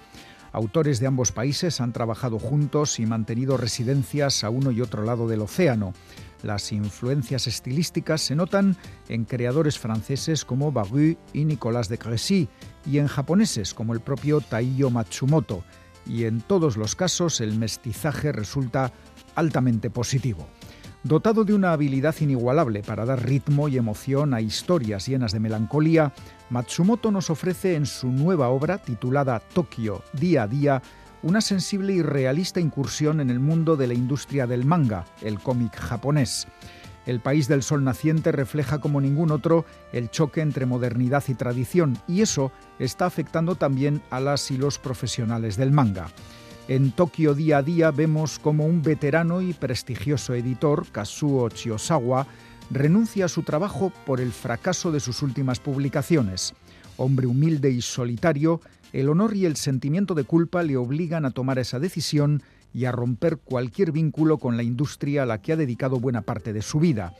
Autores 0.52 1.00
de 1.00 1.08
ambos 1.08 1.32
países 1.32 1.80
han 1.80 1.92
trabajado 1.92 2.38
juntos 2.38 3.00
y 3.00 3.06
mantenido 3.06 3.56
residencias 3.56 4.44
a 4.44 4.50
uno 4.50 4.70
y 4.70 4.80
otro 4.80 5.02
lado 5.02 5.26
del 5.26 5.40
océano. 5.40 5.92
Las 6.44 6.70
influencias 6.70 7.48
estilísticas 7.48 8.20
se 8.20 8.36
notan 8.36 8.76
en 9.08 9.24
creadores 9.24 9.78
franceses 9.78 10.44
como 10.44 10.70
Bagu 10.70 11.16
y 11.32 11.44
Nicolas 11.44 11.88
de 11.88 11.98
Crécy 11.98 12.48
y 12.86 12.98
en 12.98 13.08
japoneses 13.08 13.74
como 13.74 13.92
el 13.92 14.00
propio 14.00 14.40
Taiyo 14.40 14.90
Matsumoto. 14.90 15.64
Y 16.06 16.24
en 16.24 16.42
todos 16.42 16.76
los 16.76 16.94
casos 16.94 17.40
el 17.40 17.58
mestizaje 17.58 18.30
resulta 18.30 18.92
altamente 19.34 19.90
positivo. 19.90 20.46
Dotado 21.04 21.44
de 21.44 21.52
una 21.52 21.72
habilidad 21.72 22.14
inigualable 22.20 22.84
para 22.84 23.04
dar 23.04 23.24
ritmo 23.26 23.66
y 23.68 23.76
emoción 23.76 24.34
a 24.34 24.40
historias 24.40 25.08
llenas 25.08 25.32
de 25.32 25.40
melancolía, 25.40 26.12
Matsumoto 26.48 27.10
nos 27.10 27.28
ofrece 27.28 27.74
en 27.74 27.86
su 27.86 28.06
nueva 28.06 28.50
obra 28.50 28.78
titulada 28.78 29.40
Tokio 29.40 30.04
Día 30.12 30.44
a 30.44 30.46
Día 30.46 30.82
una 31.24 31.40
sensible 31.40 31.92
y 31.92 32.02
realista 32.02 32.60
incursión 32.60 33.20
en 33.20 33.30
el 33.30 33.40
mundo 33.40 33.76
de 33.76 33.88
la 33.88 33.94
industria 33.94 34.46
del 34.46 34.64
manga, 34.64 35.04
el 35.22 35.40
cómic 35.40 35.74
japonés. 35.74 36.46
El 37.04 37.18
país 37.18 37.48
del 37.48 37.64
sol 37.64 37.82
naciente 37.82 38.30
refleja 38.30 38.78
como 38.78 39.00
ningún 39.00 39.32
otro 39.32 39.64
el 39.92 40.08
choque 40.08 40.40
entre 40.40 40.66
modernidad 40.66 41.24
y 41.26 41.34
tradición, 41.34 41.98
y 42.06 42.20
eso 42.20 42.52
está 42.78 43.06
afectando 43.06 43.56
también 43.56 44.02
a 44.10 44.20
las 44.20 44.52
y 44.52 44.56
los 44.56 44.78
profesionales 44.78 45.56
del 45.56 45.72
manga. 45.72 46.06
En 46.68 46.92
Tokio 46.92 47.34
Día 47.34 47.58
a 47.58 47.62
Día 47.62 47.90
vemos 47.90 48.38
como 48.38 48.64
un 48.66 48.82
veterano 48.82 49.42
y 49.42 49.52
prestigioso 49.52 50.34
editor, 50.34 50.86
Kazuo 50.92 51.48
Chiosawa, 51.48 52.28
renuncia 52.70 53.24
a 53.24 53.28
su 53.28 53.42
trabajo 53.42 53.92
por 54.06 54.20
el 54.20 54.30
fracaso 54.30 54.92
de 54.92 55.00
sus 55.00 55.22
últimas 55.22 55.58
publicaciones. 55.58 56.54
Hombre 56.96 57.26
humilde 57.26 57.70
y 57.70 57.82
solitario, 57.82 58.60
el 58.92 59.08
honor 59.08 59.34
y 59.34 59.44
el 59.44 59.56
sentimiento 59.56 60.14
de 60.14 60.22
culpa 60.22 60.62
le 60.62 60.76
obligan 60.76 61.24
a 61.24 61.32
tomar 61.32 61.58
esa 61.58 61.80
decisión 61.80 62.44
y 62.72 62.84
a 62.84 62.92
romper 62.92 63.38
cualquier 63.38 63.90
vínculo 63.90 64.38
con 64.38 64.56
la 64.56 64.62
industria 64.62 65.24
a 65.24 65.26
la 65.26 65.42
que 65.42 65.52
ha 65.52 65.56
dedicado 65.56 65.98
buena 65.98 66.22
parte 66.22 66.52
de 66.52 66.62
su 66.62 66.78
vida. 66.78 67.12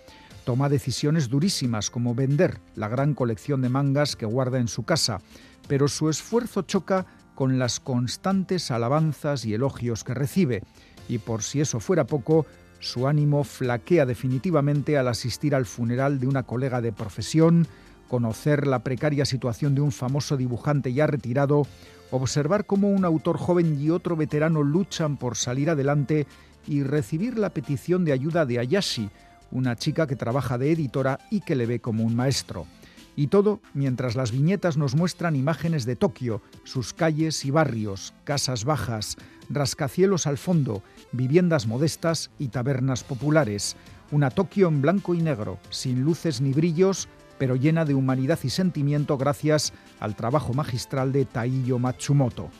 Toma 0.44 0.68
decisiones 0.68 1.28
durísimas 1.28 1.90
como 1.90 2.14
vender 2.14 2.60
la 2.76 2.88
gran 2.88 3.14
colección 3.14 3.60
de 3.60 3.68
mangas 3.68 4.14
que 4.14 4.26
guarda 4.26 4.58
en 4.58 4.68
su 4.68 4.84
casa, 4.84 5.20
pero 5.66 5.88
su 5.88 6.08
esfuerzo 6.08 6.62
choca 6.62 7.06
con 7.34 7.58
las 7.58 7.80
constantes 7.80 8.70
alabanzas 8.70 9.44
y 9.44 9.54
elogios 9.54 10.04
que 10.04 10.14
recibe, 10.14 10.62
y 11.08 11.18
por 11.18 11.42
si 11.42 11.60
eso 11.60 11.80
fuera 11.80 12.04
poco, 12.04 12.46
su 12.78 13.06
ánimo 13.06 13.44
flaquea 13.44 14.06
definitivamente 14.06 14.98
al 14.98 15.08
asistir 15.08 15.54
al 15.54 15.66
funeral 15.66 16.18
de 16.18 16.26
una 16.26 16.42
colega 16.42 16.80
de 16.80 16.92
profesión, 16.92 17.66
conocer 18.08 18.66
la 18.66 18.80
precaria 18.80 19.24
situación 19.24 19.74
de 19.74 19.80
un 19.80 19.92
famoso 19.92 20.36
dibujante 20.36 20.92
ya 20.92 21.06
retirado, 21.06 21.66
observar 22.10 22.66
cómo 22.66 22.90
un 22.90 23.04
autor 23.04 23.38
joven 23.38 23.80
y 23.80 23.90
otro 23.90 24.16
veterano 24.16 24.62
luchan 24.62 25.16
por 25.16 25.36
salir 25.36 25.70
adelante 25.70 26.26
y 26.66 26.82
recibir 26.82 27.38
la 27.38 27.50
petición 27.50 28.04
de 28.04 28.12
ayuda 28.12 28.44
de 28.46 28.58
Ayashi, 28.58 29.10
una 29.50 29.76
chica 29.76 30.06
que 30.06 30.16
trabaja 30.16 30.58
de 30.58 30.72
editora 30.72 31.18
y 31.30 31.40
que 31.40 31.56
le 31.56 31.66
ve 31.66 31.80
como 31.80 32.04
un 32.04 32.14
maestro. 32.16 32.66
Y 33.14 33.26
todo 33.26 33.60
mientras 33.74 34.16
las 34.16 34.32
viñetas 34.32 34.76
nos 34.76 34.94
muestran 34.94 35.36
imágenes 35.36 35.84
de 35.84 35.96
Tokio, 35.96 36.40
sus 36.64 36.92
calles 36.94 37.44
y 37.44 37.50
barrios, 37.50 38.14
casas 38.24 38.64
bajas, 38.64 39.16
rascacielos 39.50 40.26
al 40.26 40.38
fondo, 40.38 40.82
viviendas 41.12 41.66
modestas 41.66 42.30
y 42.38 42.48
tabernas 42.48 43.04
populares. 43.04 43.76
Una 44.10 44.30
Tokio 44.30 44.68
en 44.68 44.80
blanco 44.82 45.14
y 45.14 45.22
negro, 45.22 45.58
sin 45.70 46.02
luces 46.02 46.40
ni 46.40 46.52
brillos, 46.52 47.08
pero 47.38 47.56
llena 47.56 47.84
de 47.84 47.94
humanidad 47.94 48.38
y 48.44 48.50
sentimiento 48.50 49.18
gracias 49.18 49.72
al 50.00 50.16
trabajo 50.16 50.54
magistral 50.54 51.12
de 51.12 51.24
Taiyo 51.24 51.78
Matsumoto. 51.78 52.50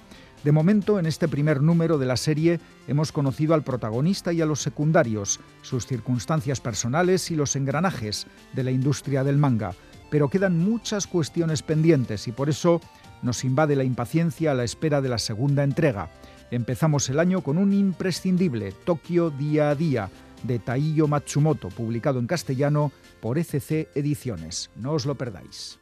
De 0.44 0.50
momento, 0.50 0.98
en 0.98 1.06
este 1.06 1.28
primer 1.28 1.62
número 1.62 1.98
de 1.98 2.06
la 2.06 2.16
serie, 2.16 2.58
hemos 2.88 3.12
conocido 3.12 3.54
al 3.54 3.62
protagonista 3.62 4.32
y 4.32 4.40
a 4.40 4.46
los 4.46 4.60
secundarios, 4.60 5.38
sus 5.62 5.86
circunstancias 5.86 6.60
personales 6.60 7.30
y 7.30 7.36
los 7.36 7.54
engranajes 7.54 8.26
de 8.52 8.64
la 8.64 8.72
industria 8.72 9.22
del 9.22 9.38
manga. 9.38 9.72
Pero 10.12 10.28
quedan 10.28 10.58
muchas 10.58 11.06
cuestiones 11.06 11.62
pendientes 11.62 12.28
y 12.28 12.32
por 12.32 12.50
eso 12.50 12.82
nos 13.22 13.44
invade 13.44 13.76
la 13.76 13.84
impaciencia 13.84 14.50
a 14.50 14.54
la 14.54 14.62
espera 14.62 15.00
de 15.00 15.08
la 15.08 15.16
segunda 15.16 15.64
entrega. 15.64 16.10
Empezamos 16.50 17.08
el 17.08 17.18
año 17.18 17.42
con 17.42 17.56
un 17.56 17.72
imprescindible 17.72 18.72
Tokio 18.84 19.30
Día 19.30 19.70
a 19.70 19.74
Día 19.74 20.10
de 20.42 20.58
Taiyo 20.58 21.08
Matsumoto, 21.08 21.70
publicado 21.70 22.18
en 22.18 22.26
castellano 22.26 22.92
por 23.22 23.38
ECC 23.38 23.88
Ediciones. 23.94 24.68
No 24.76 24.92
os 24.92 25.06
lo 25.06 25.14
perdáis. 25.14 25.78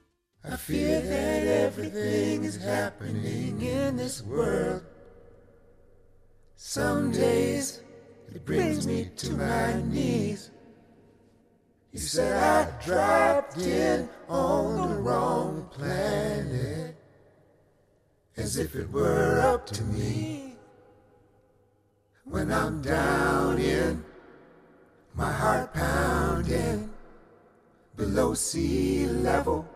You 11.92 11.98
said 11.98 12.36
I 12.36 12.84
dropped 12.84 13.58
in 13.58 14.08
on 14.28 14.90
the 14.90 14.96
wrong 14.96 15.68
planet, 15.72 16.96
as 18.36 18.56
if 18.56 18.76
it 18.76 18.90
were 18.90 19.40
up 19.40 19.66
to 19.66 19.82
me. 19.84 20.56
When 22.24 22.52
I'm 22.52 22.80
down 22.80 23.58
in, 23.58 24.04
my 25.14 25.32
heart 25.32 25.74
pounding 25.74 26.90
below 27.96 28.34
sea 28.34 29.06
level 29.06 29.68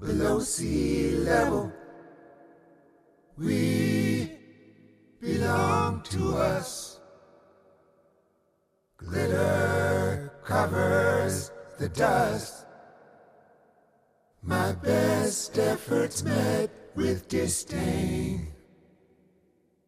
below 0.00 0.40
sea 0.40 1.10
level. 1.16 1.70
We 3.36 4.32
belong 5.20 6.02
to 6.04 6.36
us. 6.36 6.98
Glitter 8.96 9.89
covers 10.50 11.52
the 11.78 11.88
dust. 11.90 12.66
My 14.42 14.72
best 14.72 15.56
efforts 15.56 16.24
met 16.24 16.70
with 16.96 17.28
disdain. 17.28 18.48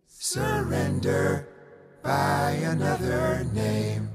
Surrender 0.07 1.49
by 2.01 2.51
another 2.63 3.45
name. 3.53 4.09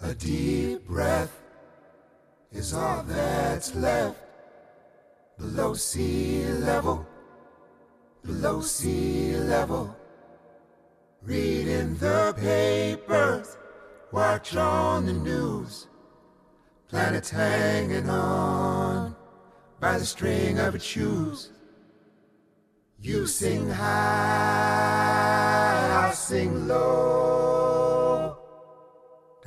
A 0.00 0.12
deep 0.12 0.88
breath 0.88 1.40
is 2.50 2.74
all 2.74 3.04
that's 3.04 3.76
left 3.76 4.18
below 5.38 5.74
sea 5.74 6.46
level, 6.46 7.06
below 8.24 8.60
sea 8.60 9.36
level. 9.36 9.94
Reading 11.22 11.94
the 11.94 12.34
papers, 12.36 13.56
watch 14.12 14.54
on 14.54 15.06
the 15.06 15.12
news. 15.12 15.88
Planets 16.88 17.30
hanging 17.30 18.10
on 18.10 19.16
by 19.80 19.98
the 19.98 20.04
string 20.04 20.58
of 20.58 20.74
its 20.74 20.84
shoes. 20.84 21.50
You 23.00 23.26
sing 23.26 23.70
high, 23.70 23.88
I'll 26.04 26.12
sing 26.12 26.68
low. 26.68 28.36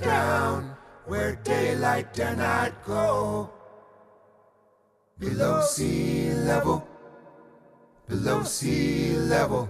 Down 0.01 0.75
where 1.05 1.35
daylight 1.35 2.13
dare 2.13 2.35
not 2.35 2.83
go. 2.83 3.51
Below 5.19 5.61
sea 5.61 6.33
level, 6.33 6.85
below 8.09 8.43
sea 8.43 9.15
level, 9.15 9.69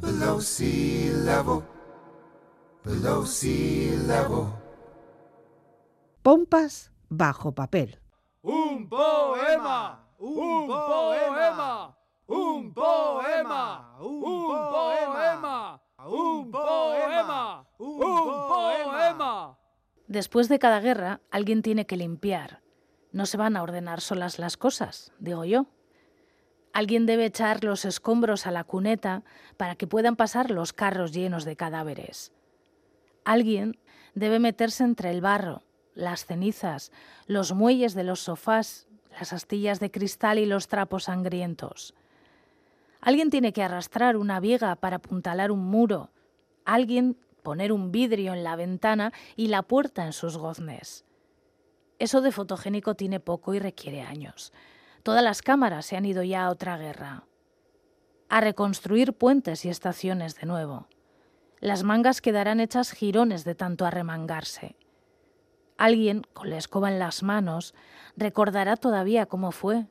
below 0.00 0.38
sea 0.38 1.10
level, 1.10 1.66
below 2.84 3.24
sea 3.24 3.96
level. 4.06 4.52
Pompas 6.22 6.92
bajo 7.08 7.52
papel. 7.52 7.98
Un 8.42 8.88
poema, 8.88 10.06
un 10.18 10.66
poema, 10.66 11.96
un 12.26 12.74
poema, 12.74 13.98
un 13.98 14.32
poema, 14.52 15.82
un 16.06 16.50
poema, 16.50 17.66
un 17.78 18.48
poema. 18.48 19.58
Después 20.06 20.48
de 20.48 20.58
cada 20.58 20.80
guerra, 20.80 21.20
alguien 21.30 21.62
tiene 21.62 21.86
que 21.86 21.96
limpiar. 21.96 22.62
No 23.12 23.24
se 23.24 23.38
van 23.38 23.56
a 23.56 23.62
ordenar 23.62 24.02
solas 24.02 24.38
las 24.38 24.58
cosas, 24.58 25.12
digo 25.18 25.44
yo. 25.44 25.66
Alguien 26.74 27.06
debe 27.06 27.24
echar 27.24 27.64
los 27.64 27.84
escombros 27.84 28.46
a 28.46 28.50
la 28.50 28.64
cuneta 28.64 29.22
para 29.56 29.76
que 29.76 29.86
puedan 29.86 30.16
pasar 30.16 30.50
los 30.50 30.72
carros 30.72 31.12
llenos 31.12 31.44
de 31.44 31.56
cadáveres. 31.56 32.32
Alguien 33.24 33.78
debe 34.14 34.38
meterse 34.38 34.84
entre 34.84 35.10
el 35.10 35.20
barro, 35.20 35.62
las 35.94 36.26
cenizas, 36.26 36.92
los 37.26 37.52
muelles 37.52 37.94
de 37.94 38.04
los 38.04 38.20
sofás, 38.20 38.86
las 39.18 39.32
astillas 39.32 39.80
de 39.80 39.90
cristal 39.90 40.38
y 40.38 40.46
los 40.46 40.68
trapos 40.68 41.04
sangrientos. 41.04 41.94
Alguien 43.00 43.30
tiene 43.30 43.52
que 43.52 43.62
arrastrar 43.62 44.16
una 44.16 44.40
viga 44.40 44.76
para 44.76 44.96
apuntalar 44.96 45.50
un 45.50 45.64
muro. 45.64 46.10
Alguien 46.64 47.18
poner 47.42 47.72
un 47.72 47.92
vidrio 47.92 48.32
en 48.32 48.42
la 48.42 48.56
ventana 48.56 49.12
y 49.36 49.48
la 49.48 49.62
puerta 49.62 50.04
en 50.06 50.12
sus 50.12 50.38
goznes. 50.38 51.04
Eso 51.98 52.22
de 52.22 52.32
fotogénico 52.32 52.94
tiene 52.94 53.20
poco 53.20 53.54
y 53.54 53.58
requiere 53.58 54.02
años. 54.02 54.52
Todas 55.02 55.22
las 55.22 55.42
cámaras 55.42 55.86
se 55.86 55.96
han 55.96 56.06
ido 56.06 56.22
ya 56.22 56.46
a 56.46 56.50
otra 56.50 56.78
guerra. 56.78 57.24
A 58.30 58.40
reconstruir 58.40 59.12
puentes 59.12 59.64
y 59.64 59.68
estaciones 59.68 60.34
de 60.34 60.46
nuevo. 60.46 60.88
Las 61.64 61.82
mangas 61.82 62.20
quedarán 62.20 62.60
hechas 62.60 62.90
jirones 62.90 63.42
de 63.44 63.54
tanto 63.54 63.86
arremangarse. 63.86 64.76
Alguien, 65.78 66.20
con 66.34 66.50
la 66.50 66.58
escoba 66.58 66.92
en 66.92 66.98
las 66.98 67.22
manos, 67.22 67.74
recordará 68.18 68.76
todavía 68.76 69.24
cómo 69.24 69.50
fue. 69.50 69.86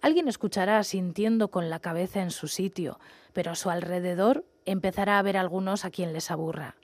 Alguien 0.00 0.28
escuchará 0.28 0.80
sintiendo 0.84 1.50
con 1.50 1.70
la 1.70 1.80
cabeza 1.80 2.22
en 2.22 2.30
su 2.30 2.46
sitio, 2.46 3.00
pero 3.32 3.50
a 3.50 3.54
su 3.56 3.68
alrededor 3.68 4.46
empezará 4.64 5.16
a 5.16 5.18
haber 5.18 5.36
algunos 5.36 5.84
a 5.84 5.90
quien 5.90 6.12
les 6.12 6.30
aburra. 6.30 6.76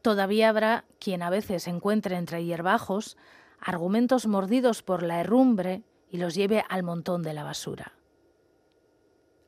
Todavía 0.00 0.48
habrá 0.48 0.86
quien 0.98 1.22
a 1.22 1.28
veces 1.28 1.68
encuentre 1.68 2.16
entre 2.16 2.42
hierbajos 2.46 3.18
argumentos 3.60 4.26
mordidos 4.26 4.82
por 4.82 5.02
la 5.02 5.20
herrumbre 5.20 5.82
y 6.08 6.16
los 6.16 6.34
lleve 6.34 6.64
al 6.70 6.84
montón 6.84 7.22
de 7.22 7.34
la 7.34 7.44
basura. 7.44 7.92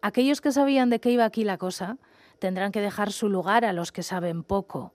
Aquellos 0.03 0.43
que 0.43 0.53
sabían 0.53 0.91
de 0.91 1.01
qué 1.01 1.11
iba 1.11 1.25
aquí 1.25 1.43
la 1.43 1.57
cosa 1.57 1.97
tendrán 2.41 2.73
que 2.73 2.81
dejar 2.81 3.13
su 3.13 3.29
lugar 3.29 3.65
a 3.65 3.73
los 3.73 3.93
que 3.93 4.03
saben 4.03 4.43
poco, 4.43 4.93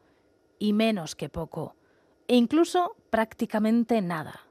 y 0.60 0.74
menos 0.74 1.16
que 1.16 1.30
poco, 1.30 1.76
e 2.28 2.36
incluso 2.36 2.98
prácticamente 3.10 4.02
nada. 4.02 4.42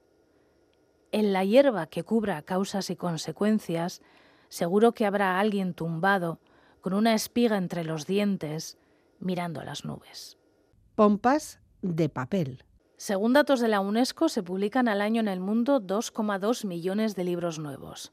En 1.12 1.32
la 1.32 1.44
hierba 1.44 1.86
que 1.86 2.04
cubra 2.04 2.40
causas 2.42 2.88
y 2.90 2.96
consecuencias, 2.96 4.00
seguro 4.48 4.92
que 4.92 5.04
habrá 5.04 5.38
alguien 5.38 5.74
tumbado 5.74 6.40
con 6.80 6.94
una 6.94 7.14
espiga 7.14 7.56
entre 7.56 7.84
los 7.84 8.06
dientes, 8.06 8.78
mirando 9.18 9.60
a 9.60 9.64
las 9.64 9.84
nubes. 9.84 10.38
Pompas 10.94 11.60
de 11.82 12.08
papel. 12.08 12.64
Según 12.96 13.32
datos 13.32 13.60
de 13.60 13.68
la 13.68 13.80
UNESCO, 13.80 14.28
se 14.28 14.42
publican 14.42 14.88
al 14.88 15.00
año 15.00 15.20
en 15.20 15.28
el 15.28 15.40
mundo 15.40 15.80
2,2 15.80 16.64
millones 16.64 17.16
de 17.16 17.24
libros 17.24 17.58
nuevos. 17.58 18.12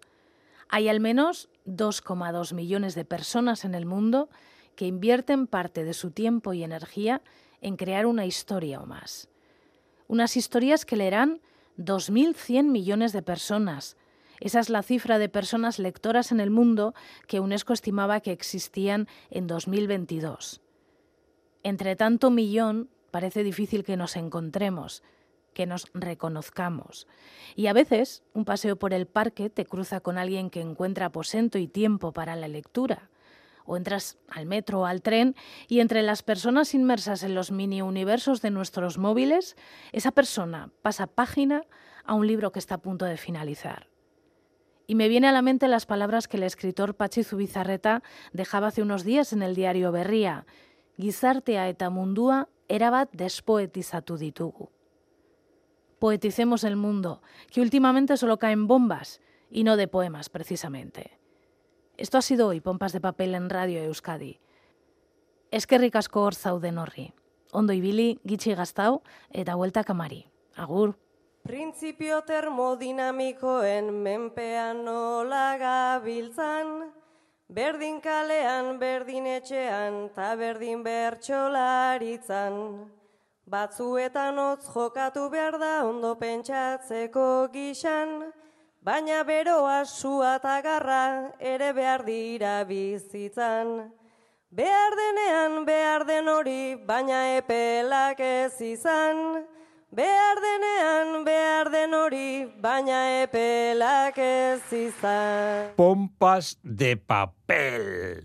Hay 0.69 0.89
al 0.89 0.99
menos 0.99 1.49
2,2 1.65 2.53
millones 2.53 2.95
de 2.95 3.05
personas 3.05 3.65
en 3.65 3.75
el 3.75 3.85
mundo 3.85 4.29
que 4.75 4.85
invierten 4.85 5.47
parte 5.47 5.83
de 5.83 5.93
su 5.93 6.11
tiempo 6.11 6.53
y 6.53 6.63
energía 6.63 7.21
en 7.61 7.77
crear 7.77 8.05
una 8.05 8.25
historia 8.25 8.81
o 8.81 8.85
más. 8.85 9.29
Unas 10.07 10.35
historias 10.35 10.85
que 10.85 10.95
leerán 10.95 11.41
2.100 11.77 12.63
millones 12.63 13.13
de 13.13 13.21
personas, 13.21 13.95
esa 14.41 14.59
es 14.59 14.69
la 14.69 14.81
cifra 14.81 15.19
de 15.19 15.29
personas 15.29 15.77
lectoras 15.77 16.31
en 16.31 16.39
el 16.39 16.49
mundo 16.49 16.95
que 17.27 17.39
UNESCO 17.39 17.73
estimaba 17.73 18.21
que 18.21 18.31
existían 18.31 19.07
en 19.29 19.45
2022. 19.45 20.61
Entre 21.61 21.95
tanto 21.95 22.31
millón, 22.31 22.89
parece 23.11 23.43
difícil 23.43 23.83
que 23.83 23.97
nos 23.97 24.15
encontremos, 24.15 25.03
que 25.53 25.67
nos 25.67 25.85
reconozcamos. 25.93 27.07
Y 27.55 27.67
a 27.67 27.73
veces, 27.73 28.23
un 28.33 28.43
paseo 28.43 28.77
por 28.77 28.93
el 28.93 29.05
parque 29.05 29.51
te 29.51 29.65
cruza 29.65 29.99
con 29.99 30.17
alguien 30.17 30.49
que 30.49 30.61
encuentra 30.61 31.07
aposento 31.07 31.59
y 31.59 31.67
tiempo 31.67 32.11
para 32.11 32.35
la 32.35 32.47
lectura, 32.47 33.10
o 33.71 33.77
entras 33.77 34.17
al 34.27 34.45
metro 34.45 34.81
o 34.81 34.85
al 34.85 35.01
tren 35.01 35.33
y 35.69 35.79
entre 35.79 36.01
las 36.01 36.23
personas 36.23 36.73
inmersas 36.73 37.23
en 37.23 37.35
los 37.35 37.51
mini 37.51 37.81
universos 37.81 38.41
de 38.41 38.51
nuestros 38.51 38.97
móviles, 38.97 39.55
esa 39.93 40.11
persona 40.11 40.71
pasa 40.81 41.07
página 41.07 41.63
a 42.03 42.13
un 42.13 42.27
libro 42.27 42.51
que 42.51 42.59
está 42.59 42.75
a 42.75 42.81
punto 42.81 43.05
de 43.05 43.15
finalizar. 43.15 43.87
Y 44.87 44.95
me 44.95 45.07
viene 45.07 45.29
a 45.29 45.31
la 45.31 45.41
mente 45.41 45.69
las 45.69 45.85
palabras 45.85 46.27
que 46.27 46.35
el 46.35 46.43
escritor 46.43 46.95
Patxi 46.95 47.23
Zubizarreta 47.23 48.03
dejaba 48.33 48.67
hace 48.67 48.81
unos 48.81 49.05
días 49.05 49.31
en 49.31 49.41
el 49.41 49.55
diario 49.55 49.93
Berría. 49.93 50.45
Gizartea 50.97 51.69
eta 51.69 51.89
mundua 51.89 52.49
erabat 52.67 53.09
despoetizatu 53.13 54.17
ditugu. 54.17 54.69
Poeticemos 55.97 56.65
el 56.65 56.75
mundo, 56.75 57.21
que 57.49 57.61
últimamente 57.61 58.17
solo 58.17 58.37
caen 58.37 58.67
bombas 58.67 59.21
y 59.49 59.63
no 59.63 59.77
de 59.77 59.87
poemas 59.87 60.27
precisamente. 60.27 61.20
Esto 62.01 62.17
ha 62.17 62.23
sido 62.23 62.47
hoy 62.47 62.61
Pompas 62.61 62.93
de 62.93 62.99
Papel 62.99 63.35
en 63.35 63.47
Radio 63.47 63.79
Euskadi. 63.83 64.39
Eskerrik 65.51 65.95
asko 65.95 66.23
hor 66.25 66.33
zauden 66.33 66.79
horri. 66.81 67.03
Ondo 67.53 67.75
ibili, 67.77 68.17
gitxi 68.25 68.55
gaztau 68.57 69.03
eta 69.29 69.53
vuelta 69.53 69.83
kamari. 69.83 70.23
Agur. 70.55 70.95
Printzipio 71.45 72.23
termodinamikoen 72.25 73.93
menpean 73.93 74.81
nola 74.87 75.59
gabiltzan, 75.61 76.89
berdin 77.47 78.01
kalean, 78.01 78.79
berdin 78.81 79.29
etxean, 79.35 80.09
ta 80.17 80.33
berdin 80.41 80.81
bertxolaritzan. 80.81 82.59
Batzuetan 83.45 84.41
hotz 84.41 84.65
jokatu 84.73 85.29
behar 85.29 85.61
da 85.61 85.85
ondo 85.85 86.15
pentsatzeko 86.17 87.51
gixan, 87.53 88.33
baina 88.81 89.23
beroa 89.23 89.85
sua 89.85 90.35
eta 90.35 90.61
garra 90.61 91.31
ere 91.39 91.71
behar 91.73 92.05
dira 92.05 92.63
bizitzan. 92.63 93.91
Behar 94.51 94.93
denean 94.99 95.65
behar 95.65 96.05
den 96.05 96.27
hori, 96.27 96.75
baina 96.85 97.37
epelak 97.37 98.19
ez 98.19 98.61
izan, 98.61 99.45
Behar 99.93 100.37
denean, 100.39 101.25
behar 101.25 101.67
den 101.67 101.93
hori, 101.93 102.45
baina 102.63 102.99
epelak 103.25 104.15
ez 104.23 104.61
izan. 104.71 105.73
Pompas 105.75 106.53
de 106.63 106.95
papel. 106.95 108.23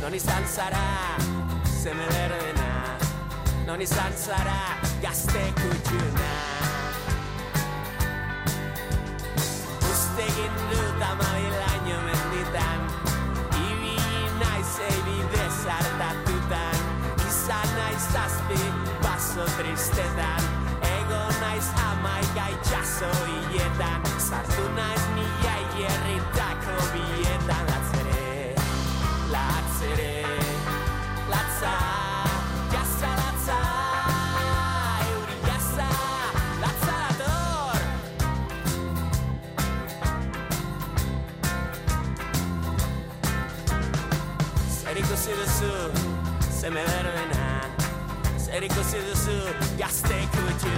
Non 0.00 0.16
izan 0.16 0.48
zara, 0.48 1.20
zeme 1.80 2.06
berdena 2.12 2.98
Non 3.66 3.80
izan 3.80 4.12
zara, 4.12 4.76
gazte 5.00 5.44
kutxuna 5.60 6.32
Uste 9.88 10.26
egin 10.26 10.58
dut 10.72 11.04
amabilaino 11.08 11.98
menditan. 12.08 12.84
Ibili 13.62 14.28
naiz 14.42 14.74
eibide 14.90 15.46
zartatutan 15.62 16.78
Izan 17.28 17.76
naiz 17.78 18.04
zazpi 18.12 18.62
baso 19.00 19.48
tristetan. 19.56 20.52
Ego 20.94 21.22
naiz 21.40 21.68
amaika 21.88 22.50
itxaso 22.58 23.12
hiletan. 23.24 24.10
Sartu 24.28 24.68
naiz 24.76 25.04
mila 25.16 25.39
Never 46.72 46.86
end, 46.86 48.38
sericosido 48.38 49.16
su, 49.16 49.76
ya 49.76 49.88
stay 49.88 50.20
with. 50.20 50.70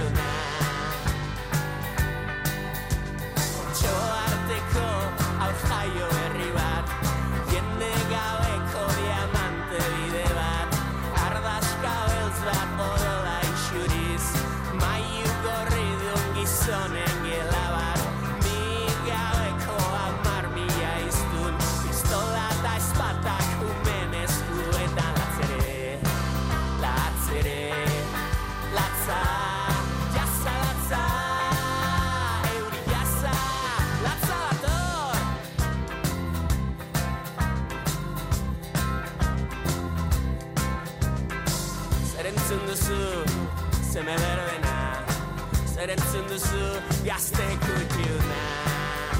You 47.03 47.09
ask 47.09 47.33
take 47.33 47.59
with 47.59 47.97
you 47.99 48.15
now 48.29 49.11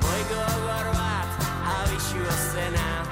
My 0.00 0.20
girl 0.30 0.56
gotta 0.64 0.96
rock 0.96 1.28
I 1.62 1.84
be 1.92 1.98
sure 2.08 2.30
send 2.30 2.76
out 2.76 3.06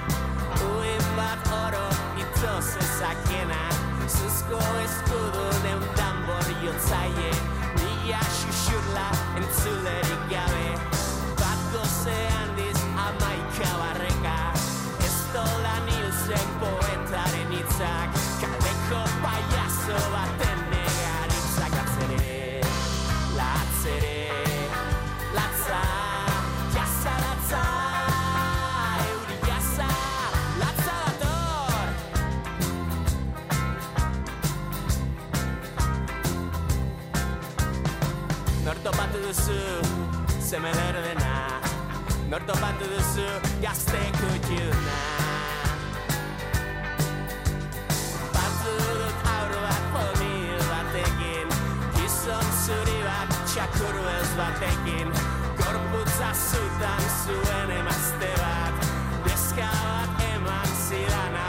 We 0.56 0.88
in 0.88 1.04
black 1.16 1.40
auto 1.52 1.84
you 2.16 2.24
tell 2.40 2.56
us 2.56 3.02
I 3.02 3.14
can't 3.28 3.52
This 4.00 4.16
is 4.24 4.40
gold 4.48 4.62
is 4.86 4.96
gold 5.10 5.34
and 5.66 5.84
for 6.24 6.64
you 6.64 6.72
say 6.80 7.28
it 7.28 7.48
zeme 40.48 40.72
berdena 40.72 41.60
Norto 42.30 42.54
batu 42.60 42.86
duzu, 42.88 43.26
gazte 43.60 44.00
kutxuna 44.16 45.00
Batu 48.32 48.72
dut 49.00 49.28
aur 49.34 49.52
bat 49.66 49.84
polmil 49.92 50.64
batekin 50.70 51.52
Gizon 51.98 52.48
zuri 52.64 52.96
bat 53.04 53.36
txakur 53.52 54.00
ez 54.14 54.32
batekin 54.40 55.12
Gorputza 55.60 56.32
zutan 56.32 57.04
zuen 57.26 57.76
emazte 57.82 58.32
bat 58.40 58.90
Neska 59.28 59.68
bat 59.84 60.28
eman 60.32 60.76
zidan 60.88 61.40